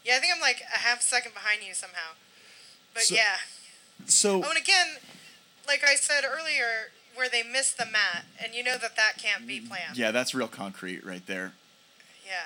Yeah, 0.03 0.15
I 0.15 0.19
think 0.19 0.33
I'm 0.33 0.41
like 0.41 0.61
a 0.73 0.79
half 0.79 1.01
second 1.01 1.33
behind 1.33 1.61
you 1.67 1.73
somehow. 1.73 2.13
But 2.93 3.03
So- 3.03 3.15
yeah. 3.15 3.37
So, 4.05 4.43
Oh, 4.43 4.49
and 4.49 4.57
again, 4.57 4.97
like 5.67 5.83
I 5.83 5.95
said 5.95 6.23
earlier, 6.23 6.91
where 7.15 7.27
they 7.29 7.43
missed 7.43 7.77
the 7.77 7.85
mat, 7.85 8.23
and 8.41 8.55
you 8.55 8.63
know 8.63 8.77
that 8.77 8.95
that 8.95 9.17
can't 9.17 9.45
be 9.45 9.59
planned. 9.59 9.97
yeah, 9.97 10.11
that's 10.11 10.33
real 10.33 10.47
concrete 10.47 11.05
right 11.05 11.25
there. 11.27 11.53
Yeah. 12.25 12.45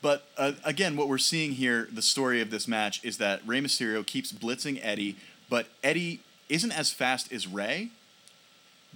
But 0.00 0.28
uh, 0.36 0.52
again, 0.64 0.96
what 0.96 1.08
we're 1.08 1.18
seeing 1.18 1.52
here, 1.52 1.88
the 1.90 2.02
story 2.02 2.40
of 2.40 2.50
this 2.50 2.68
match, 2.68 3.02
is 3.04 3.16
that 3.18 3.40
Rey 3.46 3.60
Mysterio 3.60 4.06
keeps 4.06 4.32
blitzing 4.32 4.78
Eddie, 4.82 5.16
but 5.50 5.66
Eddie 5.82 6.20
isn't 6.48 6.72
as 6.72 6.92
fast 6.92 7.32
as 7.32 7.46
Rey, 7.48 7.88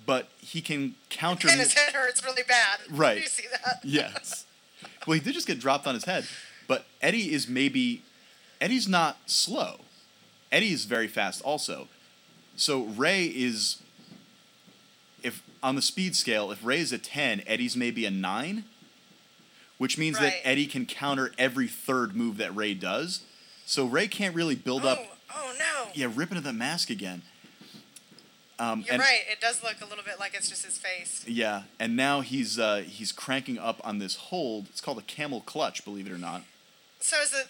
but 0.06 0.28
he 0.40 0.60
can 0.60 0.94
counter. 1.10 1.48
And 1.48 1.58
his 1.58 1.72
head 1.74 1.94
hurts 1.94 2.22
really 2.24 2.42
bad. 2.46 2.78
Right. 2.90 3.22
You 3.22 3.26
see 3.26 3.46
that? 3.64 3.80
yes. 3.82 4.44
Well, 5.06 5.14
he 5.14 5.20
did 5.20 5.32
just 5.34 5.46
get 5.46 5.58
dropped 5.58 5.86
on 5.86 5.94
his 5.94 6.04
head, 6.04 6.26
but 6.68 6.86
Eddie 7.02 7.32
is 7.32 7.48
maybe. 7.48 8.02
Eddie's 8.60 8.86
not 8.86 9.18
slow. 9.26 9.80
Eddie 10.52 10.72
is 10.72 10.84
very 10.84 11.08
fast 11.08 11.42
also. 11.42 11.88
So 12.54 12.84
Rey 12.84 13.24
is. 13.24 13.82
If 15.20 15.42
on 15.60 15.74
the 15.74 15.82
speed 15.82 16.14
scale, 16.14 16.52
if 16.52 16.64
Rey 16.64 16.78
is 16.78 16.92
a 16.92 16.98
ten, 16.98 17.42
Eddie's 17.44 17.76
maybe 17.76 18.04
a 18.06 18.10
nine, 18.10 18.64
which 19.78 19.98
means 19.98 20.20
that 20.20 20.34
Eddie 20.44 20.66
can 20.66 20.86
counter 20.86 21.32
every 21.36 21.66
third 21.66 22.14
move 22.14 22.36
that 22.36 22.54
Rey 22.54 22.74
does. 22.74 23.22
So 23.66 23.84
Rey 23.84 24.06
can't 24.06 24.34
really 24.34 24.54
build 24.54 24.84
oh, 24.84 24.90
up. 24.90 25.18
oh 25.34 25.54
no. 25.58 25.90
Yeah, 25.94 26.12
rip 26.14 26.30
into 26.30 26.42
the 26.42 26.52
mask 26.52 26.90
again. 26.90 27.22
Um, 28.60 28.84
You're 28.88 28.98
right. 28.98 29.20
It 29.30 29.40
does 29.40 29.62
look 29.62 29.76
a 29.80 29.84
little 29.84 30.04
bit 30.04 30.18
like 30.18 30.34
it's 30.34 30.48
just 30.48 30.64
his 30.64 30.78
face. 30.78 31.24
Yeah, 31.28 31.62
and 31.78 31.94
now 31.94 32.22
he's 32.22 32.58
uh, 32.58 32.82
he's 32.86 33.12
cranking 33.12 33.58
up 33.58 33.80
on 33.84 33.98
this 33.98 34.16
hold. 34.16 34.66
It's 34.68 34.80
called 34.80 34.98
a 34.98 35.02
camel 35.02 35.42
clutch, 35.42 35.84
believe 35.84 36.06
it 36.06 36.12
or 36.12 36.18
not. 36.18 36.42
So 37.00 37.20
is 37.20 37.30
the 37.30 37.44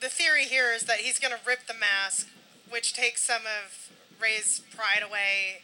the 0.00 0.08
theory 0.08 0.44
here 0.44 0.72
is 0.72 0.82
that 0.84 0.98
he's 0.98 1.18
going 1.18 1.32
to 1.34 1.40
rip 1.46 1.66
the 1.66 1.74
mask, 1.74 2.28
which 2.70 2.94
takes 2.94 3.22
some 3.22 3.42
of 3.42 3.90
Rey's 4.20 4.62
pride 4.74 5.02
away, 5.06 5.62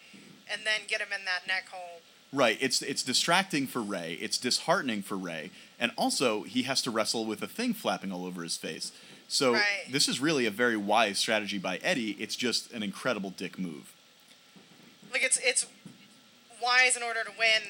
and 0.50 0.62
then 0.64 0.80
get 0.86 1.00
him 1.00 1.08
in 1.18 1.24
that 1.24 1.46
neck 1.46 1.68
hole. 1.70 2.00
Right. 2.32 2.58
It's 2.60 2.82
it's 2.82 3.02
distracting 3.02 3.66
for 3.66 3.80
Rey. 3.80 4.18
It's 4.20 4.36
disheartening 4.38 5.02
for 5.02 5.16
Rey, 5.16 5.50
and 5.80 5.92
also 5.96 6.42
he 6.42 6.64
has 6.64 6.82
to 6.82 6.90
wrestle 6.90 7.24
with 7.24 7.42
a 7.42 7.46
thing 7.46 7.72
flapping 7.72 8.12
all 8.12 8.26
over 8.26 8.42
his 8.42 8.56
face. 8.56 8.92
So 9.28 9.54
Right. 9.54 9.90
this 9.90 10.06
is 10.08 10.20
really 10.20 10.46
a 10.46 10.50
very 10.50 10.76
wise 10.76 11.18
strategy 11.18 11.58
by 11.58 11.78
Eddie. 11.78 12.12
It's 12.18 12.36
just 12.36 12.72
an 12.72 12.82
incredible 12.82 13.30
dick 13.30 13.58
move. 13.58 13.92
Like 15.12 15.22
it's 15.24 15.38
it's 15.42 15.66
wise 16.62 16.96
in 16.96 17.02
order 17.02 17.24
to 17.24 17.30
win, 17.38 17.62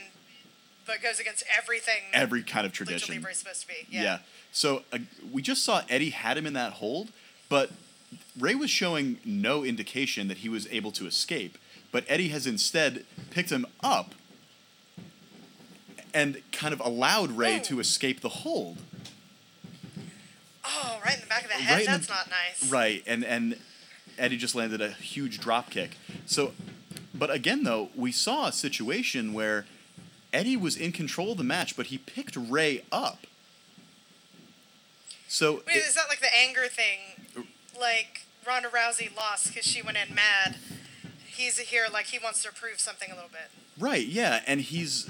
but 0.86 1.02
goes 1.02 1.18
against 1.20 1.44
everything. 1.56 2.02
Every 2.12 2.42
kind 2.42 2.64
of 2.66 2.72
Lucha 2.72 2.76
tradition. 2.76 3.14
Libre 3.16 3.30
is 3.32 3.38
supposed 3.38 3.62
to 3.62 3.68
be. 3.68 3.86
Yeah. 3.90 4.02
Yeah. 4.02 4.18
So 4.52 4.82
uh, 4.92 4.98
we 5.32 5.42
just 5.42 5.62
saw 5.64 5.82
Eddie 5.88 6.10
had 6.10 6.38
him 6.38 6.46
in 6.46 6.52
that 6.54 6.74
hold, 6.74 7.10
but 7.48 7.70
Rey 8.38 8.54
was 8.54 8.70
showing 8.70 9.18
no 9.24 9.64
indication 9.64 10.28
that 10.28 10.38
he 10.38 10.48
was 10.48 10.66
able 10.70 10.92
to 10.92 11.06
escape. 11.06 11.58
But 11.92 12.04
Eddie 12.08 12.28
has 12.28 12.46
instead 12.46 13.04
picked 13.30 13.50
him 13.50 13.66
up 13.82 14.14
and 16.14 16.40
kind 16.52 16.72
of 16.72 16.80
allowed 16.80 17.32
Rey 17.32 17.56
Oh. 17.56 17.62
to 17.64 17.80
escape 17.80 18.20
the 18.20 18.28
hold. 18.28 18.78
Oh, 20.64 21.00
right 21.04 21.14
in 21.14 21.20
the 21.20 21.26
back 21.26 21.42
of 21.44 21.48
the 21.48 21.54
head. 21.54 21.72
Right 21.74 21.80
in 21.80 21.92
the- 21.92 21.98
That's 21.98 22.08
not 22.08 22.28
nice. 22.30 22.70
Right, 22.70 23.02
and 23.06 23.24
and 23.24 23.58
Eddie 24.18 24.36
just 24.36 24.54
landed 24.54 24.80
a 24.80 24.90
huge 24.92 25.38
drop 25.38 25.70
kick. 25.70 25.96
So, 26.26 26.54
but 27.14 27.30
again 27.30 27.62
though, 27.64 27.90
we 27.94 28.12
saw 28.12 28.46
a 28.48 28.52
situation 28.52 29.32
where 29.32 29.66
Eddie 30.36 30.56
was 30.56 30.76
in 30.76 30.92
control 30.92 31.32
of 31.32 31.38
the 31.38 31.44
match, 31.44 31.78
but 31.78 31.86
he 31.86 31.96
picked 31.96 32.36
Rey 32.36 32.82
up. 32.92 33.26
So 35.28 35.62
Wait, 35.66 35.76
it- 35.76 35.86
is 35.86 35.94
that 35.94 36.08
like 36.10 36.20
the 36.20 36.34
anger 36.36 36.66
thing? 36.68 37.46
Like 37.78 38.26
Ronda 38.46 38.68
Rousey 38.68 39.14
lost 39.16 39.48
because 39.48 39.64
she 39.64 39.80
went 39.80 39.96
in 39.96 40.14
mad. 40.14 40.56
He's 41.26 41.58
here 41.58 41.86
like 41.90 42.06
he 42.06 42.18
wants 42.18 42.42
to 42.42 42.52
prove 42.52 42.80
something 42.80 43.10
a 43.10 43.14
little 43.14 43.30
bit. 43.30 43.50
Right, 43.78 44.06
yeah, 44.06 44.42
and 44.46 44.60
he's 44.60 45.08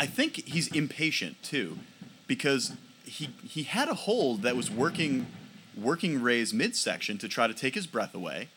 I 0.00 0.06
think 0.06 0.48
he's 0.48 0.66
impatient 0.68 1.40
too 1.44 1.78
because 2.26 2.72
he 3.04 3.30
he 3.48 3.62
had 3.62 3.88
a 3.88 3.94
hold 3.94 4.42
that 4.42 4.56
was 4.56 4.68
working 4.68 5.28
working 5.76 6.20
Rey's 6.20 6.52
midsection 6.52 7.18
to 7.18 7.28
try 7.28 7.46
to 7.46 7.54
take 7.54 7.76
his 7.76 7.86
breath 7.86 8.14
away 8.14 8.48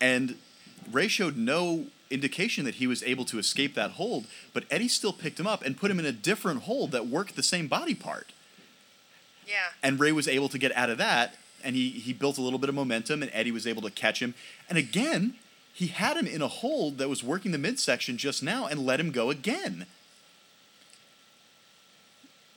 and 0.00 0.38
Rey 0.90 1.08
showed 1.08 1.36
no 1.36 1.86
indication 2.10 2.64
that 2.64 2.76
he 2.76 2.86
was 2.86 3.02
able 3.02 3.24
to 3.26 3.38
escape 3.38 3.74
that 3.74 3.92
hold, 3.92 4.26
but 4.52 4.64
Eddie 4.70 4.88
still 4.88 5.12
picked 5.12 5.40
him 5.40 5.46
up 5.46 5.64
and 5.64 5.76
put 5.76 5.90
him 5.90 5.98
in 5.98 6.06
a 6.06 6.12
different 6.12 6.62
hold 6.62 6.92
that 6.92 7.06
worked 7.06 7.36
the 7.36 7.42
same 7.42 7.66
body 7.66 7.94
part. 7.94 8.32
Yeah. 9.46 9.72
And 9.82 10.00
Rey 10.00 10.12
was 10.12 10.28
able 10.28 10.48
to 10.48 10.58
get 10.58 10.74
out 10.76 10.90
of 10.90 10.98
that 10.98 11.36
and 11.64 11.74
he 11.74 11.88
he 11.90 12.12
built 12.12 12.38
a 12.38 12.42
little 12.42 12.58
bit 12.58 12.68
of 12.68 12.74
momentum 12.74 13.22
and 13.22 13.30
Eddie 13.34 13.50
was 13.50 13.66
able 13.66 13.82
to 13.82 13.90
catch 13.90 14.20
him. 14.20 14.34
And 14.68 14.78
again, 14.78 15.34
he 15.72 15.88
had 15.88 16.16
him 16.16 16.26
in 16.26 16.42
a 16.42 16.48
hold 16.48 16.98
that 16.98 17.08
was 17.08 17.24
working 17.24 17.50
the 17.50 17.58
midsection 17.58 18.16
just 18.16 18.42
now 18.42 18.66
and 18.66 18.86
let 18.86 19.00
him 19.00 19.10
go 19.10 19.30
again. 19.30 19.86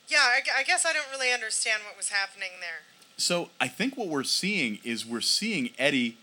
Yeah, 0.06 0.18
I, 0.18 0.60
I 0.60 0.62
guess 0.62 0.86
I 0.86 0.92
don't 0.92 1.10
really 1.10 1.32
understand 1.32 1.82
what 1.84 1.96
was 1.96 2.10
happening 2.10 2.50
there. 2.60 2.82
So 3.16 3.50
I 3.60 3.66
think 3.66 3.96
what 3.96 4.08
we're 4.08 4.22
seeing 4.22 4.78
is 4.84 5.04
we're 5.04 5.20
seeing 5.20 5.70
Eddie. 5.78 6.16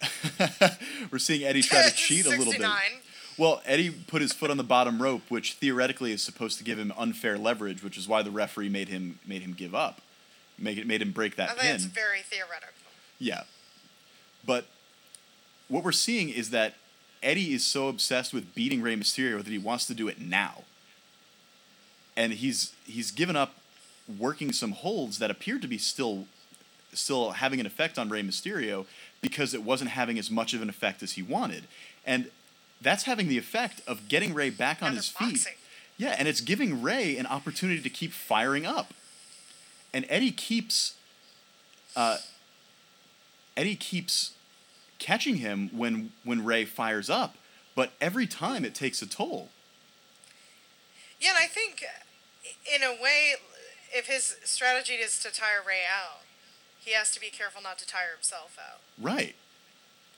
we're 1.10 1.18
seeing 1.18 1.44
Eddie 1.44 1.62
try 1.62 1.88
to 1.88 1.94
cheat 1.94 2.26
a 2.26 2.30
little 2.30 2.52
bit. 2.52 2.66
Well, 3.38 3.62
Eddie 3.64 3.90
put 3.90 4.20
his 4.20 4.32
foot 4.32 4.50
on 4.50 4.56
the 4.56 4.64
bottom 4.64 5.00
rope, 5.00 5.22
which 5.28 5.54
theoretically 5.54 6.12
is 6.12 6.22
supposed 6.22 6.58
to 6.58 6.64
give 6.64 6.78
him 6.78 6.92
unfair 6.98 7.38
leverage, 7.38 7.82
which 7.82 7.96
is 7.96 8.06
why 8.06 8.22
the 8.22 8.30
referee 8.30 8.68
made 8.68 8.88
him 8.88 9.18
made 9.26 9.42
him 9.42 9.52
give 9.54 9.74
up, 9.74 10.00
make 10.58 10.76
it 10.76 10.86
made 10.86 11.00
him 11.00 11.12
break 11.12 11.34
I 11.34 11.36
that 11.36 11.48
think 11.50 11.60
pin. 11.62 11.74
it's 11.76 11.84
very 11.84 12.20
theoretical. 12.20 12.74
Yeah. 13.18 13.42
But 14.44 14.66
what 15.68 15.84
we're 15.84 15.92
seeing 15.92 16.28
is 16.28 16.50
that 16.50 16.74
Eddie 17.22 17.54
is 17.54 17.64
so 17.64 17.88
obsessed 17.88 18.32
with 18.32 18.54
beating 18.54 18.82
Rey 18.82 18.96
Mysterio 18.96 19.38
that 19.38 19.46
he 19.46 19.58
wants 19.58 19.86
to 19.86 19.94
do 19.94 20.08
it 20.08 20.20
now. 20.20 20.64
And 22.16 22.32
he's 22.34 22.72
he's 22.84 23.10
given 23.10 23.36
up 23.36 23.54
working 24.18 24.52
some 24.52 24.72
holds 24.72 25.18
that 25.18 25.30
appear 25.30 25.58
to 25.58 25.68
be 25.68 25.78
still 25.78 26.26
still 26.92 27.32
having 27.32 27.60
an 27.60 27.66
effect 27.66 27.98
on 27.98 28.08
Rey 28.08 28.22
Mysterio 28.22 28.86
because 29.20 29.54
it 29.54 29.62
wasn't 29.62 29.90
having 29.90 30.18
as 30.18 30.30
much 30.30 30.54
of 30.54 30.62
an 30.62 30.68
effect 30.68 31.02
as 31.02 31.12
he 31.12 31.22
wanted. 31.22 31.64
And 32.06 32.30
that's 32.80 33.04
having 33.04 33.28
the 33.28 33.38
effect 33.38 33.82
of 33.86 34.08
getting 34.08 34.32
Rey 34.34 34.50
back 34.50 34.82
on 34.82 34.94
his 34.96 35.08
feet. 35.08 35.32
boxing. 35.34 35.54
Yeah, 35.98 36.16
and 36.18 36.26
it's 36.26 36.40
giving 36.40 36.80
Rey 36.80 37.16
an 37.18 37.26
opportunity 37.26 37.82
to 37.82 37.90
keep 37.90 38.12
firing 38.12 38.64
up. 38.64 38.94
And 39.92 40.06
Eddie 40.08 40.30
keeps 40.32 40.94
uh, 41.94 42.18
Eddie 43.56 43.76
keeps 43.76 44.32
catching 44.98 45.36
him 45.36 45.68
when 45.76 46.12
when 46.24 46.44
Rey 46.44 46.64
fires 46.64 47.10
up, 47.10 47.36
but 47.74 47.92
every 48.00 48.26
time 48.26 48.64
it 48.64 48.74
takes 48.74 49.02
a 49.02 49.06
toll. 49.06 49.50
Yeah, 51.20 51.30
and 51.30 51.38
I 51.38 51.46
think 51.46 51.84
in 52.74 52.82
a 52.82 52.92
way, 52.92 53.34
if 53.92 54.06
his 54.06 54.36
strategy 54.44 54.94
is 54.94 55.18
to 55.20 55.30
tire 55.30 55.60
Rey 55.66 55.82
out, 55.92 56.22
he 56.80 56.92
has 56.92 57.10
to 57.12 57.20
be 57.20 57.28
careful 57.28 57.62
not 57.62 57.78
to 57.78 57.86
tire 57.86 58.12
himself 58.14 58.58
out. 58.58 58.80
Right. 58.98 59.34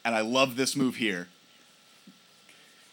And 0.05 0.15
I 0.15 0.21
love 0.21 0.57
this 0.57 0.75
move 0.75 0.97
here. 0.97 1.29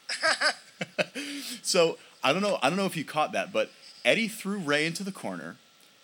so 1.61 1.97
I 2.23 2.33
don't 2.33 2.41
know. 2.41 2.59
I 2.61 2.69
don't 2.69 2.77
know 2.77 2.85
if 2.85 2.97
you 2.97 3.05
caught 3.05 3.31
that, 3.33 3.51
but 3.53 3.71
Eddie 4.03 4.27
threw 4.27 4.57
Rey 4.59 4.85
into 4.85 5.03
the 5.03 5.11
corner, 5.11 5.55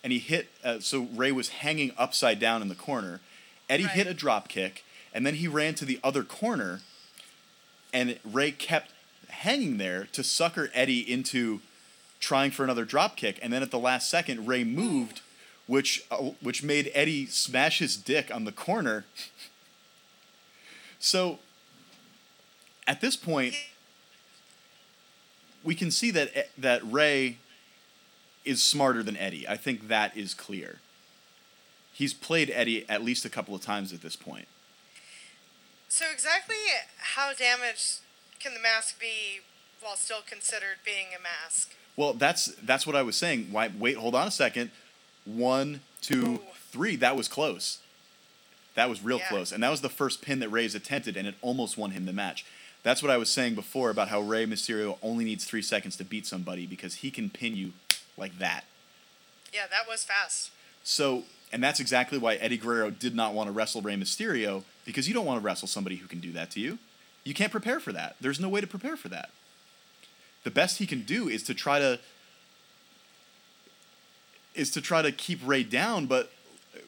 and 0.02 0.12
he 0.12 0.18
hit. 0.18 0.48
Uh, 0.64 0.80
so 0.80 1.02
Rey 1.14 1.32
was 1.32 1.48
hanging 1.48 1.92
upside 1.98 2.38
down 2.38 2.62
in 2.62 2.68
the 2.68 2.74
corner. 2.74 3.20
Eddie 3.68 3.84
Right. 3.84 3.92
hit 3.94 4.06
a 4.06 4.14
drop 4.14 4.48
kick, 4.48 4.84
and 5.12 5.26
then 5.26 5.34
he 5.34 5.48
ran 5.48 5.74
to 5.74 5.84
the 5.84 5.98
other 6.04 6.22
corner, 6.22 6.80
and 7.92 8.18
Rey 8.24 8.52
kept 8.52 8.92
hanging 9.28 9.78
there 9.78 10.08
to 10.12 10.22
sucker 10.22 10.70
Eddie 10.72 11.00
into 11.00 11.60
trying 12.20 12.50
for 12.50 12.64
another 12.64 12.84
drop 12.84 13.16
kick, 13.16 13.38
and 13.42 13.52
then 13.52 13.62
at 13.62 13.70
the 13.70 13.78
last 13.78 14.08
second, 14.08 14.46
Rey 14.46 14.62
moved, 14.64 15.20
which 15.66 16.04
uh, 16.10 16.16
which 16.40 16.62
made 16.62 16.90
Eddie 16.94 17.26
smash 17.26 17.78
his 17.78 17.96
dick 17.96 18.34
on 18.34 18.44
the 18.44 18.52
corner. 18.52 19.04
So 20.98 21.38
at 22.86 23.00
this 23.00 23.16
point, 23.16 23.54
we 25.64 25.74
can 25.74 25.90
see 25.90 26.10
that 26.12 26.36
E- 26.36 26.50
that 26.58 26.82
Rey 26.84 27.38
is 28.44 28.62
smarter 28.62 29.02
than 29.02 29.16
Eddie. 29.16 29.48
I 29.48 29.56
think 29.56 29.88
that 29.88 30.16
is 30.16 30.34
clear. 30.34 30.78
He's 31.92 32.14
played 32.14 32.50
Eddie 32.50 32.88
at 32.88 33.02
least 33.02 33.24
a 33.24 33.30
couple 33.30 33.54
of 33.54 33.62
times 33.62 33.92
at 33.92 34.02
this 34.02 34.16
point. 34.16 34.46
So 35.88 36.04
exactly 36.12 36.56
how 36.98 37.32
damaged 37.32 38.00
can 38.38 38.54
the 38.54 38.60
mask 38.60 39.00
be 39.00 39.40
while 39.80 39.96
still 39.96 40.20
considered 40.26 40.78
being 40.84 41.06
a 41.18 41.22
mask? 41.22 41.74
Well, 41.96 42.12
that's 42.12 42.46
that's 42.62 42.86
what 42.86 42.94
I 42.94 43.02
was 43.02 43.16
saying. 43.16 43.48
Why? 43.50 43.70
Wait, 43.76 43.96
hold 43.96 44.14
on 44.14 44.28
a 44.28 44.30
second. 44.30 44.70
One, 45.26 45.80
two, 46.00 46.40
three. 46.70 46.96
That 46.96 47.16
was 47.16 47.28
close. 47.28 47.78
That 48.74 48.88
was 48.88 49.02
real 49.02 49.18
Yeah. 49.18 49.28
close, 49.28 49.52
and 49.52 49.62
that 49.62 49.70
was 49.70 49.80
the 49.80 49.88
first 49.88 50.22
pin 50.22 50.38
that 50.40 50.48
Rey's 50.50 50.74
attempted, 50.74 51.16
and 51.16 51.26
it 51.26 51.34
almost 51.42 51.76
won 51.76 51.90
him 51.90 52.06
the 52.06 52.12
match. 52.12 52.44
That's 52.82 53.02
what 53.02 53.10
I 53.10 53.16
was 53.16 53.30
saying 53.30 53.54
before 53.54 53.90
about 53.90 54.08
how 54.08 54.20
Rey 54.20 54.46
Mysterio 54.46 54.98
only 55.02 55.24
needs 55.24 55.44
three 55.44 55.62
seconds 55.62 55.96
to 55.96 56.04
beat 56.04 56.26
somebody 56.26 56.66
because 56.66 56.96
he 56.96 57.10
can 57.10 57.30
pin 57.30 57.56
you 57.56 57.72
like 58.16 58.38
that. 58.38 58.64
Yeah, 59.52 59.66
that 59.66 59.88
was 59.88 60.04
fast. 60.04 60.50
So, 60.84 61.24
and 61.50 61.64
that's 61.64 61.80
exactly 61.80 62.18
why 62.18 62.34
Eddie 62.36 62.58
Guerrero 62.58 62.90
did 62.90 63.14
not 63.14 63.32
want 63.34 63.48
to 63.48 63.52
wrestle 63.52 63.80
Rey 63.82 63.96
Mysterio 63.96 64.62
because 64.84 65.08
you 65.08 65.14
don't 65.14 65.24
want 65.26 65.40
to 65.40 65.44
wrestle 65.44 65.66
somebody 65.66 65.96
who 65.96 66.06
can 66.06 66.20
do 66.20 66.30
that 66.32 66.50
to 66.52 66.60
you. 66.60 66.78
You 67.24 67.34
can't 67.34 67.50
prepare 67.50 67.80
for 67.80 67.92
that. 67.92 68.14
There's 68.20 68.38
no 68.38 68.48
way 68.48 68.60
to 68.60 68.66
prepare 68.68 68.96
for 68.96 69.08
that. 69.08 69.30
The 70.44 70.50
best 70.50 70.78
he 70.78 70.86
can 70.86 71.02
do 71.02 71.28
is 71.28 71.42
to 71.44 71.54
try 71.54 71.80
to 71.80 71.98
is 74.56 74.70
to 74.72 74.80
try 74.80 75.02
to 75.02 75.12
keep 75.12 75.40
Rey 75.44 75.62
down, 75.62 76.06
but 76.06 76.32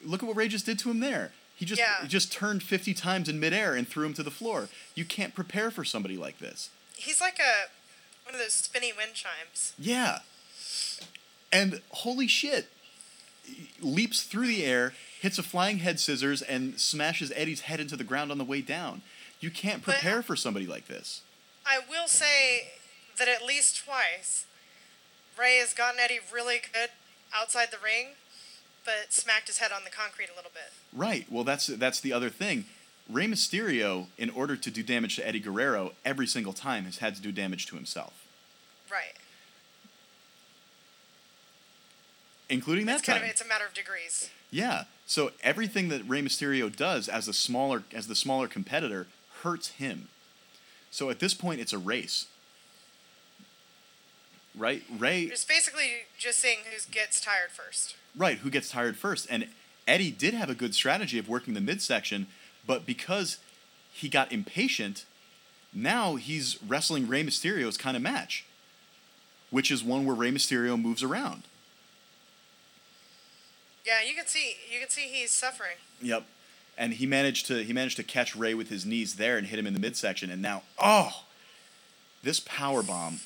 look 0.03 0.21
at 0.23 0.27
what 0.27 0.35
Rey 0.35 0.47
just 0.47 0.65
did 0.65 0.79
to 0.79 0.89
him 0.89 0.99
there. 0.99 1.31
He 1.55 1.65
just 1.65 1.79
Yeah. 1.79 2.01
he 2.01 2.07
just 2.07 2.31
turned 2.31 2.63
50 2.63 2.93
times 2.93 3.29
in 3.29 3.39
midair 3.39 3.75
and 3.75 3.87
threw 3.87 4.05
him 4.05 4.13
to 4.15 4.23
the 4.23 4.31
floor. 4.31 4.69
You 4.95 5.05
can't 5.05 5.35
prepare 5.35 5.71
for 5.71 5.83
somebody 5.83 6.17
like 6.17 6.39
this. 6.39 6.69
He's 6.95 7.21
like 7.21 7.39
a 7.39 7.69
one 8.25 8.33
of 8.35 8.39
those 8.41 8.53
spinny 8.53 8.93
wind 8.93 9.13
chimes. 9.15 9.73
Yeah. 9.77 10.19
And 11.51 11.81
holy 11.89 12.27
shit, 12.27 12.69
leaps 13.81 14.21
through 14.23 14.47
the 14.47 14.63
air, 14.63 14.93
hits 15.19 15.37
a 15.39 15.43
flying 15.43 15.79
head 15.79 15.99
scissors, 15.99 16.41
and 16.41 16.79
smashes 16.79 17.31
Eddie's 17.35 17.61
head 17.61 17.79
into 17.79 17.95
the 17.97 18.03
ground 18.03 18.31
on 18.31 18.37
the 18.37 18.43
way 18.43 18.61
down. 18.61 19.01
You 19.39 19.49
can't 19.49 19.83
But- 19.83 19.95
prepare 19.95 20.21
for 20.21 20.35
somebody 20.35 20.67
like 20.67 20.87
this. 20.87 21.21
I 21.65 21.79
will 21.79 22.07
say 22.07 22.73
that 23.17 23.27
at 23.27 23.43
least 23.43 23.77
twice, 23.83 24.45
Rey 25.37 25.57
has 25.57 25.73
gotten 25.73 25.99
Eddie 25.99 26.19
really 26.31 26.59
good 26.71 26.91
outside 27.33 27.69
the 27.71 27.77
ring, 27.83 28.09
but 28.85 29.11
smacked 29.13 29.47
his 29.47 29.57
head 29.59 29.71
on 29.71 29.83
the 29.83 29.89
concrete 29.89 30.29
a 30.31 30.35
little 30.35 30.51
bit. 30.53 30.71
Right. 30.93 31.25
Well, 31.29 31.43
that's 31.43 31.67
that's 31.67 31.99
the 31.99 32.13
other 32.13 32.29
thing. 32.29 32.65
Rey 33.09 33.25
Mysterio, 33.25 34.07
in 34.17 34.29
order 34.29 34.55
to 34.55 34.69
do 34.71 34.83
damage 34.83 35.15
to 35.15 35.27
Eddie 35.27 35.39
Guerrero, 35.39 35.93
every 36.05 36.27
single 36.27 36.53
time 36.53 36.85
has 36.85 36.99
had 36.99 37.15
to 37.15 37.21
do 37.21 37.31
damage 37.31 37.65
to 37.67 37.75
himself, 37.75 38.13
Right. 38.91 39.15
including 42.49 42.85
that 42.87 42.97
It's 42.97 43.05
kind 43.05 43.17
time. 43.19 43.25
of 43.25 43.29
it's 43.31 43.41
a 43.41 43.45
matter 43.45 43.65
of 43.65 43.73
degrees. 43.73 44.29
Yeah. 44.51 44.85
So 45.05 45.31
everything 45.43 45.89
that 45.89 46.07
Rey 46.07 46.21
Mysterio 46.21 46.75
does 46.75 47.07
as 47.09 47.27
a 47.27 47.33
smaller 47.33 47.83
as 47.93 48.07
the 48.07 48.15
smaller 48.15 48.47
competitor 48.47 49.07
hurts 49.41 49.69
him. 49.69 50.09
So 50.91 51.09
at 51.09 51.19
this 51.19 51.33
point, 51.33 51.61
it's 51.61 51.73
a 51.73 51.77
race. 51.77 52.25
Right? 54.59 54.83
Rey. 54.97 55.23
It's 55.23 55.45
basically 55.45 55.91
just 56.17 56.39
seeing 56.39 56.57
who 56.65 56.91
gets 56.91 57.21
tired 57.21 57.49
first. 57.51 57.95
Right, 58.15 58.39
who 58.39 58.49
gets 58.49 58.69
tired 58.69 58.97
first. 58.97 59.25
And 59.29 59.47
Eddie 59.87 60.11
did 60.11 60.33
have 60.33 60.49
a 60.49 60.53
good 60.53 60.75
strategy 60.75 61.17
of 61.17 61.29
working 61.29 61.53
the 61.53 61.61
midsection, 61.61 62.27
but 62.67 62.85
because 62.85 63.37
he 63.91 64.09
got 64.09 64.31
impatient, 64.33 65.05
now 65.73 66.15
he's 66.15 66.61
wrestling 66.61 67.07
Rey 67.07 67.23
Mysterio's 67.23 67.77
kind 67.77 67.95
of 67.95 68.03
match, 68.03 68.45
which 69.49 69.71
is 69.71 69.81
one 69.81 70.05
where 70.05 70.15
Rey 70.15 70.31
Mysterio 70.31 70.79
moves 70.79 71.03
around. 71.03 71.43
Yeah, 73.85 74.01
you 74.07 74.13
can 74.13 74.27
see 74.27 74.55
you 74.71 74.79
can 74.79 74.89
see 74.89 75.07
he's 75.11 75.31
suffering. 75.31 75.77
Yep. 76.01 76.25
And 76.77 76.93
he 76.93 77.05
managed 77.05 77.47
to 77.47 77.63
he 77.63 77.73
managed 77.73 77.95
to 77.97 78.03
catch 78.03 78.35
Rey 78.35 78.53
with 78.53 78.69
his 78.69 78.85
knees 78.85 79.15
there 79.15 79.37
and 79.37 79.47
hit 79.47 79.57
him 79.57 79.65
in 79.65 79.73
the 79.73 79.79
midsection 79.79 80.29
and 80.29 80.41
now 80.41 80.63
oh 80.77 81.23
this 82.21 82.39
power 82.39 82.83
bomb 82.83 83.21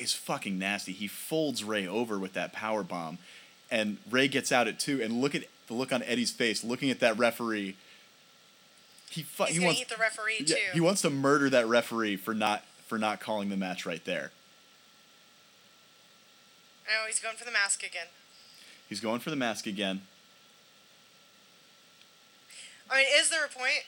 is 0.00 0.12
fucking 0.12 0.58
nasty. 0.58 0.92
He 0.92 1.06
folds 1.06 1.62
Rey 1.62 1.86
over 1.86 2.18
with 2.18 2.32
that 2.34 2.52
power 2.52 2.82
bomb 2.82 3.18
and 3.70 3.98
Rey 4.10 4.28
gets 4.28 4.50
out 4.50 4.66
at 4.68 4.78
two 4.78 5.00
and 5.02 5.20
look 5.20 5.34
at 5.34 5.44
the 5.68 5.74
look 5.74 5.92
on 5.92 6.02
Eddie's 6.02 6.32
face 6.32 6.64
looking 6.64 6.90
at 6.90 7.00
that 7.00 7.16
referee. 7.18 7.76
He 9.10 9.22
fu- 9.22 9.44
He's 9.44 9.56
he 9.56 9.64
wants 9.64 9.80
eat 9.80 9.88
the 9.88 9.96
referee 9.96 10.38
yeah, 10.40 10.54
too. 10.54 10.60
he 10.74 10.80
wants 10.80 11.02
to 11.02 11.10
murder 11.10 11.50
that 11.50 11.66
referee 11.66 12.16
for 12.16 12.34
not 12.34 12.64
for 12.86 12.98
not 12.98 13.20
calling 13.20 13.48
the 13.48 13.56
match 13.56 13.86
right 13.86 14.04
there. 14.04 14.32
oh, 16.88 17.06
he's 17.06 17.20
going 17.20 17.36
for 17.36 17.44
the 17.44 17.52
mask 17.52 17.82
again. 17.84 18.06
He's 18.88 19.00
going 19.00 19.20
for 19.20 19.30
the 19.30 19.36
mask 19.36 19.66
again. 19.66 20.02
I 22.90 22.96
mean, 22.98 23.06
is 23.16 23.30
there 23.30 23.44
a 23.44 23.48
point 23.48 23.84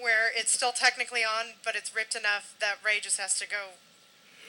where 0.00 0.30
it's 0.34 0.50
still 0.50 0.72
technically 0.72 1.20
on, 1.20 1.56
but 1.62 1.76
it's 1.76 1.94
ripped 1.94 2.14
enough 2.14 2.54
that 2.60 2.76
Rey 2.82 2.98
just 3.00 3.20
has 3.20 3.38
to 3.38 3.46
go 3.46 3.76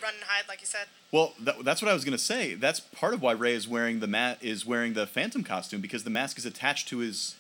run 0.01 0.13
and 0.15 0.23
hide, 0.23 0.45
like 0.47 0.61
you 0.61 0.67
said? 0.67 0.87
Well, 1.11 1.33
that, 1.39 1.63
that's 1.63 1.81
what 1.81 1.89
I 1.89 1.93
was 1.93 2.03
gonna 2.05 2.17
say. 2.17 2.53
That's 2.53 2.79
part 2.79 3.13
of 3.13 3.21
why 3.21 3.31
Rey 3.33 3.53
is 3.53 3.67
wearing 3.67 3.99
the 3.99 4.07
mat 4.07 4.37
is 4.41 4.65
wearing 4.65 4.93
the 4.93 5.07
Phantom 5.07 5.43
costume 5.43 5.81
because 5.81 6.03
the 6.03 6.09
mask 6.09 6.37
is 6.37 6.45
attached 6.45 6.87
to 6.89 6.99
his 6.99 7.35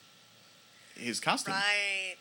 his 0.95 1.19
costume. 1.19 1.53
Right. 1.53 2.15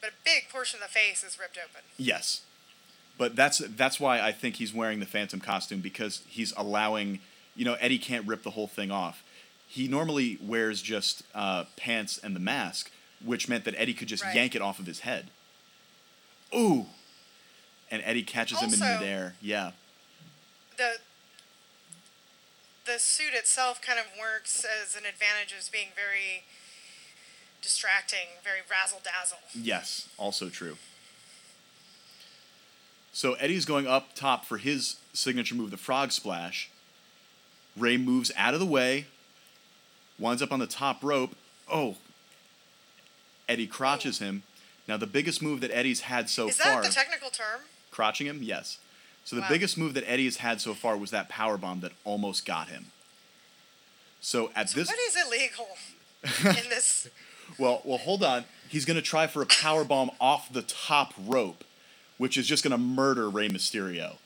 But 0.00 0.10
a 0.10 0.12
big 0.24 0.48
portion 0.50 0.80
of 0.82 0.88
the 0.88 0.92
face 0.92 1.24
is 1.24 1.38
ripped 1.38 1.56
open. 1.58 1.80
Yes, 1.96 2.42
but 3.16 3.36
that's 3.36 3.58
that's 3.58 3.98
why 3.98 4.20
I 4.20 4.32
think 4.32 4.56
he's 4.56 4.74
wearing 4.74 5.00
the 5.00 5.06
Phantom 5.06 5.40
costume 5.40 5.80
because 5.80 6.22
he's 6.28 6.52
allowing 6.56 7.20
you 7.56 7.64
know 7.64 7.74
Eddie 7.80 7.98
can't 7.98 8.26
rip 8.26 8.42
the 8.42 8.50
whole 8.50 8.68
thing 8.68 8.90
off. 8.90 9.22
He 9.66 9.88
normally 9.88 10.38
wears 10.42 10.82
just 10.82 11.22
uh, 11.34 11.64
pants 11.76 12.18
and 12.22 12.36
the 12.36 12.40
mask, 12.40 12.90
which 13.24 13.48
meant 13.48 13.64
that 13.64 13.74
Eddie 13.78 13.94
could 13.94 14.08
just 14.08 14.22
Right. 14.22 14.34
yank 14.36 14.54
it 14.54 14.60
off 14.62 14.78
of 14.78 14.86
his 14.86 15.00
head. 15.00 15.30
Ooh, 16.54 16.86
and 17.94 18.02
Eddie 18.04 18.24
catches 18.24 18.58
him 18.58 18.74
in 18.74 18.82
Also- 18.82 18.98
midair. 18.98 19.36
Yeah, 19.40 19.70
The 20.76 20.98
the 22.84 22.98
suit 22.98 23.32
itself 23.32 23.80
kind 23.80 23.98
of 24.00 24.06
works 24.18 24.64
as 24.64 24.94
an 24.96 25.06
advantage 25.06 25.54
as 25.56 25.68
being 25.70 25.88
very 25.96 26.42
distracting, 27.62 28.26
very 28.42 28.58
razzle 28.68 29.00
dazzle. 29.02 29.38
Yes, 29.54 30.08
also 30.18 30.50
true. 30.50 30.76
So 33.12 33.34
Eddie's 33.34 33.64
going 33.64 33.86
up 33.86 34.14
top 34.14 34.44
for 34.44 34.58
his 34.58 34.96
signature 35.12 35.54
move, 35.54 35.70
the 35.70 35.76
frog 35.76 36.10
splash. 36.12 36.68
Rey 37.76 37.96
moves 37.96 38.30
out 38.36 38.54
of 38.54 38.60
the 38.60 38.66
way, 38.66 39.06
winds 40.18 40.42
up 40.42 40.50
on 40.52 40.58
the 40.58 40.66
top 40.66 41.02
rope. 41.02 41.36
Oh, 41.72 41.96
Eddie 43.48 43.66
crotches 43.68 44.18
him. 44.18 44.42
Now 44.86 44.96
the 44.98 45.06
biggest 45.06 45.40
move 45.40 45.60
that 45.60 45.70
Eddie's 45.70 46.02
had 46.02 46.28
so 46.28 46.44
far. 46.44 46.50
is 46.50 46.56
far, 46.58 46.82
that 46.82 46.88
the 46.88 46.94
technical 46.94 47.30
term? 47.30 47.60
Crotching 47.94 48.26
him, 48.26 48.42
yes. 48.42 48.78
So 49.24 49.36
the 49.36 49.42
Wow. 49.42 49.48
biggest 49.48 49.78
move 49.78 49.94
that 49.94 50.04
Eddie 50.10 50.24
has 50.24 50.38
had 50.38 50.60
so 50.60 50.74
far 50.74 50.96
was 50.96 51.10
that 51.12 51.28
power 51.28 51.56
bomb 51.56 51.80
that 51.80 51.92
almost 52.04 52.44
got 52.44 52.68
him. 52.68 52.86
So 54.20 54.50
at 54.56 54.70
So 54.70 54.78
this, 54.80 54.88
what 54.88 54.98
is 54.98 55.16
illegal 55.26 55.68
in 56.62 56.68
this? 56.68 57.08
Well, 57.58 57.80
well, 57.84 57.98
hold 57.98 58.22
on. 58.22 58.44
He's 58.68 58.84
going 58.84 58.96
to 58.96 59.02
try 59.02 59.26
for 59.26 59.42
a 59.42 59.46
power 59.46 59.84
bomb 59.84 60.10
off 60.20 60.52
the 60.52 60.62
top 60.62 61.14
rope, 61.18 61.62
which 62.18 62.36
is 62.36 62.46
just 62.46 62.64
going 62.64 62.72
to 62.72 62.78
murder 62.78 63.28
Rey 63.30 63.48
Mysterio. 63.48 64.16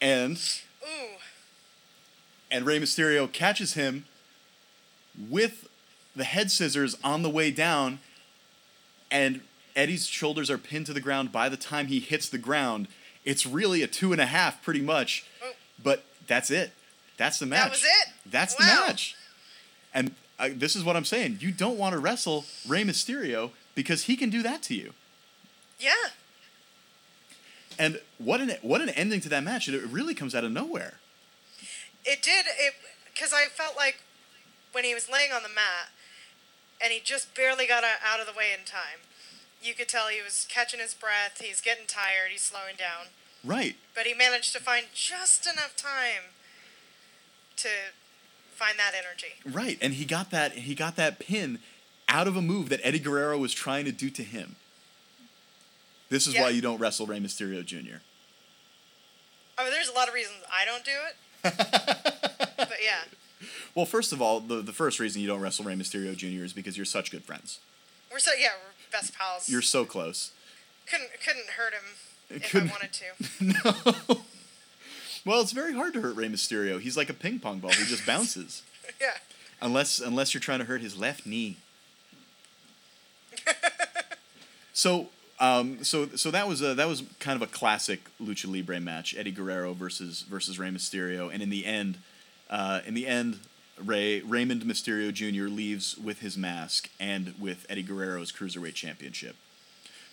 And 0.00 0.36
Ooh, 0.82 1.16
and 2.50 2.66
Rey 2.66 2.78
Mysterio 2.78 3.30
catches 3.30 3.74
him 3.74 4.04
with 5.16 5.66
the 6.14 6.24
head 6.24 6.50
scissors 6.50 6.96
on 7.02 7.22
the 7.22 7.30
way 7.30 7.50
down, 7.50 7.98
and 9.10 9.40
Eddie's 9.76 10.06
shoulders 10.06 10.50
are 10.50 10.58
pinned 10.58 10.86
to 10.86 10.92
the 10.92 11.00
ground 11.00 11.32
by 11.32 11.48
the 11.48 11.56
time 11.56 11.86
he 11.88 12.00
hits 12.00 12.28
the 12.28 12.38
ground. 12.38 12.88
It's 13.24 13.44
really 13.46 13.82
a 13.82 13.86
two 13.86 14.12
and 14.12 14.20
a 14.20 14.26
half, 14.26 14.62
pretty 14.62 14.80
much. 14.80 15.24
Oh. 15.42 15.52
But 15.82 16.04
that's 16.26 16.50
it. 16.50 16.72
That's 17.16 17.38
the 17.38 17.46
match. 17.46 17.62
That 17.62 17.70
was 17.70 17.84
it? 17.84 18.08
That's 18.30 18.58
Wow. 18.58 18.66
the 18.82 18.86
match. 18.88 19.16
And 19.92 20.14
I, 20.38 20.48
this 20.50 20.74
is 20.76 20.84
what 20.84 20.96
I'm 20.96 21.04
saying. 21.04 21.38
You 21.40 21.52
don't 21.52 21.78
want 21.78 21.92
to 21.94 21.98
wrestle 21.98 22.44
Rey 22.66 22.82
Mysterio 22.84 23.50
because 23.74 24.04
he 24.04 24.16
can 24.16 24.30
do 24.30 24.42
that 24.42 24.62
to 24.64 24.74
you. 24.74 24.92
yeah. 25.80 25.92
And 27.76 28.00
what 28.18 28.40
an 28.40 28.52
what 28.62 28.80
an 28.80 28.88
ending 28.90 29.20
to 29.22 29.28
that 29.30 29.42
match! 29.42 29.68
It 29.68 29.82
really 29.88 30.14
comes 30.14 30.32
out 30.32 30.44
of 30.44 30.52
nowhere. 30.52 30.94
It 32.04 32.22
did 32.22 32.46
it 32.46 32.74
because 33.12 33.32
I 33.32 33.46
felt 33.46 33.76
like 33.76 33.98
when 34.70 34.84
he 34.84 34.94
was 34.94 35.08
laying 35.10 35.32
on 35.32 35.42
the 35.42 35.48
mat 35.48 35.90
and 36.80 36.92
he 36.92 37.00
just 37.00 37.34
barely 37.34 37.66
got 37.66 37.82
out 37.82 38.20
of 38.20 38.26
the 38.26 38.32
way 38.32 38.52
in 38.56 38.64
time. 38.64 39.00
You 39.64 39.74
could 39.74 39.88
tell 39.88 40.08
he 40.08 40.20
was 40.22 40.46
catching 40.50 40.78
his 40.80 40.92
breath. 40.94 41.40
He's 41.40 41.60
getting 41.60 41.86
tired. 41.86 42.30
He's 42.30 42.42
slowing 42.42 42.76
down, 42.76 43.06
Right. 43.42 43.76
but 43.94 44.04
he 44.06 44.12
managed 44.14 44.52
to 44.52 44.60
find 44.60 44.86
just 44.92 45.46
enough 45.46 45.74
time 45.76 46.32
to 47.56 47.68
find 48.54 48.78
that 48.78 48.92
energy. 48.94 49.34
Right, 49.44 49.78
and 49.80 49.94
he 49.94 50.04
got 50.04 50.30
that 50.30 50.52
he 50.52 50.74
got 50.74 50.96
that 50.96 51.18
pin 51.18 51.60
out 52.08 52.28
of 52.28 52.36
a 52.36 52.42
move 52.42 52.68
that 52.68 52.80
Eddie 52.84 52.98
Guerrero 52.98 53.38
was 53.38 53.54
trying 53.54 53.86
to 53.86 53.92
do 53.92 54.10
to 54.10 54.22
him. 54.22 54.56
This 56.10 56.26
is 56.26 56.34
Yeah. 56.34 56.42
why 56.42 56.48
you 56.50 56.60
don't 56.60 56.78
wrestle 56.78 57.06
Rey 57.06 57.18
Mysterio 57.18 57.64
Jr. 57.64 57.96
I 59.56 59.62
mean, 59.64 59.72
there's 59.72 59.88
a 59.88 59.92
lot 59.92 60.08
of 60.08 60.14
reasons 60.14 60.36
I 60.52 60.64
don't 60.66 60.84
do 60.84 60.90
it, 61.08 61.16
but 62.58 62.76
yeah, 62.82 63.04
Well, 63.74 63.86
first 63.86 64.12
of 64.12 64.20
all, 64.20 64.40
the, 64.40 64.56
the 64.62 64.72
first 64.72 65.00
reason 65.00 65.22
you 65.22 65.28
don't 65.28 65.40
wrestle 65.40 65.64
Rey 65.64 65.74
Mysterio 65.74 66.14
Jr. 66.16 66.44
is 66.44 66.52
because 66.52 66.76
you're 66.76 66.84
such 66.84 67.10
good 67.10 67.24
friends. 67.24 67.60
we're 68.12 68.18
so 68.18 68.32
yeah 68.38 68.50
we're 68.62 68.73
best 68.94 69.14
pals. 69.14 69.48
You're 69.48 69.62
so 69.62 69.84
close. 69.84 70.30
couldn't 70.90 71.10
couldn't 71.24 71.48
hurt 71.56 71.72
him 71.72 71.84
if 72.30 72.50
Couldn't- 72.50 72.70
I 72.70 72.72
wanted 72.72 72.92
to. 72.92 73.06
no. 74.14 74.20
Well, 75.26 75.40
it's 75.40 75.52
very 75.52 75.72
hard 75.74 75.94
to 75.94 76.00
hurt 76.02 76.16
Rey 76.16 76.28
Mysterio. 76.28 76.78
He's 76.80 76.96
like 76.96 77.08
a 77.08 77.14
ping 77.14 77.38
pong 77.40 77.58
ball. 77.58 77.70
He 77.72 77.84
just 77.84 78.06
bounces. 78.12 78.62
yeah. 79.00 79.14
unless 79.60 79.98
unless 79.98 80.34
you're 80.34 80.40
trying 80.40 80.58
to 80.60 80.64
hurt 80.66 80.80
his 80.82 80.96
left 80.98 81.26
knee. 81.26 81.56
so 84.72 85.08
um, 85.40 85.82
so 85.82 86.08
so 86.14 86.30
that 86.30 86.46
was 86.48 86.62
a 86.62 86.74
that 86.74 86.86
was 86.88 87.02
kind 87.18 87.40
of 87.40 87.42
a 87.46 87.50
classic 87.50 88.08
lucha 88.22 88.50
libre 88.52 88.80
match: 88.80 89.14
Eddie 89.16 89.32
Guerrero 89.32 89.72
versus 89.74 90.22
versus 90.22 90.58
Rey 90.58 90.68
Mysterio, 90.70 91.32
and 91.32 91.42
in 91.42 91.50
the 91.50 91.64
end, 91.66 91.98
uh, 92.50 92.80
in 92.86 92.94
the 92.94 93.06
end, 93.06 93.38
Rey 93.82 94.20
Raymond 94.20 94.62
Mysterio 94.62 95.12
Jr. 95.12 95.48
leaves 95.48 95.96
with 95.96 96.20
his 96.20 96.36
mask 96.36 96.90
and 97.00 97.34
with 97.38 97.66
Eddie 97.68 97.82
Guerrero's 97.82 98.32
cruiserweight 98.32 98.74
championship. 98.74 99.36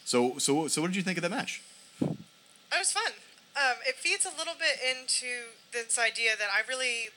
So 0.05 0.38
so 0.38 0.68
so 0.68 0.82
what 0.82 0.88
did 0.88 0.95
you 0.95 1.03
think 1.03 1.18
of 1.18 1.22
that 1.24 1.32
match? 1.32 1.62
It 2.01 2.78
was 2.80 2.91
fun. 2.91 3.14
Um, 3.55 3.76
it 3.86 3.95
feeds 3.95 4.26
a 4.26 4.30
little 4.38 4.53
bit 4.57 4.80
into 4.82 5.28
this 5.74 5.99
idea 5.99 6.32
that 6.39 6.47
I 6.49 6.66
really, 6.68 7.09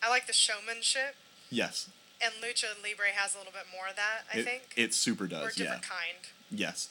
I 0.00 0.08
like 0.08 0.28
the 0.28 0.32
showmanship, 0.32 1.16
Yes, 1.50 1.90
and 2.22 2.32
Lucha 2.34 2.80
Libre 2.82 3.06
has 3.14 3.34
a 3.34 3.38
little 3.38 3.52
bit 3.52 3.64
more 3.72 3.88
of 3.88 3.96
that. 3.96 4.22
I 4.32 4.38
it, 4.38 4.44
think, 4.44 4.62
it 4.76 4.94
super 4.94 5.24
or 5.24 5.26
a 5.26 5.30
does. 5.30 5.58
Yeah. 5.58 5.72
kind. 5.72 6.22
Yes. 6.50 6.88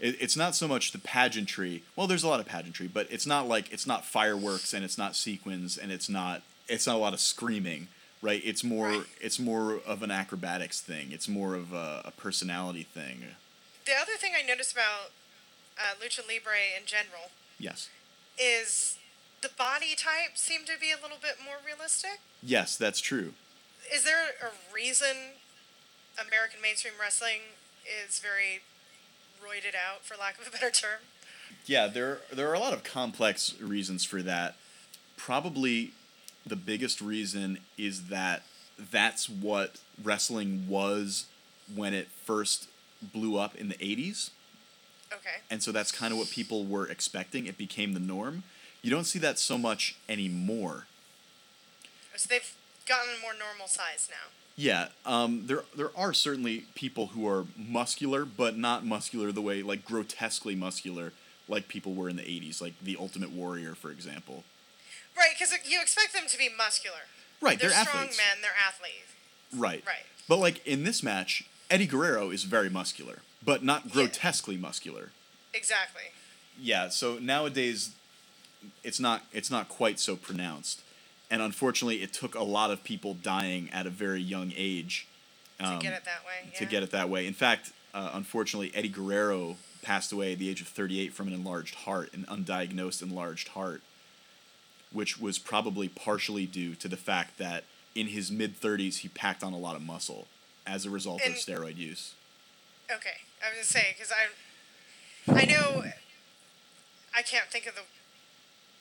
It, 0.00 0.16
it's 0.20 0.36
not 0.36 0.54
so 0.54 0.66
much 0.66 0.92
the 0.92 0.98
pageantry. 0.98 1.82
Well, 1.94 2.06
there's 2.06 2.24
a 2.24 2.28
lot 2.28 2.40
of 2.40 2.46
pageantry, 2.46 2.88
but 2.88 3.06
it's 3.10 3.26
not 3.26 3.46
like 3.46 3.70
it's 3.70 3.86
not 3.86 4.04
fireworks 4.06 4.72
and 4.72 4.84
it's 4.84 4.96
not 4.96 5.14
sequins 5.14 5.76
and 5.76 5.92
it's 5.92 6.08
not 6.08 6.42
it's 6.68 6.86
not 6.86 6.96
a 6.96 6.98
lot 6.98 7.12
of 7.14 7.20
screaming, 7.20 7.88
right? 8.20 8.40
It's 8.44 8.62
more 8.64 8.88
Right. 8.88 9.06
it's 9.20 9.38
more 9.38 9.80
of 9.86 10.02
an 10.02 10.10
acrobatics 10.10 10.80
thing. 10.80 11.12
It's 11.12 11.28
more 11.28 11.54
of 11.54 11.72
a, 11.72 12.02
a 12.04 12.10
personality 12.12 12.82
thing. 12.84 13.24
The 13.84 13.92
other 13.94 14.12
thing 14.16 14.32
I 14.38 14.46
noticed 14.46 14.72
about 14.72 15.10
uh, 15.78 15.94
Lucha 16.02 16.20
Libre 16.28 16.52
in 16.78 16.86
general 16.86 17.30
Yes. 17.58 17.88
is 18.38 18.96
the 19.40 19.48
body 19.58 19.94
type 19.96 20.36
seemed 20.36 20.66
to 20.66 20.78
be 20.80 20.92
a 20.92 21.02
little 21.02 21.18
bit 21.20 21.36
more 21.44 21.56
realistic. 21.64 22.20
Yes, 22.42 22.76
that's 22.76 23.00
true. 23.00 23.34
Is 23.92 24.04
there 24.04 24.28
a 24.40 24.50
reason 24.72 25.34
American 26.16 26.60
mainstream 26.62 26.94
wrestling 27.00 27.40
is 28.06 28.20
very 28.20 28.60
roided 29.42 29.74
out, 29.74 30.04
for 30.04 30.16
lack 30.16 30.38
of 30.40 30.46
a 30.46 30.50
better 30.50 30.70
term? 30.70 31.00
Yeah, 31.66 31.88
there 31.88 32.20
there 32.32 32.48
are 32.48 32.54
a 32.54 32.60
lot 32.60 32.72
of 32.72 32.84
complex 32.84 33.54
reasons 33.60 34.04
for 34.04 34.22
that. 34.22 34.54
Probably 35.16 35.92
the 36.46 36.56
biggest 36.56 37.00
reason 37.00 37.58
is 37.78 38.08
that 38.08 38.42
that's 38.90 39.28
what 39.28 39.80
wrestling 40.02 40.66
was 40.68 41.26
when 41.74 41.94
it 41.94 42.08
first 42.24 42.68
blew 43.00 43.38
up 43.38 43.54
in 43.56 43.68
the 43.68 43.74
80s. 43.76 44.30
Okay. 45.12 45.42
and 45.50 45.62
so 45.62 45.72
that's 45.72 45.92
kind 45.92 46.10
of 46.10 46.18
what 46.18 46.30
people 46.30 46.64
were 46.64 46.86
expecting. 46.88 47.44
It 47.44 47.58
became 47.58 47.92
the 47.92 48.00
norm. 48.00 48.44
You 48.80 48.90
don't 48.90 49.04
see 49.04 49.18
that 49.18 49.38
so 49.38 49.58
much 49.58 49.96
anymore. 50.08 50.86
So 52.16 52.28
they've 52.30 52.54
gotten 52.86 53.10
a 53.18 53.20
more 53.20 53.34
normal 53.38 53.66
size 53.68 54.08
now. 54.10 54.30
Yeah, 54.56 54.88
um, 55.06 55.46
there 55.46 55.64
there 55.76 55.90
are 55.96 56.12
certainly 56.12 56.64
people 56.74 57.08
who 57.08 57.26
are 57.26 57.46
muscular, 57.56 58.24
but 58.24 58.56
not 58.56 58.84
muscular 58.84 59.32
the 59.32 59.40
way 59.40 59.62
like 59.62 59.84
grotesquely 59.84 60.54
muscular, 60.54 61.12
like 61.48 61.68
people 61.68 61.94
were 61.94 62.08
in 62.08 62.16
the 62.16 62.22
'80s, 62.22 62.60
like 62.60 62.74
the 62.82 62.96
Ultimate 62.98 63.32
Warrior, 63.32 63.74
for 63.74 63.90
example. 63.90 64.44
Right, 65.16 65.30
because 65.38 65.52
you 65.68 65.80
expect 65.80 66.12
them 66.14 66.24
to 66.28 66.38
be 66.38 66.48
muscular. 66.56 66.96
Right, 67.40 67.58
They're, 67.58 67.70
they're, 67.70 67.84
strong 67.84 68.04
athletes. 68.04 68.16
men, 68.18 68.42
they're 68.42 68.50
athletes. 68.66 69.12
Right. 69.54 69.82
Right. 69.86 70.04
But 70.28 70.38
like 70.38 70.66
in 70.66 70.84
this 70.84 71.02
match, 71.02 71.44
Eddie 71.70 71.86
Guerrero 71.86 72.30
is 72.30 72.44
very 72.44 72.70
muscular, 72.70 73.18
but 73.44 73.62
not 73.62 73.86
Yeah. 73.86 73.92
grotesquely 73.92 74.56
muscular. 74.56 75.10
Exactly. 75.52 76.02
Yeah, 76.58 76.88
so 76.88 77.18
nowadays 77.18 77.90
it's 78.84 79.00
not 79.00 79.22
it's 79.32 79.50
not 79.50 79.68
quite 79.68 79.98
so 79.98 80.16
pronounced. 80.16 80.82
And 81.30 81.40
unfortunately, 81.42 82.02
it 82.02 82.12
took 82.12 82.34
a 82.34 82.42
lot 82.42 82.70
of 82.70 82.84
people 82.84 83.14
dying 83.14 83.70
at 83.72 83.86
a 83.86 83.90
very 83.90 84.20
young 84.20 84.52
age 84.54 85.06
To 85.58 85.78
get 85.80 85.92
it 85.94 86.04
that 86.04 86.24
way. 86.26 86.32
Yeah. 86.44 86.46
Um, 86.46 86.52
to 86.58 86.64
get 86.66 86.82
it 86.82 86.90
that 86.90 87.08
way. 87.08 87.26
In 87.26 87.32
fact, 87.34 87.72
uh, 87.94 88.10
unfortunately, 88.12 88.70
Eddie 88.74 88.88
Guerrero 88.90 89.56
passed 89.80 90.12
away 90.12 90.32
at 90.32 90.38
the 90.38 90.48
age 90.50 90.60
of 90.60 90.68
38 90.68 91.12
from 91.14 91.28
an 91.28 91.34
enlarged 91.34 91.74
heart, 91.74 92.12
an 92.12 92.24
undiagnosed 92.28 93.00
enlarged 93.02 93.48
heart, 93.48 93.82
which 94.92 95.18
was 95.18 95.38
probably 95.38 95.88
partially 95.88 96.46
due 96.46 96.74
to 96.76 96.88
the 96.88 96.96
fact 96.96 97.38
that 97.38 97.64
in 97.94 98.08
his 98.08 98.30
mid 98.30 98.60
30s 98.60 98.98
he 98.98 99.08
packed 99.08 99.42
on 99.42 99.52
a 99.52 99.58
lot 99.58 99.76
of 99.76 99.82
muscle 99.82 100.26
as 100.66 100.86
a 100.86 100.90
result 100.90 101.20
of 101.26 101.32
steroid 101.34 101.76
use. 101.76 102.14
Okay, 102.90 103.24
I 103.44 103.48
was 103.48 103.56
gonna 103.56 103.64
say 103.64 103.94
because 103.96 104.12
I, 104.12 105.40
I 105.42 105.44
know, 105.46 105.84
I 107.16 107.22
can't 107.22 107.46
think 107.50 107.66
of 107.66 107.74
the, 107.74 107.82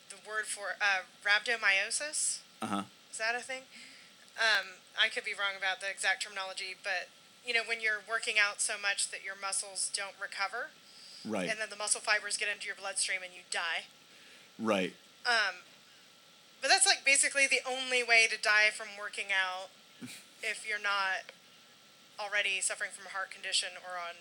the 0.10 0.16
word 0.28 0.46
for 0.46 0.76
uh, 0.82 1.04
rhabdomyosis. 1.26 2.40
Uh 2.62 2.66
huh. 2.68 2.82
Is 3.12 3.18
that 3.18 3.36
a 3.36 3.40
thing? 3.40 3.64
Um, 4.40 4.80
I 5.02 5.10
could 5.10 5.24
be 5.26 5.32
wrong 5.34 5.58
about 5.58 5.82
the 5.82 5.90
exact 5.90 6.24
terminology, 6.24 6.76
but 6.84 7.10
you 7.46 7.54
know 7.54 7.62
when 7.68 7.82
you're 7.82 8.02
working 8.08 8.36
out 8.40 8.62
so 8.62 8.74
much 8.82 9.10
that 9.12 9.24
your 9.26 9.36
muscles 9.40 9.92
don't 9.96 10.16
recover, 10.22 10.70
Right. 11.26 11.50
and 11.50 11.60
then 11.60 11.70
the 11.70 11.76
muscle 11.76 12.02
fibers 12.02 12.38
get 12.38 12.48
into 12.52 12.68
your 12.68 12.76
bloodstream 12.76 13.20
and 13.24 13.34
you 13.34 13.42
die. 13.52 13.86
right. 14.60 14.94
Um, 15.26 15.62
but 16.62 16.70
that's 16.70 16.86
like 16.86 17.04
basically 17.06 17.48
the 17.48 17.60
only 17.70 18.04
way 18.04 18.28
to 18.30 18.38
die 18.42 18.70
from 18.74 18.88
working 19.00 19.26
out 19.32 19.70
if 20.44 20.66
you're 20.68 20.82
not 20.82 21.32
already 22.20 22.62
suffering 22.62 22.92
from 22.96 23.06
a 23.08 23.10
heart 23.10 23.32
condition 23.32 23.70
or 23.84 23.98
on 23.98 24.16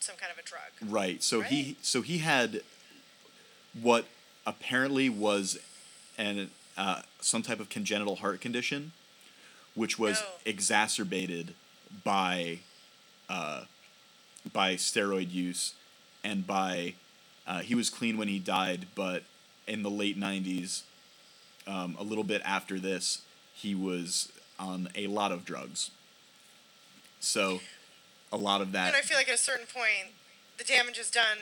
some 0.00 0.16
kind 0.16 0.30
of 0.30 0.38
a 0.38 0.42
drug. 0.46 0.92
Right. 0.92 1.22
So 1.22 1.40
he 1.40 1.76
so 1.82 2.02
he 2.02 2.18
had 2.18 2.60
what 3.80 4.04
apparently 4.46 5.08
was 5.08 5.58
an 6.18 6.50
uh, 6.76 7.02
some 7.20 7.42
type 7.42 7.60
of 7.60 7.68
congenital 7.68 8.16
heart 8.16 8.40
condition, 8.40 8.92
which 9.74 9.98
was 9.98 10.20
Oh. 10.22 10.32
exacerbated 10.44 11.54
by 12.04 12.58
uh, 13.28 13.62
by 14.52 14.74
steroid 14.74 15.32
use 15.32 15.72
and 16.22 16.46
by 16.46 16.94
uh, 17.46 17.60
he 17.60 17.74
was 17.74 17.88
clean 17.90 18.16
when 18.18 18.28
he 18.28 18.38
died, 18.38 18.86
but 18.94 19.22
in 19.66 19.82
the 19.82 19.90
late 19.90 20.18
'90s, 20.18 20.82
um, 21.66 21.96
a 21.98 22.02
little 22.02 22.24
bit 22.24 22.42
after 22.44 22.78
this, 22.78 23.22
he 23.54 23.74
was 23.74 24.32
on 24.58 24.88
a 24.94 25.06
lot 25.06 25.32
of 25.32 25.44
drugs. 25.44 25.90
So, 27.20 27.60
a 28.32 28.36
lot 28.36 28.60
of 28.60 28.72
that. 28.72 28.88
And 28.88 28.96
I 28.96 29.00
feel 29.00 29.16
like 29.16 29.28
at 29.28 29.34
a 29.34 29.38
certain 29.38 29.66
point, 29.66 30.12
the 30.58 30.64
damage 30.64 30.98
is 30.98 31.10
done, 31.10 31.38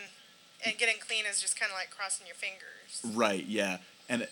and 0.65 0.79
getting 0.79 0.97
clean 1.01 1.25
is 1.29 1.41
just 1.41 1.59
kind 1.59 1.71
of 1.71 1.77
like 1.77 1.91
crossing 1.91 2.27
your 2.27 2.37
fingers. 2.37 3.17
Right. 3.17 3.45
Yeah. 3.47 3.79
And 4.09 4.29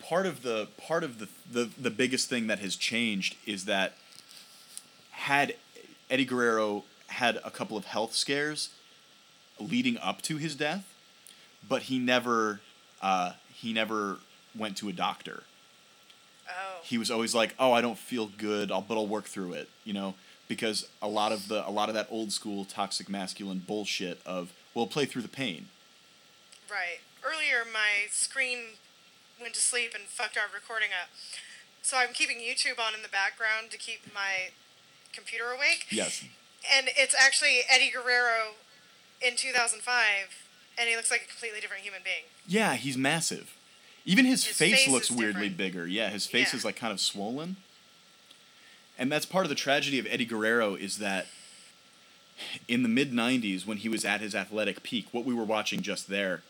part 0.00 0.26
of 0.26 0.42
the 0.42 0.68
part 0.76 1.04
of 1.04 1.18
the, 1.18 1.28
the 1.50 1.70
the 1.78 1.90
biggest 1.90 2.28
thing 2.28 2.46
that 2.48 2.58
has 2.58 2.76
changed 2.76 3.36
is 3.46 3.64
that 3.66 3.94
had 5.12 5.54
Eddie 6.10 6.24
Guerrero 6.24 6.84
had 7.08 7.38
a 7.44 7.50
couple 7.50 7.76
of 7.76 7.86
health 7.86 8.14
scares 8.14 8.70
leading 9.58 9.96
up 9.98 10.22
to 10.22 10.36
his 10.36 10.54
death, 10.54 10.84
but 11.68 11.82
he 11.82 11.98
never 11.98 12.60
uh, 13.02 13.32
he 13.52 13.72
never 13.72 14.18
went 14.56 14.76
to 14.78 14.88
a 14.88 14.92
doctor. 14.92 15.44
Oh. 16.48 16.80
He 16.82 16.98
was 16.98 17.10
always 17.10 17.34
like, 17.34 17.54
"Oh, 17.58 17.72
I 17.72 17.80
don't 17.80 17.98
feel 17.98 18.26
good. 18.26 18.70
I'll 18.70 18.82
but 18.82 18.94
I'll 18.94 19.06
work 19.06 19.24
through 19.24 19.54
it." 19.54 19.68
You 19.84 19.92
know, 19.92 20.14
because 20.48 20.88
a 21.02 21.08
lot 21.08 21.32
of 21.32 21.48
the 21.48 21.66
a 21.68 21.70
lot 21.70 21.88
of 21.88 21.94
that 21.94 22.08
old 22.10 22.32
school 22.32 22.64
toxic 22.64 23.08
masculine 23.08 23.62
bullshit 23.66 24.20
of, 24.24 24.52
"Well, 24.74 24.86
play 24.86 25.06
through 25.06 25.22
the 25.22 25.28
pain." 25.28 25.68
Right. 26.70 27.00
Earlier, 27.24 27.64
my 27.64 28.06
screen 28.10 28.78
went 29.40 29.54
to 29.54 29.60
sleep 29.60 29.92
and 29.94 30.04
fucked 30.04 30.36
our 30.36 30.48
recording 30.52 30.90
up. 30.90 31.10
So 31.82 31.96
I'm 31.96 32.12
keeping 32.12 32.38
YouTube 32.38 32.80
on 32.80 32.94
in 32.94 33.02
the 33.02 33.08
background 33.08 33.70
to 33.70 33.78
keep 33.78 34.12
my 34.14 34.50
computer 35.12 35.50
awake. 35.50 35.86
Yes. 35.90 36.24
And 36.70 36.88
it's 36.96 37.14
actually 37.14 37.60
Eddie 37.68 37.90
Guerrero 37.90 38.54
in 39.20 39.36
2005, 39.36 39.84
and 40.78 40.88
he 40.88 40.96
looks 40.96 41.10
like 41.10 41.22
a 41.22 41.28
completely 41.28 41.60
different 41.60 41.84
human 41.84 42.00
being. 42.02 42.24
Yeah, 42.46 42.74
he's 42.74 42.96
massive. 42.96 43.55
Even 44.06 44.24
his, 44.24 44.44
His 44.44 44.56
face, 44.56 44.84
face 44.84 44.88
looks 44.88 45.10
weirdly 45.10 45.48
different. 45.50 45.56
bigger. 45.56 45.86
Yeah, 45.86 46.10
his 46.10 46.26
face 46.26 46.52
Yeah. 46.52 46.58
is 46.58 46.64
like 46.64 46.76
kind 46.76 46.92
of 46.92 47.00
swollen. 47.00 47.56
And 48.96 49.10
that's 49.12 49.26
part 49.26 49.44
of 49.44 49.48
the 49.50 49.54
tragedy 49.56 49.98
of 49.98 50.06
Eddie 50.06 50.24
Guerrero 50.24 50.74
is 50.76 50.98
that 50.98 51.26
in 52.68 52.82
the 52.82 52.88
mid 52.88 53.12
90s 53.12 53.66
when 53.66 53.78
he 53.78 53.88
was 53.88 54.04
at 54.04 54.20
his 54.20 54.34
athletic 54.34 54.82
peak, 54.82 55.06
what 55.12 55.24
we 55.24 55.34
were 55.34 55.44
watching 55.44 55.82
just 55.82 56.08
there, 56.08 56.42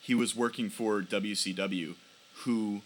he 0.00 0.14
was 0.14 0.34
working 0.34 0.68
for 0.68 1.00
WCW 1.00 1.94
who 2.38 2.82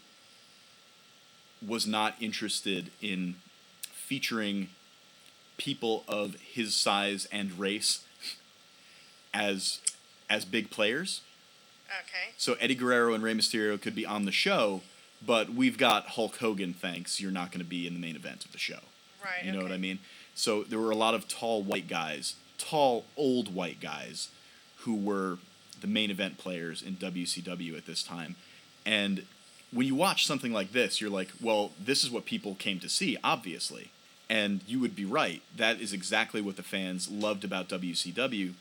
was 1.66 1.86
not 1.86 2.14
interested 2.20 2.90
in 3.00 3.36
featuring 3.90 4.68
people 5.56 6.04
of 6.06 6.36
his 6.36 6.74
size 6.76 7.26
and 7.32 7.58
race 7.58 8.04
as 9.34 9.80
as 10.30 10.44
big 10.44 10.70
players. 10.70 11.22
Okay. 11.88 12.34
So 12.36 12.54
Eddie 12.60 12.74
Guerrero 12.74 13.14
and 13.14 13.22
Rey 13.22 13.34
Mysterio 13.34 13.80
could 13.80 13.94
be 13.94 14.06
on 14.06 14.24
the 14.24 14.32
show, 14.32 14.82
but 15.24 15.50
we've 15.50 15.78
got 15.78 16.06
Hulk 16.08 16.36
Hogan. 16.36 16.74
Thanks, 16.74 17.20
you're 17.20 17.30
not 17.30 17.50
going 17.50 17.60
to 17.60 17.68
be 17.68 17.86
in 17.86 17.94
the 17.94 18.00
main 18.00 18.16
event 18.16 18.44
of 18.44 18.52
the 18.52 18.58
show. 18.58 18.80
Right. 19.22 19.44
You 19.44 19.52
know 19.52 19.62
what. 19.62 19.72
I 19.72 19.78
mean? 19.78 19.98
So 20.34 20.62
there 20.62 20.78
were 20.78 20.90
a 20.90 20.96
lot 20.96 21.14
of 21.14 21.26
tall 21.26 21.62
white 21.62 21.88
guys, 21.88 22.36
tall 22.56 23.04
old 23.16 23.54
white 23.54 23.80
guys, 23.80 24.28
who 24.78 24.94
were 24.94 25.38
the 25.80 25.86
main 25.86 26.10
event 26.10 26.38
players 26.38 26.82
in 26.82 26.96
WCW 26.96 27.76
at 27.76 27.86
this 27.86 28.02
time, 28.02 28.36
and 28.84 29.24
when 29.70 29.86
you 29.86 29.94
watch 29.94 30.26
something 30.26 30.52
like 30.52 30.72
this, 30.72 31.00
you're 31.00 31.10
like, 31.10 31.28
well, 31.40 31.72
this 31.78 32.02
is 32.02 32.10
what 32.10 32.24
people 32.24 32.54
came 32.54 32.80
to 32.80 32.88
see, 32.88 33.16
obviously. 33.22 33.90
And 34.30 34.60
you 34.66 34.80
would 34.80 34.94
be 34.94 35.04
right. 35.04 35.42
That 35.56 35.80
is 35.80 35.92
exactly 35.92 36.40
what 36.40 36.56
the 36.56 36.62
fans 36.62 37.10
loved 37.10 37.44
about 37.44 37.68
WCW. 37.68 38.54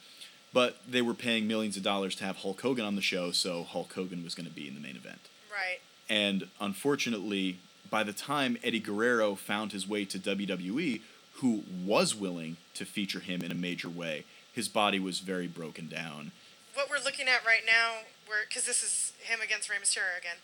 But 0.57 0.77
they 0.89 1.03
were 1.03 1.13
paying 1.13 1.47
millions 1.47 1.77
of 1.77 1.83
dollars 1.83 2.15
to 2.15 2.23
have 2.23 2.37
Hulk 2.37 2.61
Hogan 2.61 2.83
on 2.83 2.95
the 2.95 3.01
show, 3.03 3.29
so 3.29 3.61
Hulk 3.61 3.93
Hogan 3.93 4.23
was 4.23 4.33
going 4.33 4.47
to 4.47 4.51
be 4.51 4.67
in 4.67 4.73
the 4.73 4.79
main 4.79 4.95
event. 4.95 5.19
Right. 5.51 5.81
And 6.09 6.47
unfortunately, 6.59 7.59
by 7.91 8.03
the 8.03 8.11
time 8.11 8.57
Eddie 8.63 8.79
Guerrero 8.79 9.35
found 9.35 9.71
his 9.71 9.87
way 9.87 10.03
to 10.05 10.17
WWE, 10.17 11.01
who 11.33 11.61
was 11.85 12.15
willing 12.15 12.57
to 12.73 12.85
feature 12.85 13.19
him 13.19 13.43
in 13.43 13.51
a 13.51 13.53
major 13.53 13.87
way, 13.87 14.25
his 14.51 14.67
body 14.67 14.99
was 14.99 15.19
very 15.19 15.45
broken 15.45 15.89
down. 15.89 16.31
What 16.73 16.89
we're 16.89 17.05
looking 17.05 17.27
at 17.27 17.45
right 17.45 17.61
now, 17.63 18.07
because 18.49 18.65
this 18.65 18.81
is 18.81 19.13
him 19.21 19.41
against 19.41 19.69
Rey 19.69 19.75
Mysterio 19.75 20.17
again, 20.17 20.37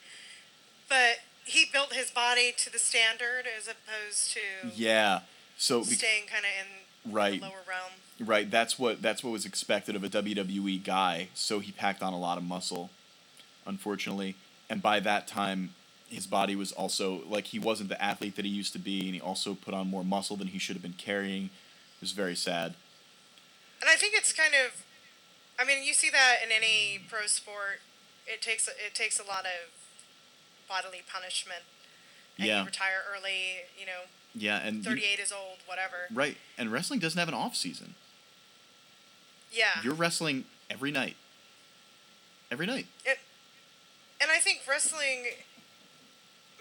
but 0.88 1.22
he 1.44 1.66
built 1.66 1.92
his 1.92 2.12
body 2.12 2.54
to 2.60 2.72
the 2.72 2.78
standard 2.78 3.46
as 3.58 3.68
opposed 3.68 4.32
to 4.34 4.70
Yeah. 4.76 5.22
So 5.58 5.82
staying 5.82 6.26
kind 6.32 6.46
of 6.46 6.52
in 7.08 7.12
right, 7.12 7.40
the 7.40 7.48
lower 7.48 7.64
realm. 7.68 7.94
Right. 8.24 8.50
That's 8.50 8.78
what 8.80 9.02
that's 9.02 9.24
what 9.24 9.32
was 9.32 9.46
expected 9.46 9.96
of 9.96 10.04
a 10.04 10.10
WWE 10.10 10.84
guy. 10.84 11.30
So 11.34 11.60
he 11.60 11.72
packed 11.72 12.02
on 12.02 12.14
a 12.14 12.20
lot 12.20 12.38
of 12.38 12.44
muscle, 12.44 12.90
unfortunately. 13.66 14.36
And 14.70 14.82
by 14.82 15.00
that 15.02 15.28
time, 15.28 15.76
his 16.10 16.28
body 16.28 16.56
was 16.56 16.72
also 16.72 17.22
like 17.28 17.48
he 17.48 17.60
wasn't 17.60 17.90
the 17.90 18.02
athlete 18.04 18.36
that 18.36 18.46
he 18.46 18.52
used 18.52 18.74
to 18.74 18.80
be, 18.80 19.06
and 19.06 19.14
he 19.16 19.22
also 19.22 19.54
put 19.56 19.74
on 19.74 19.90
more 19.90 20.04
muscle 20.04 20.36
than 20.38 20.48
he 20.48 20.60
should 20.60 20.76
have 20.76 20.84
been 20.84 20.94
carrying. 20.94 21.46
It 21.46 22.02
was 22.02 22.12
very 22.12 22.36
sad. 22.36 22.76
And 23.82 23.90
I 23.90 23.96
think 23.96 24.14
it's 24.16 24.32
kind 24.32 24.54
of, 24.54 24.84
I 25.60 25.66
mean, 25.66 25.84
you 25.84 25.94
see 25.94 26.10
that 26.10 26.38
in 26.44 26.52
any 26.52 27.02
pro 27.10 27.26
sport. 27.28 27.82
It 28.26 28.42
takes 28.42 28.68
it 28.68 28.94
takes 28.96 29.20
a 29.20 29.24
lot 29.24 29.42
of 29.46 29.72
bodily 30.70 31.02
punishment. 31.12 31.64
And 32.38 32.48
Yeah. 32.48 32.60
you 32.62 32.66
retire 32.66 33.04
early. 33.14 33.64
You 33.78 33.86
know, 33.86 34.02
Yeah, 34.34 34.58
and 34.60 34.78
you- 34.78 34.84
thirty 34.84 35.04
eight 35.04 35.20
is 35.20 35.32
old. 35.32 35.60
Whatever. 35.66 36.08
right. 36.12 36.38
And 36.58 36.72
wrestling 36.72 37.00
doesn't 37.00 37.20
have 37.20 37.28
an 37.28 37.34
off 37.34 37.56
season. 37.56 37.96
Yeah. 39.54 39.80
You're 39.84 39.94
wrestling 39.94 40.46
every 40.70 40.92
night. 40.92 41.16
Every 42.52 42.66
night. 42.66 42.88
It, 43.06 43.20
and 44.20 44.32
I 44.32 44.40
think 44.40 44.62
wrestling 44.68 45.26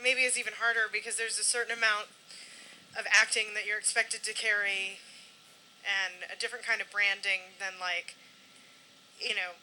maybe 0.03 0.21
is 0.23 0.39
even 0.39 0.55
harder 0.61 0.83
because 0.93 1.17
there's 1.17 1.39
a 1.39 1.45
certain 1.45 1.77
amount 1.77 2.07
of 2.99 3.07
acting 3.11 3.55
that 3.55 3.67
you're 3.67 3.79
expected 3.79 4.23
to 4.25 4.33
carry 4.35 4.99
and 5.83 6.31
a 6.31 6.39
different 6.39 6.65
kind 6.65 6.81
of 6.81 6.91
branding 6.91 7.57
than 7.59 7.73
like 7.81 8.15
you 9.19 9.35
know 9.35 9.57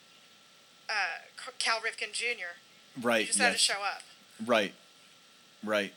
uh, 0.88 1.52
Cal 1.58 1.78
Ripken 1.78 2.12
Jr. 2.12 2.58
Right. 3.00 3.20
You 3.20 3.26
just 3.26 3.38
had 3.38 3.52
to 3.52 3.58
show 3.58 3.80
up. 3.82 4.02
Right. 4.44 4.74
Right. 5.64 5.92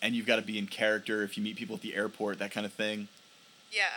And 0.00 0.14
you've 0.14 0.26
got 0.26 0.36
to 0.36 0.42
be 0.42 0.58
in 0.58 0.66
character 0.66 1.22
if 1.22 1.36
you 1.36 1.42
meet 1.42 1.56
people 1.56 1.74
at 1.74 1.82
the 1.82 1.94
airport, 1.94 2.38
that 2.38 2.52
kind 2.52 2.66
of 2.66 2.72
thing. 2.72 3.08
Yeah. 3.72 3.88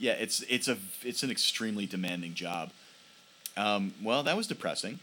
Yeah, 0.00 0.12
it's 0.12 0.40
it's 0.48 0.66
a 0.66 0.78
it's 1.02 1.22
an 1.22 1.30
extremely 1.30 1.84
demanding 1.86 2.32
job. 2.34 2.72
Um, 3.56 3.92
well, 4.02 4.22
that 4.22 4.36
was 4.36 4.46
depressing. 4.46 4.98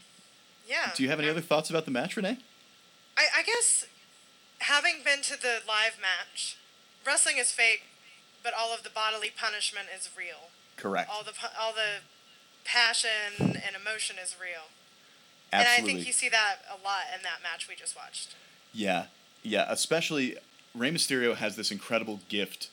Yeah. 0.68 0.90
Do 0.94 1.02
you 1.04 1.08
have 1.08 1.20
any 1.20 1.28
Um, 1.28 1.36
other 1.36 1.46
thoughts 1.46 1.70
about 1.70 1.84
the 1.84 1.90
match, 1.92 2.16
Renee? 2.16 2.38
I, 3.16 3.26
I 3.36 3.42
guess 3.44 3.86
having 4.58 4.96
been 5.04 5.22
to 5.22 5.40
the 5.40 5.60
live 5.66 5.98
match, 6.02 6.56
wrestling 7.06 7.38
is 7.38 7.52
fake, 7.52 7.84
but 8.42 8.52
all 8.58 8.74
of 8.74 8.82
the 8.82 8.90
bodily 8.90 9.30
punishment 9.30 9.86
is 9.96 10.10
real. 10.18 10.50
Correct. 10.76 11.08
All 11.08 11.22
the 11.22 11.32
all 11.58 11.72
the 11.72 12.02
passion 12.64 13.36
and 13.38 13.76
emotion 13.80 14.16
is 14.22 14.34
real. 14.40 14.68
Absolutely. 15.52 15.54
And 15.54 15.66
I 15.68 15.94
think 15.94 16.06
you 16.06 16.12
see 16.12 16.28
that 16.28 16.56
a 16.68 16.76
lot 16.84 17.04
in 17.16 17.22
that 17.22 17.38
match 17.42 17.68
we 17.68 17.74
just 17.76 17.96
watched. 17.96 18.34
Yeah, 18.74 19.06
yeah. 19.42 19.64
Especially 19.70 20.36
Rey 20.74 20.90
Mysterio 20.90 21.36
has 21.36 21.56
this 21.56 21.70
incredible 21.70 22.20
gift, 22.28 22.68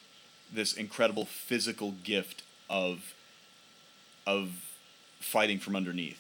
this 0.52 0.74
incredible 0.74 1.26
physical 1.26 1.92
gift 1.92 2.44
of 2.70 3.14
of 4.26 4.50
fighting 5.20 5.60
from 5.60 5.76
underneath. 5.76 6.20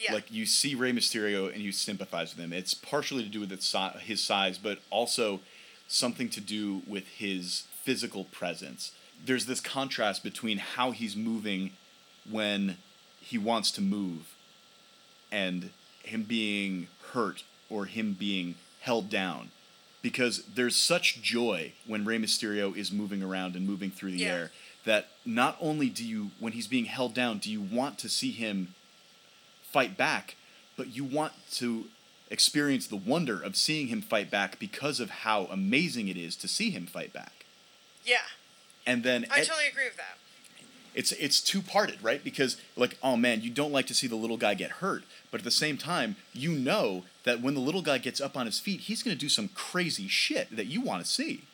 Yeah. 0.00 0.14
Like 0.14 0.32
you 0.32 0.46
see 0.46 0.74
Rey 0.74 0.92
Mysterio 0.92 1.52
and 1.52 1.62
you 1.62 1.72
sympathize 1.72 2.34
with 2.34 2.44
him. 2.44 2.52
It's 2.52 2.74
partially 2.74 3.22
to 3.22 3.28
do 3.28 3.40
with 3.40 3.62
si- 3.62 3.98
his 4.00 4.20
size, 4.20 4.58
but 4.58 4.78
also 4.90 5.40
something 5.86 6.28
to 6.30 6.40
do 6.40 6.82
with 6.86 7.06
his 7.06 7.64
physical 7.82 8.24
presence. 8.24 8.92
There's 9.24 9.46
this 9.46 9.60
contrast 9.60 10.24
between 10.24 10.58
how 10.58 10.90
he's 10.90 11.14
moving 11.14 11.72
when 12.28 12.78
he 13.20 13.38
wants 13.38 13.70
to 13.72 13.80
move 13.80 14.34
and 15.30 15.70
him 16.02 16.24
being 16.24 16.88
hurt 17.12 17.44
or 17.70 17.84
him 17.86 18.14
being 18.18 18.56
held 18.80 19.08
down. 19.08 19.50
Because 20.02 20.42
there's 20.54 20.76
such 20.76 21.22
joy 21.22 21.72
when 21.86 22.04
Rey 22.04 22.18
Mysterio 22.18 22.76
is 22.76 22.90
moving 22.92 23.22
around 23.22 23.54
and 23.56 23.66
moving 23.66 23.90
through 23.90 24.10
the 24.12 24.18
Yeah. 24.18 24.32
air 24.34 24.52
that 24.84 25.10
not 25.24 25.56
only 25.60 25.88
do 25.88 26.04
you, 26.04 26.32
when 26.40 26.52
he's 26.52 26.66
being 26.66 26.86
held 26.86 27.14
down, 27.14 27.38
do 27.38 27.50
you 27.50 27.60
want 27.60 27.98
to 27.98 28.08
see 28.08 28.32
him 28.32 28.74
fight 29.62 29.96
back, 29.96 30.34
but 30.76 30.88
you 30.88 31.04
want 31.04 31.32
to 31.52 31.88
experience 32.30 32.86
the 32.88 32.96
wonder 32.96 33.40
of 33.40 33.54
seeing 33.56 33.86
him 33.88 34.02
fight 34.02 34.28
back 34.30 34.58
because 34.58 34.98
of 34.98 35.10
how 35.10 35.44
amazing 35.44 36.08
it 36.08 36.16
is 36.16 36.34
to 36.36 36.48
see 36.48 36.70
him 36.70 36.86
fight 36.86 37.12
back. 37.12 37.44
yeah. 38.04 38.16
And 38.84 39.04
then 39.04 39.26
I 39.30 39.44
totally 39.44 39.68
agree 39.68 39.84
with 39.84 39.96
that. 39.98 40.18
It's 40.94 41.12
it's 41.12 41.40
two 41.40 41.62
parted, 41.62 42.02
right? 42.02 42.22
Because 42.22 42.56
like, 42.76 42.98
oh 43.02 43.16
man, 43.16 43.40
you 43.42 43.50
don't 43.50 43.72
like 43.72 43.86
to 43.86 43.94
see 43.94 44.06
the 44.06 44.16
little 44.16 44.36
guy 44.36 44.54
get 44.54 44.70
hurt, 44.82 45.04
but 45.30 45.40
at 45.40 45.44
the 45.44 45.50
same 45.50 45.78
time, 45.78 46.16
you 46.32 46.52
know 46.52 47.04
that 47.24 47.40
when 47.40 47.54
the 47.54 47.60
little 47.60 47.82
guy 47.82 47.98
gets 47.98 48.20
up 48.20 48.36
on 48.36 48.46
his 48.46 48.58
feet, 48.58 48.80
he's 48.80 49.02
going 49.02 49.16
to 49.16 49.20
do 49.20 49.28
some 49.28 49.48
crazy 49.48 50.08
shit 50.08 50.54
that 50.56 50.66
you 50.66 50.80
want 50.80 51.04
to 51.04 51.10
see. 51.10 51.44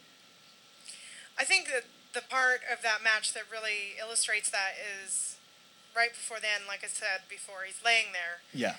I 1.38 1.44
think 1.44 1.66
that 1.66 1.84
the 2.14 2.22
part 2.28 2.60
of 2.72 2.82
that 2.82 3.02
match 3.04 3.32
that 3.34 3.44
really 3.50 3.94
illustrates 4.00 4.50
that 4.50 4.72
is 4.80 5.36
right 5.94 6.10
before 6.10 6.38
then, 6.40 6.66
like 6.66 6.80
I 6.82 6.88
said 6.88 7.22
before, 7.28 7.62
he's 7.66 7.80
laying 7.84 8.12
there 8.12 8.40
Yeah. 8.52 8.76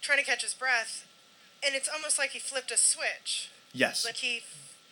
trying 0.00 0.18
to 0.18 0.24
catch 0.24 0.42
his 0.42 0.54
breath, 0.54 1.06
and 1.64 1.74
it's 1.74 1.88
almost 1.88 2.18
like 2.18 2.30
he 2.30 2.38
flipped 2.38 2.70
a 2.70 2.76
switch. 2.76 3.50
Yes. 3.72 4.04
Like 4.04 4.16
he 4.16 4.40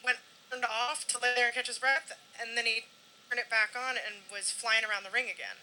went 0.05 0.19
off 0.65 1.07
to 1.09 1.19
lay 1.19 1.33
there 1.35 1.47
and 1.47 1.55
catch 1.55 1.69
his 1.69 1.79
breath, 1.79 2.13
and 2.41 2.57
then 2.59 2.67
he 2.67 2.85
turned 3.33 3.41
it 3.41 3.51
back 3.51 3.71
on 3.77 3.97
and 3.97 4.17
was 4.31 4.51
flying 4.51 4.85
around 4.85 5.05
the 5.05 5.11
ring 5.11 5.25
again. 5.25 5.57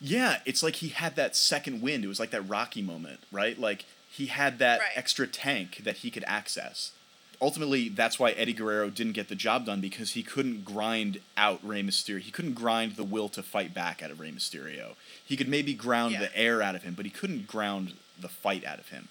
Yeah, 0.00 0.40
it's 0.44 0.62
like 0.62 0.76
he 0.76 0.88
had 0.88 1.16
that 1.16 1.34
second 1.34 1.80
wind. 1.80 2.04
It 2.04 2.08
was 2.08 2.20
like 2.20 2.30
that 2.30 2.42
Rocky 2.42 2.82
moment, 2.82 3.20
right? 3.32 3.58
Like 3.58 3.86
he 4.10 4.26
had 4.26 4.58
that 4.58 4.80
Right. 4.80 4.90
extra 4.94 5.26
tank 5.26 5.78
that 5.84 5.98
he 5.98 6.10
could 6.10 6.24
access. 6.26 6.92
Ultimately, 7.40 7.88
that's 7.88 8.18
why 8.18 8.32
Eddie 8.32 8.52
Guerrero 8.52 8.90
didn't 8.90 9.14
get 9.14 9.28
the 9.28 9.34
job 9.34 9.66
done 9.66 9.80
because 9.80 10.12
he 10.12 10.22
couldn't 10.22 10.64
grind 10.64 11.20
out 11.36 11.66
Rey 11.66 11.82
Mysterio. 11.82 12.20
He 12.20 12.30
couldn't 12.30 12.54
grind 12.54 12.96
the 12.96 13.04
will 13.04 13.28
to 13.30 13.42
fight 13.42 13.72
back 13.74 14.02
out 14.02 14.10
of 14.10 14.20
Rey 14.20 14.30
Mysterio. 14.30 14.94
He 15.24 15.36
could 15.36 15.48
maybe 15.48 15.74
ground 15.74 16.12
Yeah. 16.12 16.20
the 16.20 16.36
air 16.36 16.62
out 16.62 16.74
of 16.74 16.82
him, 16.82 16.94
but 16.94 17.06
he 17.06 17.10
couldn't 17.10 17.46
ground 17.46 17.96
the 18.18 18.28
fight 18.28 18.64
out 18.64 18.78
of 18.78 18.88
him. 18.90 19.08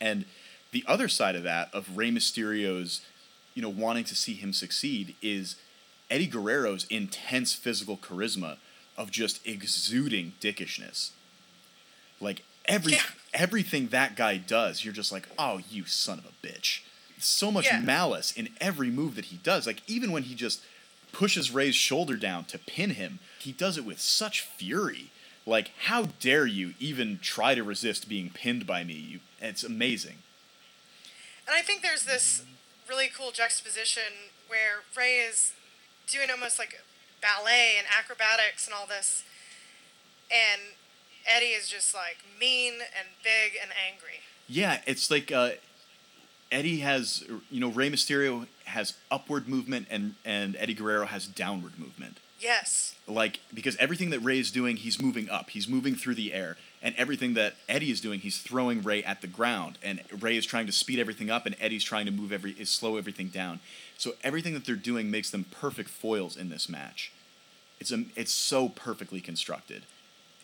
And 0.00 0.24
the 0.72 0.84
other 0.86 1.08
side 1.08 1.36
of 1.36 1.44
that, 1.44 1.72
of 1.72 1.96
Rey 1.96 2.10
Mysterio's, 2.10 3.00
you 3.54 3.62
know, 3.62 3.68
wanting 3.68 4.04
to 4.04 4.14
see 4.16 4.34
him 4.34 4.52
succeed, 4.52 5.14
is 5.22 5.56
Eddie 6.12 6.26
Guerrero's 6.26 6.84
intense 6.90 7.54
physical 7.54 7.96
charisma 7.96 8.58
of 8.98 9.10
just 9.10 9.44
exuding 9.46 10.34
dickishness. 10.42 11.10
Like 12.20 12.42
every 12.66 12.92
Yeah. 12.92 13.02
everything 13.32 13.88
that 13.88 14.14
guy 14.14 14.36
does, 14.36 14.84
you're 14.84 14.92
just 14.92 15.10
like, 15.10 15.26
oh, 15.38 15.62
you 15.70 15.86
son 15.86 16.18
of 16.18 16.26
a 16.26 16.46
bitch. 16.46 16.80
So 17.18 17.50
much 17.50 17.64
Yeah. 17.64 17.80
malice 17.80 18.30
in 18.30 18.50
every 18.60 18.90
move 18.90 19.14
that 19.14 19.26
he 19.26 19.36
does. 19.38 19.66
Like 19.66 19.80
even 19.86 20.12
when 20.12 20.24
he 20.24 20.34
just 20.34 20.60
pushes 21.12 21.50
Rey's 21.50 21.74
shoulder 21.74 22.16
down 22.16 22.44
to 22.46 22.58
pin 22.58 22.90
him, 22.90 23.18
he 23.38 23.52
does 23.52 23.78
it 23.78 23.84
with 23.86 23.98
such 24.00 24.42
fury. 24.42 25.10
Like, 25.46 25.70
how 25.86 26.04
dare 26.20 26.46
you 26.46 26.74
even 26.78 27.18
try 27.20 27.54
to 27.54 27.64
resist 27.64 28.08
being 28.08 28.28
pinned 28.30 28.66
by 28.66 28.84
me? 28.84 28.94
You, 28.94 29.20
it's 29.40 29.64
amazing. 29.64 30.18
And 31.46 31.56
I 31.56 31.62
think 31.62 31.80
there's 31.82 32.04
this 32.04 32.42
really 32.88 33.08
cool 33.08 33.30
juxtaposition 33.32 34.30
where 34.46 34.82
Rey 34.96 35.16
is 35.16 35.52
doing 36.12 36.30
almost 36.30 36.58
like 36.58 36.80
ballet 37.20 37.74
and 37.78 37.86
acrobatics 37.96 38.66
and 38.66 38.74
all 38.74 38.86
this, 38.86 39.24
and 40.30 40.60
Eddie 41.26 41.46
is 41.52 41.68
just 41.68 41.94
like 41.94 42.18
mean 42.38 42.74
and 42.74 43.08
big 43.22 43.52
and 43.60 43.70
angry. 43.72 44.20
Yeah, 44.48 44.80
it's 44.86 45.10
like 45.10 45.32
uh, 45.32 45.50
Eddie 46.50 46.78
has, 46.78 47.24
you 47.50 47.60
know, 47.60 47.68
Rey 47.70 47.90
Mysterio 47.90 48.46
has 48.64 48.94
upward 49.10 49.48
movement 49.48 49.86
and 49.90 50.14
and 50.24 50.56
Eddie 50.56 50.74
Guerrero 50.74 51.06
has 51.06 51.26
downward 51.26 51.78
movement. 51.78 52.18
Yes. 52.38 52.96
Like 53.06 53.40
because 53.54 53.76
everything 53.76 54.10
that 54.10 54.20
Rey 54.20 54.38
is 54.38 54.50
doing, 54.50 54.76
he's 54.76 55.00
moving 55.00 55.30
up, 55.30 55.50
he's 55.50 55.68
moving 55.68 55.94
through 55.94 56.16
the 56.16 56.32
air, 56.32 56.56
and 56.82 56.94
everything 56.96 57.34
that 57.34 57.54
Eddie 57.68 57.90
is 57.90 58.00
doing, 58.00 58.20
he's 58.20 58.38
throwing 58.38 58.82
Rey 58.82 59.02
at 59.04 59.20
the 59.20 59.26
ground, 59.28 59.78
and 59.82 60.00
Rey 60.20 60.36
is 60.36 60.44
trying 60.44 60.66
to 60.66 60.72
speed 60.72 60.98
everything 60.98 61.30
up, 61.30 61.46
and 61.46 61.56
Eddie's 61.60 61.84
trying 61.84 62.06
to 62.06 62.12
move 62.12 62.32
every 62.32 62.52
is 62.52 62.68
slow 62.68 62.96
everything 62.96 63.28
down. 63.28 63.60
So 64.02 64.14
everything 64.24 64.52
that 64.54 64.64
they're 64.64 64.74
doing 64.74 65.12
makes 65.12 65.30
them 65.30 65.44
perfect 65.48 65.88
foils 65.88 66.36
in 66.36 66.50
this 66.50 66.68
match. 66.68 67.12
It's 67.78 67.92
a, 67.92 68.02
it's 68.16 68.32
so 68.32 68.68
perfectly 68.68 69.20
constructed, 69.20 69.84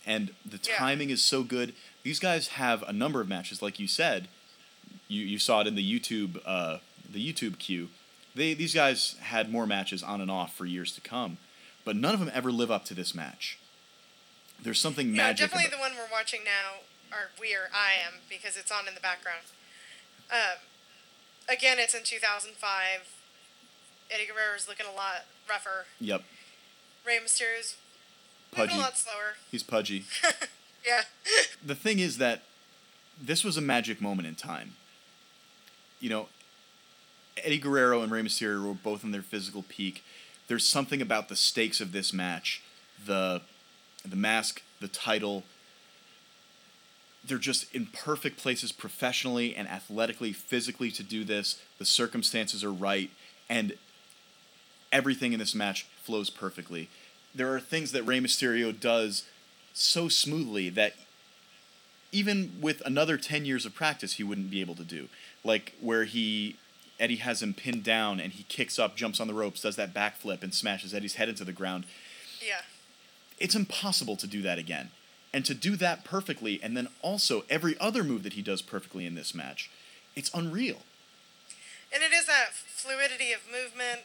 and 0.07 0.33
the 0.47 0.61
Yeah. 0.63 0.77
timing 0.77 1.11
is 1.11 1.25
so 1.25 1.43
good. 1.43 1.75
These 2.05 2.21
guys 2.21 2.49
have 2.63 2.85
a 2.85 2.93
number 2.93 3.21
of 3.21 3.27
matches, 3.27 3.61
like 3.61 3.81
you 3.81 3.89
said, 3.89 4.29
you 5.09 5.25
you 5.25 5.41
saw 5.41 5.61
it 5.63 5.67
in 5.67 5.75
the 5.75 5.83
YouTube 5.83 6.41
uh, 6.47 6.79
the 7.11 7.19
YouTube 7.33 7.59
queue. 7.59 7.89
They 8.33 8.55
these 8.55 8.75
guys 8.75 9.17
had 9.23 9.51
more 9.51 9.67
matches 9.67 10.05
on 10.05 10.21
and 10.21 10.31
off 10.31 10.55
for 10.55 10.65
years 10.65 10.93
to 10.93 11.01
come, 11.01 11.39
but 11.85 11.97
none 11.97 12.15
of 12.15 12.21
them 12.21 12.31
ever 12.33 12.53
live 12.53 12.71
up 12.71 12.85
to 12.85 12.95
this 12.95 13.13
match. 13.13 13.59
There's 14.63 14.79
something 14.81 15.09
Yeah, 15.09 15.23
magic. 15.25 15.51
definitely 15.51 15.67
about- 15.67 15.79
the 15.79 15.97
one 15.97 15.97
we're 15.97 16.13
watching 16.17 16.45
now, 16.45 16.83
or 17.11 17.33
we 17.41 17.57
or 17.57 17.71
I 17.75 17.95
am 17.95 18.21
because 18.29 18.57
it's 18.57 18.71
on 18.71 18.87
in 18.87 18.95
the 18.95 19.01
background. 19.01 19.47
Um, 20.31 20.59
again, 21.49 21.81
it's 21.81 21.95
in 21.95 22.05
2005. 22.05 23.15
Eddie 24.11 24.27
Guerrero's 24.27 24.69
looking 24.69 24.87
a 24.87 24.95
lot 24.95 25.25
rougher. 25.49 25.87
Yep, 26.01 26.23
Rey 27.07 27.19
Mysterio's 27.25 27.77
pudgy. 28.53 28.75
a 28.75 28.79
lot 28.79 28.97
slower. 28.99 29.35
He's 29.51 29.63
pudgy. 29.63 30.05
Yeah. 30.87 31.03
the 31.63 31.75
thing 31.75 31.99
is 31.99 32.17
that 32.19 32.45
this 33.21 33.45
was 33.45 33.57
a 33.59 33.61
magic 33.61 34.01
moment 34.01 34.27
in 34.29 34.37
time. 34.37 34.75
You 36.01 36.09
know, 36.09 36.29
Eddie 37.45 37.59
Guerrero 37.59 38.01
and 38.01 38.11
Rey 38.11 38.23
Mysterio 38.23 38.67
were 38.67 38.73
both 38.75 39.05
in 39.05 39.11
their 39.11 39.21
physical 39.21 39.65
peak. 39.69 40.03
There's 40.47 40.65
something 40.65 41.03
about 41.03 41.29
the 41.29 41.37
stakes 41.37 41.81
of 41.83 41.93
this 41.93 42.13
match, 42.13 42.63
the 43.05 43.43
the 44.05 44.17
mask, 44.17 44.63
the 44.81 44.89
title. 44.89 45.43
They're 47.25 47.39
just 47.39 47.71
in 47.75 47.87
perfect 47.87 48.39
places 48.39 48.73
professionally 48.73 49.55
and 49.55 49.69
athletically, 49.69 50.33
physically 50.33 50.91
to 50.93 51.03
do 51.03 51.25
this. 51.25 51.61
The 51.79 51.85
circumstances 51.85 52.65
are 52.65 52.73
right, 52.73 53.11
and 53.51 53.75
everything 54.93 55.33
in 55.33 55.39
this 55.39 55.55
match 55.55 55.87
flows 56.03 56.31
perfectly. 56.31 56.89
There 57.35 57.53
are 57.55 57.61
things 57.61 57.93
that 57.93 58.03
Rey 58.05 58.21
Mysterio 58.21 58.79
does 58.79 59.25
so 59.73 60.09
smoothly 60.09 60.69
that 60.71 60.95
even 62.11 62.53
with 62.61 62.81
another 62.87 63.17
10 63.17 63.45
years 63.45 63.67
of 63.67 63.75
practice 63.75 64.15
he 64.15 64.25
wouldn't 64.25 64.51
be 64.51 64.61
able 64.61 64.75
to 64.75 64.83
do 64.85 65.09
like 65.45 65.75
where 65.81 66.05
he 66.05 66.57
eddie 66.99 67.17
has 67.17 67.43
him 67.43 67.55
pinned 67.55 67.85
down 67.85 68.19
and 68.19 68.33
he 68.33 68.43
kicks 68.45 68.79
up 68.79 68.97
jumps 68.97 69.21
on 69.21 69.29
the 69.29 69.35
ropes 69.35 69.61
does 69.61 69.77
that 69.77 69.95
backflip 69.95 70.43
and 70.43 70.53
smashes 70.55 70.93
eddie's 70.95 71.15
head 71.15 71.29
into 71.29 71.45
the 71.45 71.53
ground 71.53 71.85
Yeah. 72.45 72.63
it's 73.39 73.55
impossible 73.55 74.17
to 74.17 74.27
do 74.27 74.43
that 74.43 74.59
again 74.59 74.91
and 75.33 75.45
to 75.45 75.55
do 75.55 75.77
that 75.77 76.03
perfectly 76.05 76.59
and 76.63 76.77
then 76.77 76.89
also 77.03 77.45
every 77.51 77.79
other 77.79 78.03
move 78.03 78.23
that 78.25 78.33
he 78.33 78.43
does 78.43 78.63
perfectly 78.63 79.05
in 79.07 79.15
this 79.15 79.35
match 79.35 79.71
it's 80.17 80.31
unreal 80.35 80.79
And 81.93 82.03
it 82.03 82.13
is 82.13 82.25
that 82.27 82.53
fluidity 82.53 83.33
of 83.33 83.41
movement 83.47 84.01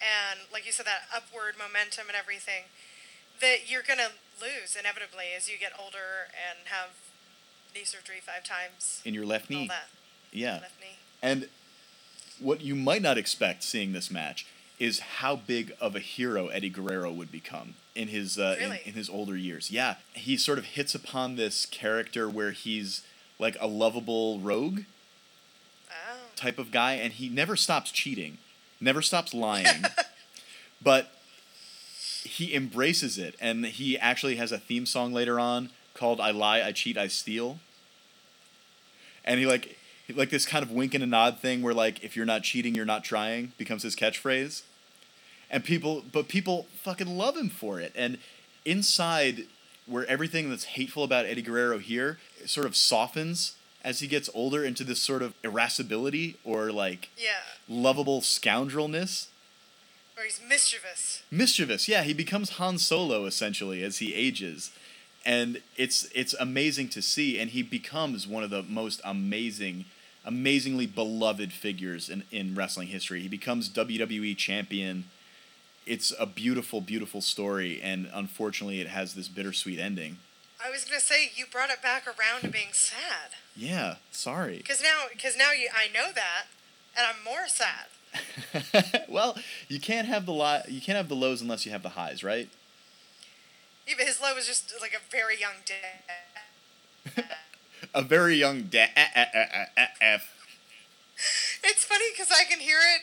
and, 0.00 0.40
like 0.52 0.66
you 0.66 0.72
said, 0.72 0.86
that 0.86 1.02
upward 1.14 1.54
momentum 1.58 2.08
and 2.08 2.16
everything 2.16 2.64
that 3.40 3.70
you're 3.70 3.82
going 3.82 3.98
to 3.98 4.10
lose 4.40 4.76
inevitably 4.78 5.26
as 5.36 5.48
you 5.48 5.56
get 5.58 5.72
older 5.78 6.28
and 6.32 6.68
have 6.68 6.90
knee 7.74 7.84
surgery 7.84 8.20
five 8.24 8.44
times. 8.44 9.00
in 9.04 9.14
your 9.14 9.24
left 9.26 9.48
knee 9.50 9.68
that. 9.68 9.88
yeah 10.32 10.54
Left 10.54 10.80
knee. 10.80 10.96
And 11.22 11.48
what 12.40 12.60
you 12.62 12.74
might 12.74 13.02
not 13.02 13.16
expect 13.18 13.62
seeing 13.62 13.92
this 13.92 14.10
match 14.10 14.46
is 14.78 14.98
how 15.00 15.36
big 15.36 15.72
of 15.80 15.94
a 15.94 16.00
hero 16.00 16.48
Eddie 16.48 16.70
Guerrero 16.70 17.12
would 17.12 17.30
become 17.30 17.74
in 17.94 18.08
his 18.08 18.38
uh, 18.38 18.56
Really? 18.58 18.80
in, 18.84 18.90
in 18.90 18.94
his 18.94 19.10
older 19.10 19.36
years. 19.36 19.70
Yeah, 19.70 19.96
he 20.14 20.36
sort 20.38 20.58
of 20.58 20.64
hits 20.64 20.94
upon 20.94 21.36
this 21.36 21.66
character 21.66 22.28
where 22.28 22.50
he's 22.52 23.02
like 23.38 23.56
a 23.60 23.66
lovable 23.66 24.38
rogue 24.40 24.80
Oh. 25.90 26.18
type 26.36 26.58
of 26.58 26.70
guy, 26.70 26.94
and 26.94 27.12
he 27.12 27.28
never 27.28 27.56
stops 27.56 27.90
cheating, 27.90 28.38
never 28.80 29.02
stops 29.02 29.34
lying, 29.34 29.84
but 30.82 31.12
he 32.24 32.54
embraces 32.54 33.18
it, 33.18 33.34
and 33.40 33.66
he 33.66 33.98
actually 33.98 34.36
has 34.36 34.52
a 34.52 34.58
theme 34.58 34.86
song 34.86 35.12
later 35.12 35.38
on 35.38 35.70
called 35.94 36.20
"I 36.20 36.30
Lie, 36.30 36.62
I 36.62 36.72
Cheat, 36.72 36.96
I 36.96 37.08
Steal," 37.08 37.58
and 39.24 39.38
he 39.38 39.46
like 39.46 39.76
like 40.14 40.30
this 40.30 40.46
kind 40.46 40.62
of 40.64 40.70
wink 40.70 40.94
and 40.94 41.04
a 41.04 41.06
nod 41.06 41.38
thing 41.38 41.62
where 41.62 41.74
like 41.74 42.02
if 42.02 42.16
you're 42.16 42.26
not 42.26 42.42
cheating, 42.42 42.74
you're 42.74 42.84
not 42.84 43.04
trying 43.04 43.52
becomes 43.58 43.82
his 43.82 43.94
catchphrase, 43.94 44.62
and 45.50 45.64
people 45.64 46.04
but 46.12 46.28
people 46.28 46.66
fucking 46.82 47.18
love 47.18 47.36
him 47.36 47.48
for 47.48 47.80
it, 47.80 47.92
and 47.94 48.18
inside 48.64 49.46
where 49.86 50.06
everything 50.06 50.50
that's 50.50 50.64
hateful 50.64 51.02
about 51.02 51.26
Eddie 51.26 51.42
Guerrero 51.42 51.78
here 51.78 52.18
sort 52.46 52.66
of 52.66 52.76
softens 52.76 53.54
as 53.82 54.00
he 54.00 54.06
gets 54.06 54.28
older 54.34 54.64
into 54.64 54.84
this 54.84 55.00
sort 55.00 55.22
of 55.22 55.34
irascibility 55.42 56.36
or 56.44 56.70
like 56.70 57.08
Yeah. 57.16 57.40
lovable 57.68 58.20
scoundrelness. 58.20 59.26
Or 60.16 60.24
he's 60.24 60.40
mischievous. 60.46 61.22
Mischievous, 61.30 61.88
yeah, 61.88 62.02
he 62.02 62.12
becomes 62.12 62.50
Han 62.50 62.78
Solo 62.78 63.24
essentially 63.24 63.82
as 63.82 63.98
he 63.98 64.14
ages. 64.14 64.70
And 65.24 65.62
it's 65.76 66.04
it's 66.14 66.34
amazing 66.34 66.88
to 66.90 67.02
see 67.02 67.38
and 67.38 67.50
he 67.50 67.62
becomes 67.62 68.26
one 68.26 68.42
of 68.42 68.50
the 68.50 68.62
most 68.62 69.00
amazing 69.04 69.86
amazingly 70.24 70.86
beloved 70.86 71.50
figures 71.52 72.10
in, 72.10 72.24
in 72.30 72.54
wrestling 72.54 72.88
history. 72.88 73.20
He 73.22 73.28
becomes 73.28 73.70
WWE 73.70 74.36
champion. 74.36 75.04
It's 75.86 76.12
a 76.20 76.26
beautiful, 76.26 76.82
beautiful 76.82 77.22
story, 77.22 77.80
and 77.82 78.08
unfortunately, 78.12 78.80
it 78.82 78.88
has 78.88 79.14
this 79.14 79.28
bittersweet 79.28 79.78
ending. 79.78 80.18
I 80.64 80.70
was 80.70 80.84
gonna 80.84 81.00
say 81.00 81.30
you 81.34 81.46
brought 81.46 81.70
it 81.70 81.82
back 81.82 82.06
around 82.06 82.42
to 82.42 82.48
being 82.48 82.72
sad. 82.72 83.30
Yeah, 83.56 83.96
sorry. 84.10 84.58
Because 84.58 84.82
now, 84.82 85.04
because 85.12 85.36
now 85.36 85.52
you, 85.52 85.68
I 85.74 85.88
know 85.92 86.12
that, 86.14 86.46
and 86.96 87.06
I'm 87.06 87.24
more 87.24 87.46
sad. 87.48 89.04
well, 89.08 89.38
you 89.68 89.80
can't 89.80 90.08
have 90.08 90.26
the 90.26 90.32
li- 90.32 90.62
you 90.68 90.80
can't 90.80 90.96
have 90.96 91.08
the 91.08 91.14
lows 91.14 91.40
unless 91.40 91.64
you 91.64 91.72
have 91.72 91.82
the 91.82 91.90
highs, 91.90 92.22
right? 92.22 92.48
Even 93.88 94.06
his 94.06 94.20
low 94.20 94.34
was 94.34 94.46
just 94.46 94.72
like 94.80 94.92
a 94.92 95.10
very 95.10 95.38
young 95.40 95.62
dad. 95.64 97.24
A 97.94 98.02
very 98.02 98.36
young 98.36 98.64
dad. 98.64 98.90
F. 100.00 100.28
It's 101.64 101.84
funny 101.84 102.04
because 102.12 102.30
I 102.30 102.44
can 102.44 102.60
hear 102.60 102.78
it 102.78 103.02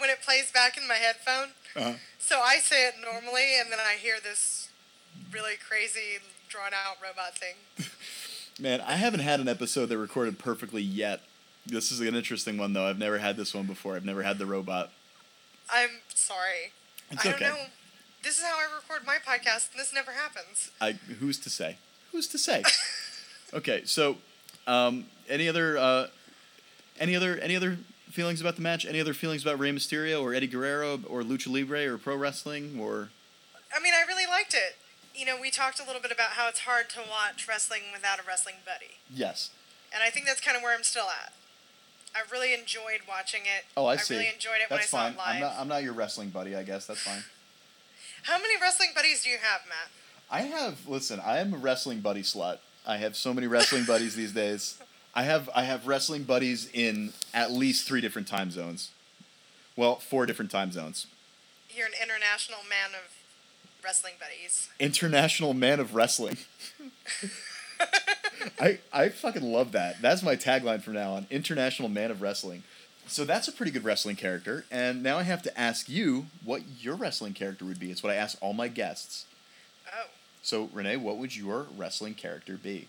when 0.00 0.10
it 0.10 0.20
plays 0.22 0.50
back 0.50 0.76
in 0.76 0.88
my 0.88 0.94
headphone. 0.94 1.50
Uh-huh. 1.76 1.98
So 2.18 2.40
I 2.40 2.58
say 2.58 2.88
it 2.88 2.94
normally, 3.00 3.60
and 3.60 3.70
then 3.70 3.78
I 3.78 3.94
hear 3.94 4.16
this 4.22 4.68
really 5.30 5.54
crazy, 5.56 6.18
drawn 6.48 6.72
out 6.72 6.96
robot 7.02 7.36
thing. 7.36 7.56
Man, 8.62 8.80
I 8.80 8.96
haven't 8.96 9.20
had 9.20 9.40
an 9.40 9.48
episode 9.48 9.86
that 9.86 9.98
recorded 9.98 10.38
perfectly 10.38 10.82
yet. 10.82 11.22
This 11.66 11.90
is 11.90 12.00
an 12.00 12.14
interesting 12.14 12.58
one 12.58 12.72
though. 12.72 12.86
I've 12.86 12.98
never 12.98 13.18
had 13.18 13.36
this 13.36 13.54
one 13.54 13.66
before. 13.66 13.96
I've 13.96 14.04
never 14.04 14.22
had 14.22 14.38
the 14.38 14.46
robot. 14.46 14.92
I'm 15.68 16.00
sorry. 16.14 16.72
It's 17.10 17.26
I 17.26 17.30
okay. 17.30 17.44
don't 17.46 17.54
know. 17.54 17.64
This 18.22 18.38
is 18.38 18.44
how 18.44 18.56
I 18.56 18.64
record 18.74 19.06
my 19.06 19.16
podcast, 19.16 19.72
and 19.72 19.80
this 19.80 19.92
never 19.92 20.12
happens. 20.12 20.70
I 20.80 20.92
who's 21.20 21.38
to 21.40 21.50
say? 21.50 21.76
Who's 22.12 22.26
to 22.28 22.38
say? 22.38 22.62
okay, 23.54 23.82
so 23.84 24.16
um, 24.66 25.06
any 25.28 25.48
other 25.48 25.76
uh, 25.76 26.06
any 26.98 27.14
other 27.14 27.38
any 27.38 27.56
other 27.56 27.78
feelings 28.10 28.40
about 28.40 28.56
the 28.56 28.62
match? 28.62 28.86
Any 28.86 29.00
other 29.00 29.14
feelings 29.14 29.42
about 29.42 29.58
Rey 29.58 29.70
Mysterio 29.70 30.22
or 30.22 30.34
Eddie 30.34 30.46
Guerrero 30.46 31.00
or 31.08 31.22
Lucha 31.22 31.52
Libre 31.52 31.92
or 31.92 31.98
pro 31.98 32.16
wrestling 32.16 32.78
or 32.80 33.10
I 33.76 33.80
mean, 33.82 33.92
I 33.92 34.06
really 34.06 34.26
liked 34.26 34.54
it. 34.54 34.76
You 35.16 35.24
know, 35.24 35.36
we 35.40 35.50
talked 35.50 35.80
a 35.80 35.84
little 35.84 36.02
bit 36.02 36.12
about 36.12 36.30
how 36.30 36.48
it's 36.48 36.60
hard 36.60 36.90
to 36.90 36.98
watch 37.00 37.48
wrestling 37.48 37.82
without 37.92 38.18
a 38.18 38.22
wrestling 38.26 38.56
buddy. 38.66 38.98
yes? 39.10 39.50
And 39.94 40.02
I 40.02 40.10
think 40.10 40.26
that's 40.26 40.40
kind 40.40 40.56
of 40.56 40.62
where 40.62 40.74
I'm 40.76 40.82
still 40.82 41.06
at. 41.08 41.32
I 42.14 42.20
really 42.30 42.52
enjoyed 42.52 43.00
watching 43.08 43.42
it. 43.42 43.64
Oh, 43.76 43.86
I 43.86 43.96
see. 43.96 44.14
I 44.14 44.18
really 44.18 44.30
enjoyed 44.34 44.56
it 44.60 44.68
That's 44.68 44.92
when 44.92 45.00
I 45.02 45.04
fine. 45.06 45.16
saw 45.16 45.22
it 45.22 45.26
live. 45.26 45.34
I'm 45.36 45.40
not 45.40 45.54
I'm 45.60 45.68
not 45.68 45.82
your 45.84 45.92
wrestling 45.92 46.30
buddy. 46.30 46.54
I 46.56 46.62
guess 46.64 46.86
that's 46.86 47.00
fine. 47.02 47.22
How 48.24 48.38
many 48.38 48.60
wrestling 48.60 48.90
buddies 48.94 49.22
do 49.22 49.30
you 49.30 49.36
have, 49.40 49.60
Matt? 49.68 49.90
I 50.30 50.40
have 50.42 50.86
listen. 50.88 51.20
I 51.24 51.38
am 51.38 51.54
a 51.54 51.56
wrestling 51.58 52.00
buddy 52.00 52.22
slut. 52.22 52.58
I 52.86 52.96
have 52.98 53.16
so 53.16 53.32
many 53.32 53.46
wrestling 53.46 53.84
buddies 53.86 54.16
these 54.16 54.32
days. 54.32 54.78
I 55.14 55.22
have 55.22 55.48
I 55.54 55.62
have 55.64 55.86
wrestling 55.86 56.24
buddies 56.24 56.68
in 56.72 57.12
at 57.32 57.52
least 57.52 57.86
three 57.86 58.00
different 58.00 58.26
time 58.28 58.50
zones. 58.50 58.90
Well, 59.76 59.96
four 59.96 60.26
different 60.26 60.50
time 60.50 60.72
zones. 60.72 61.06
You're 61.70 61.86
an 61.86 61.92
international 62.02 62.60
man 62.68 62.90
of 62.94 63.12
wrestling 63.86 64.14
buddies. 64.18 64.68
International 64.80 65.54
man 65.54 65.78
of 65.78 65.94
wrestling. 65.94 66.38
I 68.60 68.78
I 68.92 69.10
fucking 69.10 69.42
love 69.42 69.72
that. 69.72 70.02
That's 70.02 70.22
my 70.22 70.34
tagline 70.34 70.82
from 70.82 70.94
now 70.94 71.12
on. 71.12 71.26
International 71.30 71.88
man 71.88 72.10
of 72.10 72.20
wrestling. 72.20 72.64
So 73.06 73.24
that's 73.24 73.46
a 73.46 73.52
pretty 73.52 73.70
good 73.70 73.84
wrestling 73.84 74.16
character. 74.16 74.64
And 74.68 75.04
now 75.04 75.18
I 75.18 75.22
have 75.22 75.42
to 75.42 75.60
ask 75.60 75.88
you 75.88 76.26
what 76.44 76.62
your 76.80 76.96
wrestling 76.96 77.34
character 77.34 77.64
would 77.64 77.78
be. 77.78 77.92
It's 77.92 78.02
what 78.02 78.12
I 78.12 78.16
ask 78.16 78.36
all 78.40 78.52
my 78.52 78.66
guests. 78.66 79.26
Oh. 79.86 80.08
So 80.42 80.68
Renee, 80.72 80.96
what 80.96 81.18
would 81.18 81.36
your 81.36 81.66
wrestling 81.76 82.14
character 82.14 82.56
be? 82.56 82.88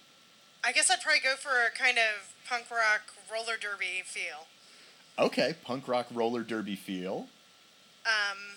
I 0.63 0.71
guess 0.71 0.89
I'd 0.89 1.01
probably 1.01 1.21
go 1.21 1.35
for 1.35 1.51
a 1.51 1.71
kind 1.71 1.99
of 1.99 2.33
punk 2.49 2.71
rock 2.71 3.13
roller 3.31 3.57
derby 3.59 4.01
feel. 4.03 4.47
Okay, 5.19 5.55
punk 5.63 5.87
rock 5.87 6.07
roller 6.11 6.41
derby 6.41 6.75
feel. 6.75 7.27
Um, 8.05 8.56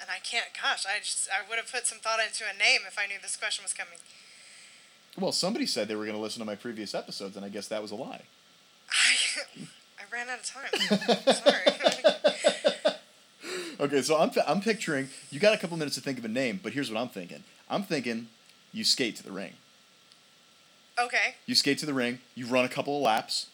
and 0.00 0.08
I 0.10 0.18
can't, 0.22 0.46
gosh, 0.60 0.84
I 0.86 0.98
just, 1.00 1.28
I 1.30 1.48
would 1.48 1.56
have 1.56 1.70
put 1.70 1.86
some 1.86 1.98
thought 1.98 2.18
into 2.24 2.44
a 2.44 2.56
name 2.56 2.80
if 2.86 2.98
I 2.98 3.06
knew 3.06 3.16
this 3.20 3.36
question 3.36 3.62
was 3.64 3.72
coming. 3.72 3.98
Well, 5.18 5.32
somebody 5.32 5.66
said 5.66 5.88
they 5.88 5.96
were 5.96 6.04
going 6.04 6.16
to 6.16 6.22
listen 6.22 6.40
to 6.40 6.46
my 6.46 6.54
previous 6.54 6.94
episodes, 6.94 7.36
and 7.36 7.44
I 7.44 7.48
guess 7.48 7.68
that 7.68 7.82
was 7.82 7.90
a 7.90 7.96
lie. 7.96 8.22
I, 8.90 9.14
I 9.98 10.02
ran 10.12 10.28
out 10.28 10.38
of 10.40 10.46
time. 10.46 11.34
Sorry. 11.34 12.94
Okay, 13.80 14.02
so 14.02 14.18
I'm, 14.18 14.30
I'm 14.46 14.60
picturing 14.60 15.08
you 15.30 15.40
got 15.40 15.54
a 15.54 15.56
couple 15.56 15.74
minutes 15.78 15.94
to 15.96 16.02
think 16.02 16.18
of 16.18 16.24
a 16.26 16.28
name, 16.28 16.60
but 16.62 16.74
here's 16.74 16.90
what 16.92 17.00
I'm 17.00 17.08
thinking. 17.08 17.42
I'm 17.70 17.82
thinking 17.82 18.28
you 18.72 18.84
skate 18.84 19.16
to 19.16 19.22
the 19.22 19.32
ring. 19.32 19.54
okay. 21.00 21.36
You 21.46 21.54
skate 21.54 21.78
to 21.78 21.86
the 21.86 21.94
ring, 21.94 22.18
you 22.34 22.46
run 22.46 22.66
a 22.66 22.68
couple 22.68 22.94
of 22.96 23.02
laps, 23.02 23.46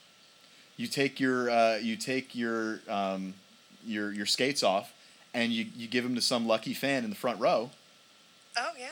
You 0.77 0.89
take 0.89 1.21
your 1.21 1.49
uh, 1.49 1.77
you 1.77 1.95
take 1.95 2.35
your 2.35 2.81
um, 2.89 3.35
your 3.85 4.11
your 4.13 4.27
skates 4.27 4.65
off, 4.65 4.93
and 5.37 5.53
you 5.53 5.67
you 5.77 5.87
give 5.87 6.03
them 6.03 6.15
to 6.17 6.21
some 6.21 6.47
lucky 6.49 6.75
fan 6.75 7.05
in 7.05 7.11
the 7.11 7.17
front 7.17 7.39
row, 7.39 7.71
Oh 8.57 8.71
yeah. 8.79 8.89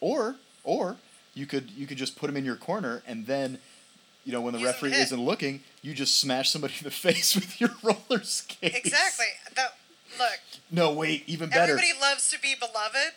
or 0.00 0.36
or 0.62 0.96
you 1.34 1.46
could 1.46 1.70
you 1.70 1.86
could 1.88 1.96
just 1.98 2.16
put 2.16 2.26
them 2.28 2.36
in 2.36 2.44
your 2.44 2.56
corner, 2.56 3.02
and 3.06 3.26
then. 3.26 3.58
You 4.24 4.32
know, 4.32 4.40
when 4.40 4.54
the 4.54 4.58
Use 4.58 4.66
referee 4.66 4.92
isn't 4.94 5.20
looking, 5.24 5.60
you 5.82 5.94
just 5.94 6.18
smash 6.18 6.50
somebody 6.50 6.74
in 6.80 6.82
the 6.84 6.90
face 6.90 7.36
with 7.36 7.60
your 7.60 7.70
roller 7.84 8.24
skates. 8.24 8.74
Exactly. 8.76 9.26
That 9.54 9.76
look. 10.18 10.40
No, 10.68 10.92
wait, 10.92 11.22
even 11.28 11.48
better. 11.48 11.74
Everybody 11.74 11.92
loves 12.00 12.28
to 12.32 12.40
be 12.40 12.56
beloved, 12.58 13.12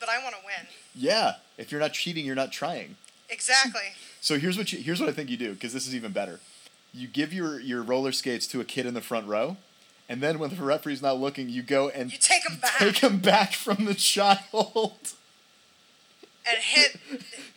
but 0.00 0.08
I 0.08 0.22
want 0.22 0.34
to 0.36 0.40
win. 0.42 0.66
Yeah, 0.94 1.34
if 1.58 1.70
you're 1.70 1.80
not 1.82 1.92
cheating, 1.92 2.24
you're 2.24 2.34
not 2.34 2.52
trying. 2.52 2.96
Exactly. 3.28 3.92
So 4.22 4.38
here's 4.38 4.56
what 4.56 4.72
you 4.72 4.78
here's 4.78 4.98
what 4.98 5.10
I 5.10 5.12
think 5.12 5.28
you 5.28 5.36
do 5.36 5.52
because 5.52 5.74
this 5.74 5.86
is 5.86 5.94
even 5.94 6.12
better. 6.12 6.40
You 6.94 7.06
give 7.06 7.34
your 7.34 7.60
your 7.60 7.82
roller 7.82 8.12
skates 8.12 8.46
to 8.46 8.62
a 8.62 8.64
kid 8.64 8.86
in 8.86 8.94
the 8.94 9.02
front 9.02 9.26
row, 9.26 9.58
and 10.08 10.20
then 10.20 10.38
when 10.38 10.50
the 10.50 10.62
referee's 10.62 11.00
not 11.02 11.18
looking, 11.18 11.48
you 11.48 11.62
go 11.62 11.88
and 11.88 12.12
You 12.12 12.18
take 12.18 12.48
'em 12.50 12.56
back. 12.58 12.78
Take 12.78 12.98
him 12.98 13.18
back 13.18 13.52
from 13.54 13.84
the 13.84 13.94
child. 13.94 15.14
and 16.46 16.58
hit 16.58 16.98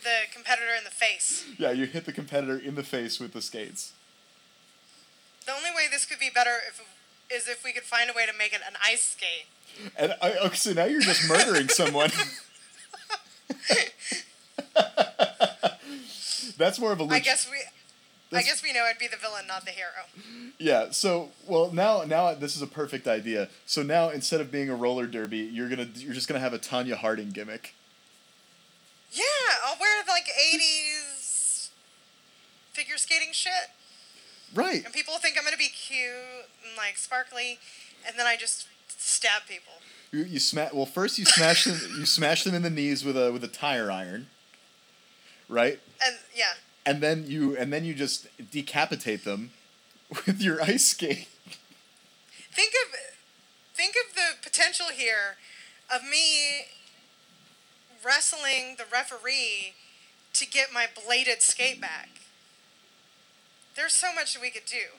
the 0.03 0.15
competitor 0.33 0.73
in 0.77 0.83
the 0.85 0.89
face. 0.91 1.43
yeah, 1.57 1.71
you 1.71 1.85
hit 1.85 2.05
the 2.05 2.13
competitor 2.13 2.57
in 2.57 2.75
the 2.75 2.83
face 2.83 3.19
with 3.19 3.33
the 3.33 3.41
skates. 3.41 3.91
The 5.45 5.51
only 5.53 5.71
way 5.71 5.87
this 5.91 6.05
could 6.05 6.19
be 6.19 6.29
better 6.33 6.57
if 6.67 6.81
is 7.29 7.47
if 7.49 7.63
we 7.65 7.73
could 7.73 7.83
find 7.83 8.09
a 8.09 8.13
way 8.13 8.25
to 8.25 8.31
make 8.37 8.53
it 8.53 8.61
an 8.65 8.75
ice 8.81 9.01
skate. 9.17 9.47
And 9.97 10.15
I, 10.21 10.37
okay, 10.37 10.55
so 10.55 10.71
now 10.73 10.85
you're 10.85 11.01
just 11.01 11.27
murdering 11.27 11.67
someone. 11.67 12.09
That's 16.57 16.79
more 16.79 16.91
of 16.91 16.99
a. 16.99 17.03
I 17.03 17.07
leg- 17.07 17.23
guess 17.23 17.47
we. 17.49 17.57
I 18.33 18.41
guess 18.41 18.61
we 18.61 18.73
know 18.73 18.83
I'd 18.83 18.99
be 18.99 19.07
the 19.07 19.15
villain, 19.17 19.47
not 19.47 19.63
the 19.65 19.71
hero. 19.71 20.51
Yeah. 20.59 20.91
So 20.91 21.29
well 21.47 21.71
now 21.71 22.03
now 22.03 22.33
this 22.33 22.55
is 22.55 22.61
a 22.61 22.67
perfect 22.67 23.07
idea. 23.07 23.49
So 23.65 23.83
now 23.83 24.09
instead 24.09 24.41
of 24.41 24.51
being 24.51 24.69
a 24.69 24.75
roller 24.75 25.07
derby, 25.07 25.37
you're 25.39 25.69
gonna 25.69 25.87
you're 25.95 26.13
just 26.13 26.27
gonna 26.27 26.39
have 26.41 26.53
a 26.53 26.59
Tonya 26.59 26.95
Harding 26.95 27.29
gimmick. 27.29 27.73
Yeah, 29.11 29.23
I'll 29.65 29.77
wear 29.79 30.03
like 30.07 30.25
'80s 30.53 31.69
figure 32.73 32.97
skating 32.97 33.29
shit, 33.31 33.51
Right. 34.53 34.83
and 34.83 34.93
people 34.93 35.15
think 35.17 35.37
I'm 35.37 35.43
gonna 35.45 35.57
be 35.57 35.69
cute 35.69 36.07
and 36.67 36.75
like 36.77 36.97
sparkly, 36.97 37.59
and 38.05 38.19
then 38.19 38.27
I 38.27 38.35
just 38.35 38.67
stab 38.89 39.43
people. 39.47 39.73
You, 40.11 40.23
you 40.23 40.39
smash. 40.39 40.73
Well, 40.73 40.85
first 40.85 41.17
you 41.17 41.25
smash 41.25 41.63
them. 41.65 41.79
You 41.97 42.05
smash 42.05 42.43
them 42.43 42.53
in 42.55 42.61
the 42.61 42.69
knees 42.69 43.03
with 43.05 43.17
a 43.17 43.31
with 43.31 43.43
a 43.43 43.47
tire 43.47 43.89
iron. 43.91 44.27
Right. 45.49 45.79
And 46.05 46.15
yeah, 46.35 46.53
And 46.87 47.01
then 47.01 47.25
you 47.27 47.57
and 47.57 47.71
then 47.73 47.83
you 47.83 47.93
just 47.93 48.27
decapitate 48.49 49.25
them 49.25 49.51
with 50.25 50.41
your 50.41 50.61
ice 50.61 50.85
skate. 50.85 51.27
think 52.53 52.73
of 52.85 52.97
think 53.75 53.95
of 54.07 54.15
the 54.15 54.41
potential 54.41 54.87
here 54.93 55.35
of 55.93 56.01
me 56.03 56.67
wrestling 58.03 58.75
the 58.77 58.85
referee 58.91 59.73
to 60.33 60.47
get 60.47 60.71
my 60.73 60.85
bladed 60.87 61.41
skate 61.41 61.81
back. 61.81 62.09
There's 63.75 63.93
so 63.93 64.13
much 64.13 64.39
we 64.41 64.49
could 64.49 64.65
do. 64.65 64.97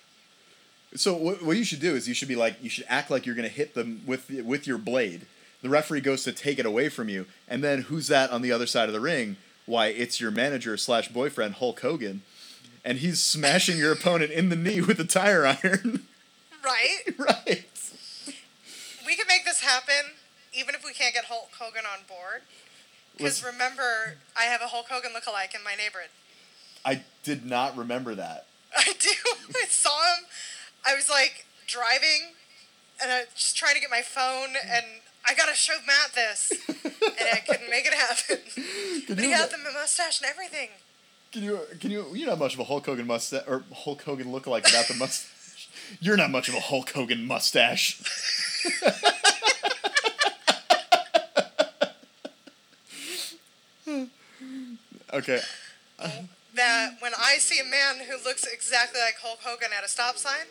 So 0.94 1.14
what, 1.14 1.42
what 1.42 1.56
you 1.56 1.64
should 1.64 1.80
do 1.80 1.94
is 1.94 2.06
you 2.06 2.14
should 2.14 2.28
be 2.28 2.36
like 2.36 2.62
you 2.62 2.68
should 2.68 2.84
act 2.86 3.10
like 3.10 3.24
you're 3.24 3.34
gonna 3.34 3.48
hit 3.48 3.74
them 3.74 4.02
with 4.06 4.30
with 4.44 4.66
your 4.66 4.78
blade. 4.78 5.26
The 5.62 5.70
referee 5.70 6.02
goes 6.02 6.22
to 6.24 6.32
take 6.32 6.58
it 6.58 6.66
away 6.66 6.90
from 6.90 7.08
you, 7.08 7.24
and 7.48 7.64
then 7.64 7.82
who's 7.82 8.08
that 8.08 8.30
on 8.30 8.42
the 8.42 8.52
other 8.52 8.66
side 8.66 8.90
of 8.90 8.92
the 8.92 9.00
ring? 9.00 9.36
Why, 9.68 9.88
it's 9.88 10.18
your 10.18 10.30
manager 10.30 10.78
slash 10.78 11.08
boyfriend 11.08 11.56
Hulk 11.56 11.80
Hogan, 11.80 12.22
and 12.86 12.98
he's 13.00 13.22
smashing 13.22 13.76
your 13.76 13.92
opponent 13.92 14.32
in 14.32 14.48
the 14.48 14.56
knee 14.56 14.80
with 14.80 14.98
a 14.98 15.04
tire 15.04 15.44
iron. 15.44 16.06
Right? 16.64 17.00
right. 17.18 17.66
We 19.06 19.14
can 19.14 19.26
make 19.28 19.44
this 19.44 19.60
happen 19.60 20.12
even 20.54 20.74
if 20.74 20.82
we 20.82 20.94
can't 20.94 21.12
get 21.12 21.26
Hulk 21.26 21.50
Hogan 21.60 21.84
on 21.84 22.06
board. 22.08 22.40
Because 23.18 23.44
remember, 23.44 24.16
I 24.34 24.44
have 24.44 24.62
a 24.62 24.68
Hulk 24.68 24.86
Hogan 24.88 25.10
lookalike 25.10 25.54
in 25.54 25.62
my 25.62 25.74
neighborhood. 25.74 26.08
I 26.82 27.02
did 27.22 27.44
not 27.44 27.76
remember 27.76 28.14
that. 28.14 28.46
I 28.76 28.94
do. 28.98 29.10
I 29.54 29.66
saw 29.68 30.14
him. 30.14 30.24
I 30.86 30.94
was 30.94 31.10
like 31.10 31.44
driving, 31.66 32.32
and 33.02 33.12
I 33.12 33.20
was 33.20 33.28
just 33.34 33.56
trying 33.58 33.74
to 33.74 33.82
get 33.82 33.90
my 33.90 34.00
phone, 34.00 34.56
and 34.66 34.86
I 35.28 35.34
gotta 35.34 35.54
show 35.54 35.74
Matt 35.86 36.14
this, 36.14 36.52
and 36.68 37.28
I 37.32 37.40
couldn't 37.40 37.68
make 37.68 37.86
it 37.86 37.92
happen. 37.92 38.38
Can 39.06 39.16
But 39.16 39.18
he 39.24 39.30
had 39.30 39.50
the 39.50 39.58
mustache 39.58 40.22
and 40.22 40.30
everything. 40.30 40.70
Can 41.32 41.42
you 41.42 41.60
can 41.80 41.90
you 41.90 42.06
you're 42.14 42.28
not 42.28 42.38
much 42.38 42.54
of 42.54 42.60
a 42.60 42.64
Hulk 42.64 42.86
Hogan 42.86 43.06
mustache 43.06 43.44
or 43.46 43.62
Hulk 43.72 44.02
Hogan 44.02 44.28
lookalike 44.28 44.64
without 44.64 44.88
the 44.88 44.94
mustache. 44.94 45.68
You're 46.00 46.16
not 46.16 46.30
much 46.30 46.48
of 46.48 46.54
a 46.54 46.60
Hulk 46.60 46.90
Hogan 46.92 47.26
mustache. 47.26 48.00
okay. 55.12 55.40
That 56.54 56.96
when 57.00 57.12
I 57.18 57.36
see 57.38 57.60
a 57.60 57.64
man 57.64 57.96
who 58.08 58.16
looks 58.24 58.44
exactly 58.44 59.00
like 59.00 59.16
Hulk 59.20 59.40
Hogan 59.42 59.68
at 59.76 59.84
a 59.84 59.88
stop 59.88 60.16
sign, 60.16 60.46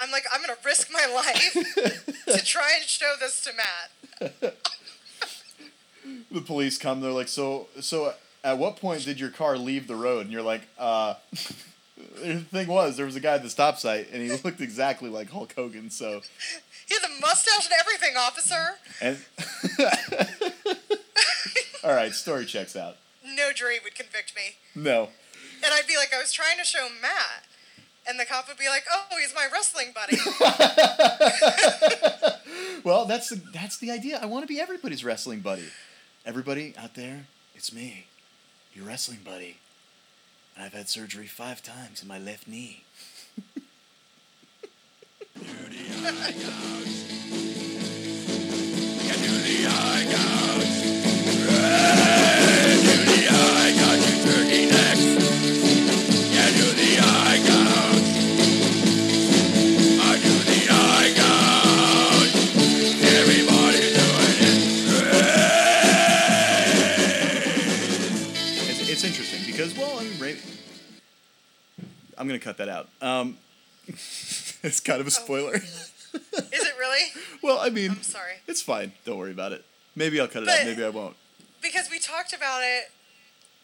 I'm 0.00 0.10
like, 0.10 0.24
I'm 0.32 0.40
gonna 0.40 0.56
risk 0.64 0.90
my 0.92 1.06
life 1.14 1.52
to 2.26 2.44
try 2.44 2.72
and 2.78 2.88
show 2.88 3.12
this 3.20 3.40
to 3.44 3.50
Matt. 3.54 4.54
The 6.32 6.40
police 6.40 6.78
come. 6.78 7.00
They're 7.00 7.10
like, 7.12 7.28
so 7.28 7.68
so. 7.80 8.14
At 8.42 8.56
what 8.56 8.76
point 8.76 9.04
did 9.04 9.20
your 9.20 9.28
car 9.30 9.58
leave 9.58 9.86
the 9.86 9.94
road? 9.94 10.22
And 10.22 10.30
you're 10.32 10.42
like, 10.42 10.62
uh. 10.78 11.14
The 12.22 12.40
thing 12.40 12.66
was, 12.66 12.96
there 12.96 13.04
was 13.04 13.14
a 13.14 13.20
guy 13.20 13.34
at 13.34 13.42
the 13.42 13.50
stop 13.50 13.78
site, 13.78 14.08
and 14.10 14.22
he 14.22 14.30
looked 14.42 14.60
exactly 14.62 15.10
like 15.10 15.30
Hulk 15.30 15.54
Hogan. 15.54 15.90
So, 15.90 16.22
He 16.88 16.94
had 16.94 17.02
the 17.02 17.20
mustache 17.20 17.66
and 17.66 17.74
everything, 17.78 18.16
officer. 18.16 18.78
and 19.02 19.18
all 21.84 21.92
right, 21.94 22.12
story 22.14 22.46
checks 22.46 22.74
out. 22.74 22.96
No 23.24 23.52
jury 23.52 23.78
would 23.84 23.94
convict 23.94 24.34
me. 24.34 24.56
No, 24.74 25.10
And 25.62 25.72
I'd 25.74 25.86
be 25.86 25.96
like, 25.96 26.12
I 26.14 26.18
was 26.18 26.32
trying 26.32 26.56
to 26.58 26.64
show 26.64 26.88
Matt. 27.02 27.44
And 28.10 28.18
the 28.18 28.24
cop 28.24 28.48
would 28.48 28.58
be 28.58 28.68
like, 28.68 28.82
oh, 28.92 29.04
he's 29.20 29.32
my 29.32 29.46
wrestling 29.52 29.92
buddy. 29.94 30.18
Well, 32.82 33.04
that's 33.04 33.28
the 33.28 33.36
that's 33.52 33.76
the 33.76 33.90
idea. 33.90 34.18
I 34.20 34.26
want 34.26 34.42
to 34.42 34.46
be 34.46 34.58
everybody's 34.58 35.04
wrestling 35.04 35.40
buddy. 35.40 35.66
Everybody 36.24 36.74
out 36.78 36.94
there, 36.94 37.26
it's 37.54 37.72
me, 37.72 38.06
your 38.72 38.86
wrestling 38.86 39.20
buddy. 39.24 39.58
And 40.56 40.64
I've 40.64 40.72
had 40.72 40.88
surgery 40.88 41.26
five 41.26 41.62
times 41.62 42.02
in 42.02 42.08
my 42.08 42.18
left 42.18 42.48
knee. 42.48 42.84
It's, 51.52 51.99
it's 69.02 69.18
interesting 69.18 69.40
because, 69.50 69.74
well, 69.78 69.98
I 69.98 70.04
mean, 70.04 70.18
Rey, 70.18 70.36
I'm 72.18 72.26
gonna 72.26 72.38
cut 72.38 72.58
that 72.58 72.68
out. 72.68 72.88
Um, 73.00 73.38
it's 73.88 74.80
kind 74.80 75.00
of 75.00 75.06
a 75.06 75.10
spoiler. 75.10 75.54
Is 75.54 75.92
it 76.12 76.74
really? 76.78 77.10
well, 77.42 77.58
I 77.60 77.70
mean, 77.70 77.92
I'm 77.92 78.02
sorry. 78.02 78.34
it's 78.46 78.60
fine. 78.60 78.92
Don't 79.06 79.16
worry 79.16 79.30
about 79.30 79.52
it. 79.52 79.64
Maybe 79.96 80.20
I'll 80.20 80.28
cut 80.28 80.42
it 80.42 80.46
But- 80.46 80.60
out. 80.60 80.66
Maybe 80.66 80.84
I 80.84 80.90
won't. 80.90 81.16
Because 81.62 81.90
we 81.90 81.98
talked 81.98 82.34
about 82.34 82.60
it 82.62 82.90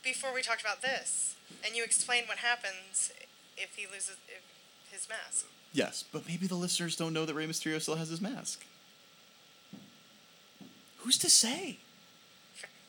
before 0.03 0.33
we 0.33 0.41
talked 0.43 0.61
about 0.63 0.81
this. 0.83 1.35
And 1.65 1.77
you 1.77 1.85
explained 1.85 2.29
what 2.29 2.39
happens 2.39 3.13
if 3.59 3.75
he 3.77 3.87
loses 3.87 4.17
if 4.29 4.43
his 4.91 5.07
mask. 5.09 5.47
Yes, 5.73 6.05
but 6.13 6.27
maybe 6.27 6.47
the 6.47 6.55
listeners 6.55 6.97
don't 6.97 7.13
know 7.13 7.27
that 7.27 7.35
Rey 7.35 7.47
Mysterio 7.47 7.81
still 7.81 7.97
has 7.97 8.09
his 8.09 8.21
mask. 8.23 8.65
Who's 10.99 11.19
to 11.19 11.29
say? 11.29 11.79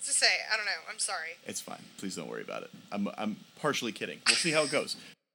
To 0.07 0.13
say, 0.13 0.25
I 0.49 0.55
don't 0.55 0.65
know. 0.65 0.71
I'm 0.89 0.99
sorry. 0.99 1.31
It's 1.45 1.59
fine. 1.59 1.81
Please 1.97 2.15
don't 2.15 2.29
worry 2.29 2.41
about 2.41 2.63
it. 2.63 2.69
I'm, 2.93 3.09
I'm 3.17 3.35
partially 3.59 3.91
kidding. 3.91 4.19
We'll 4.25 4.37
see 4.37 4.51
how 4.51 4.63
it 4.63 4.71
goes. 4.71 4.95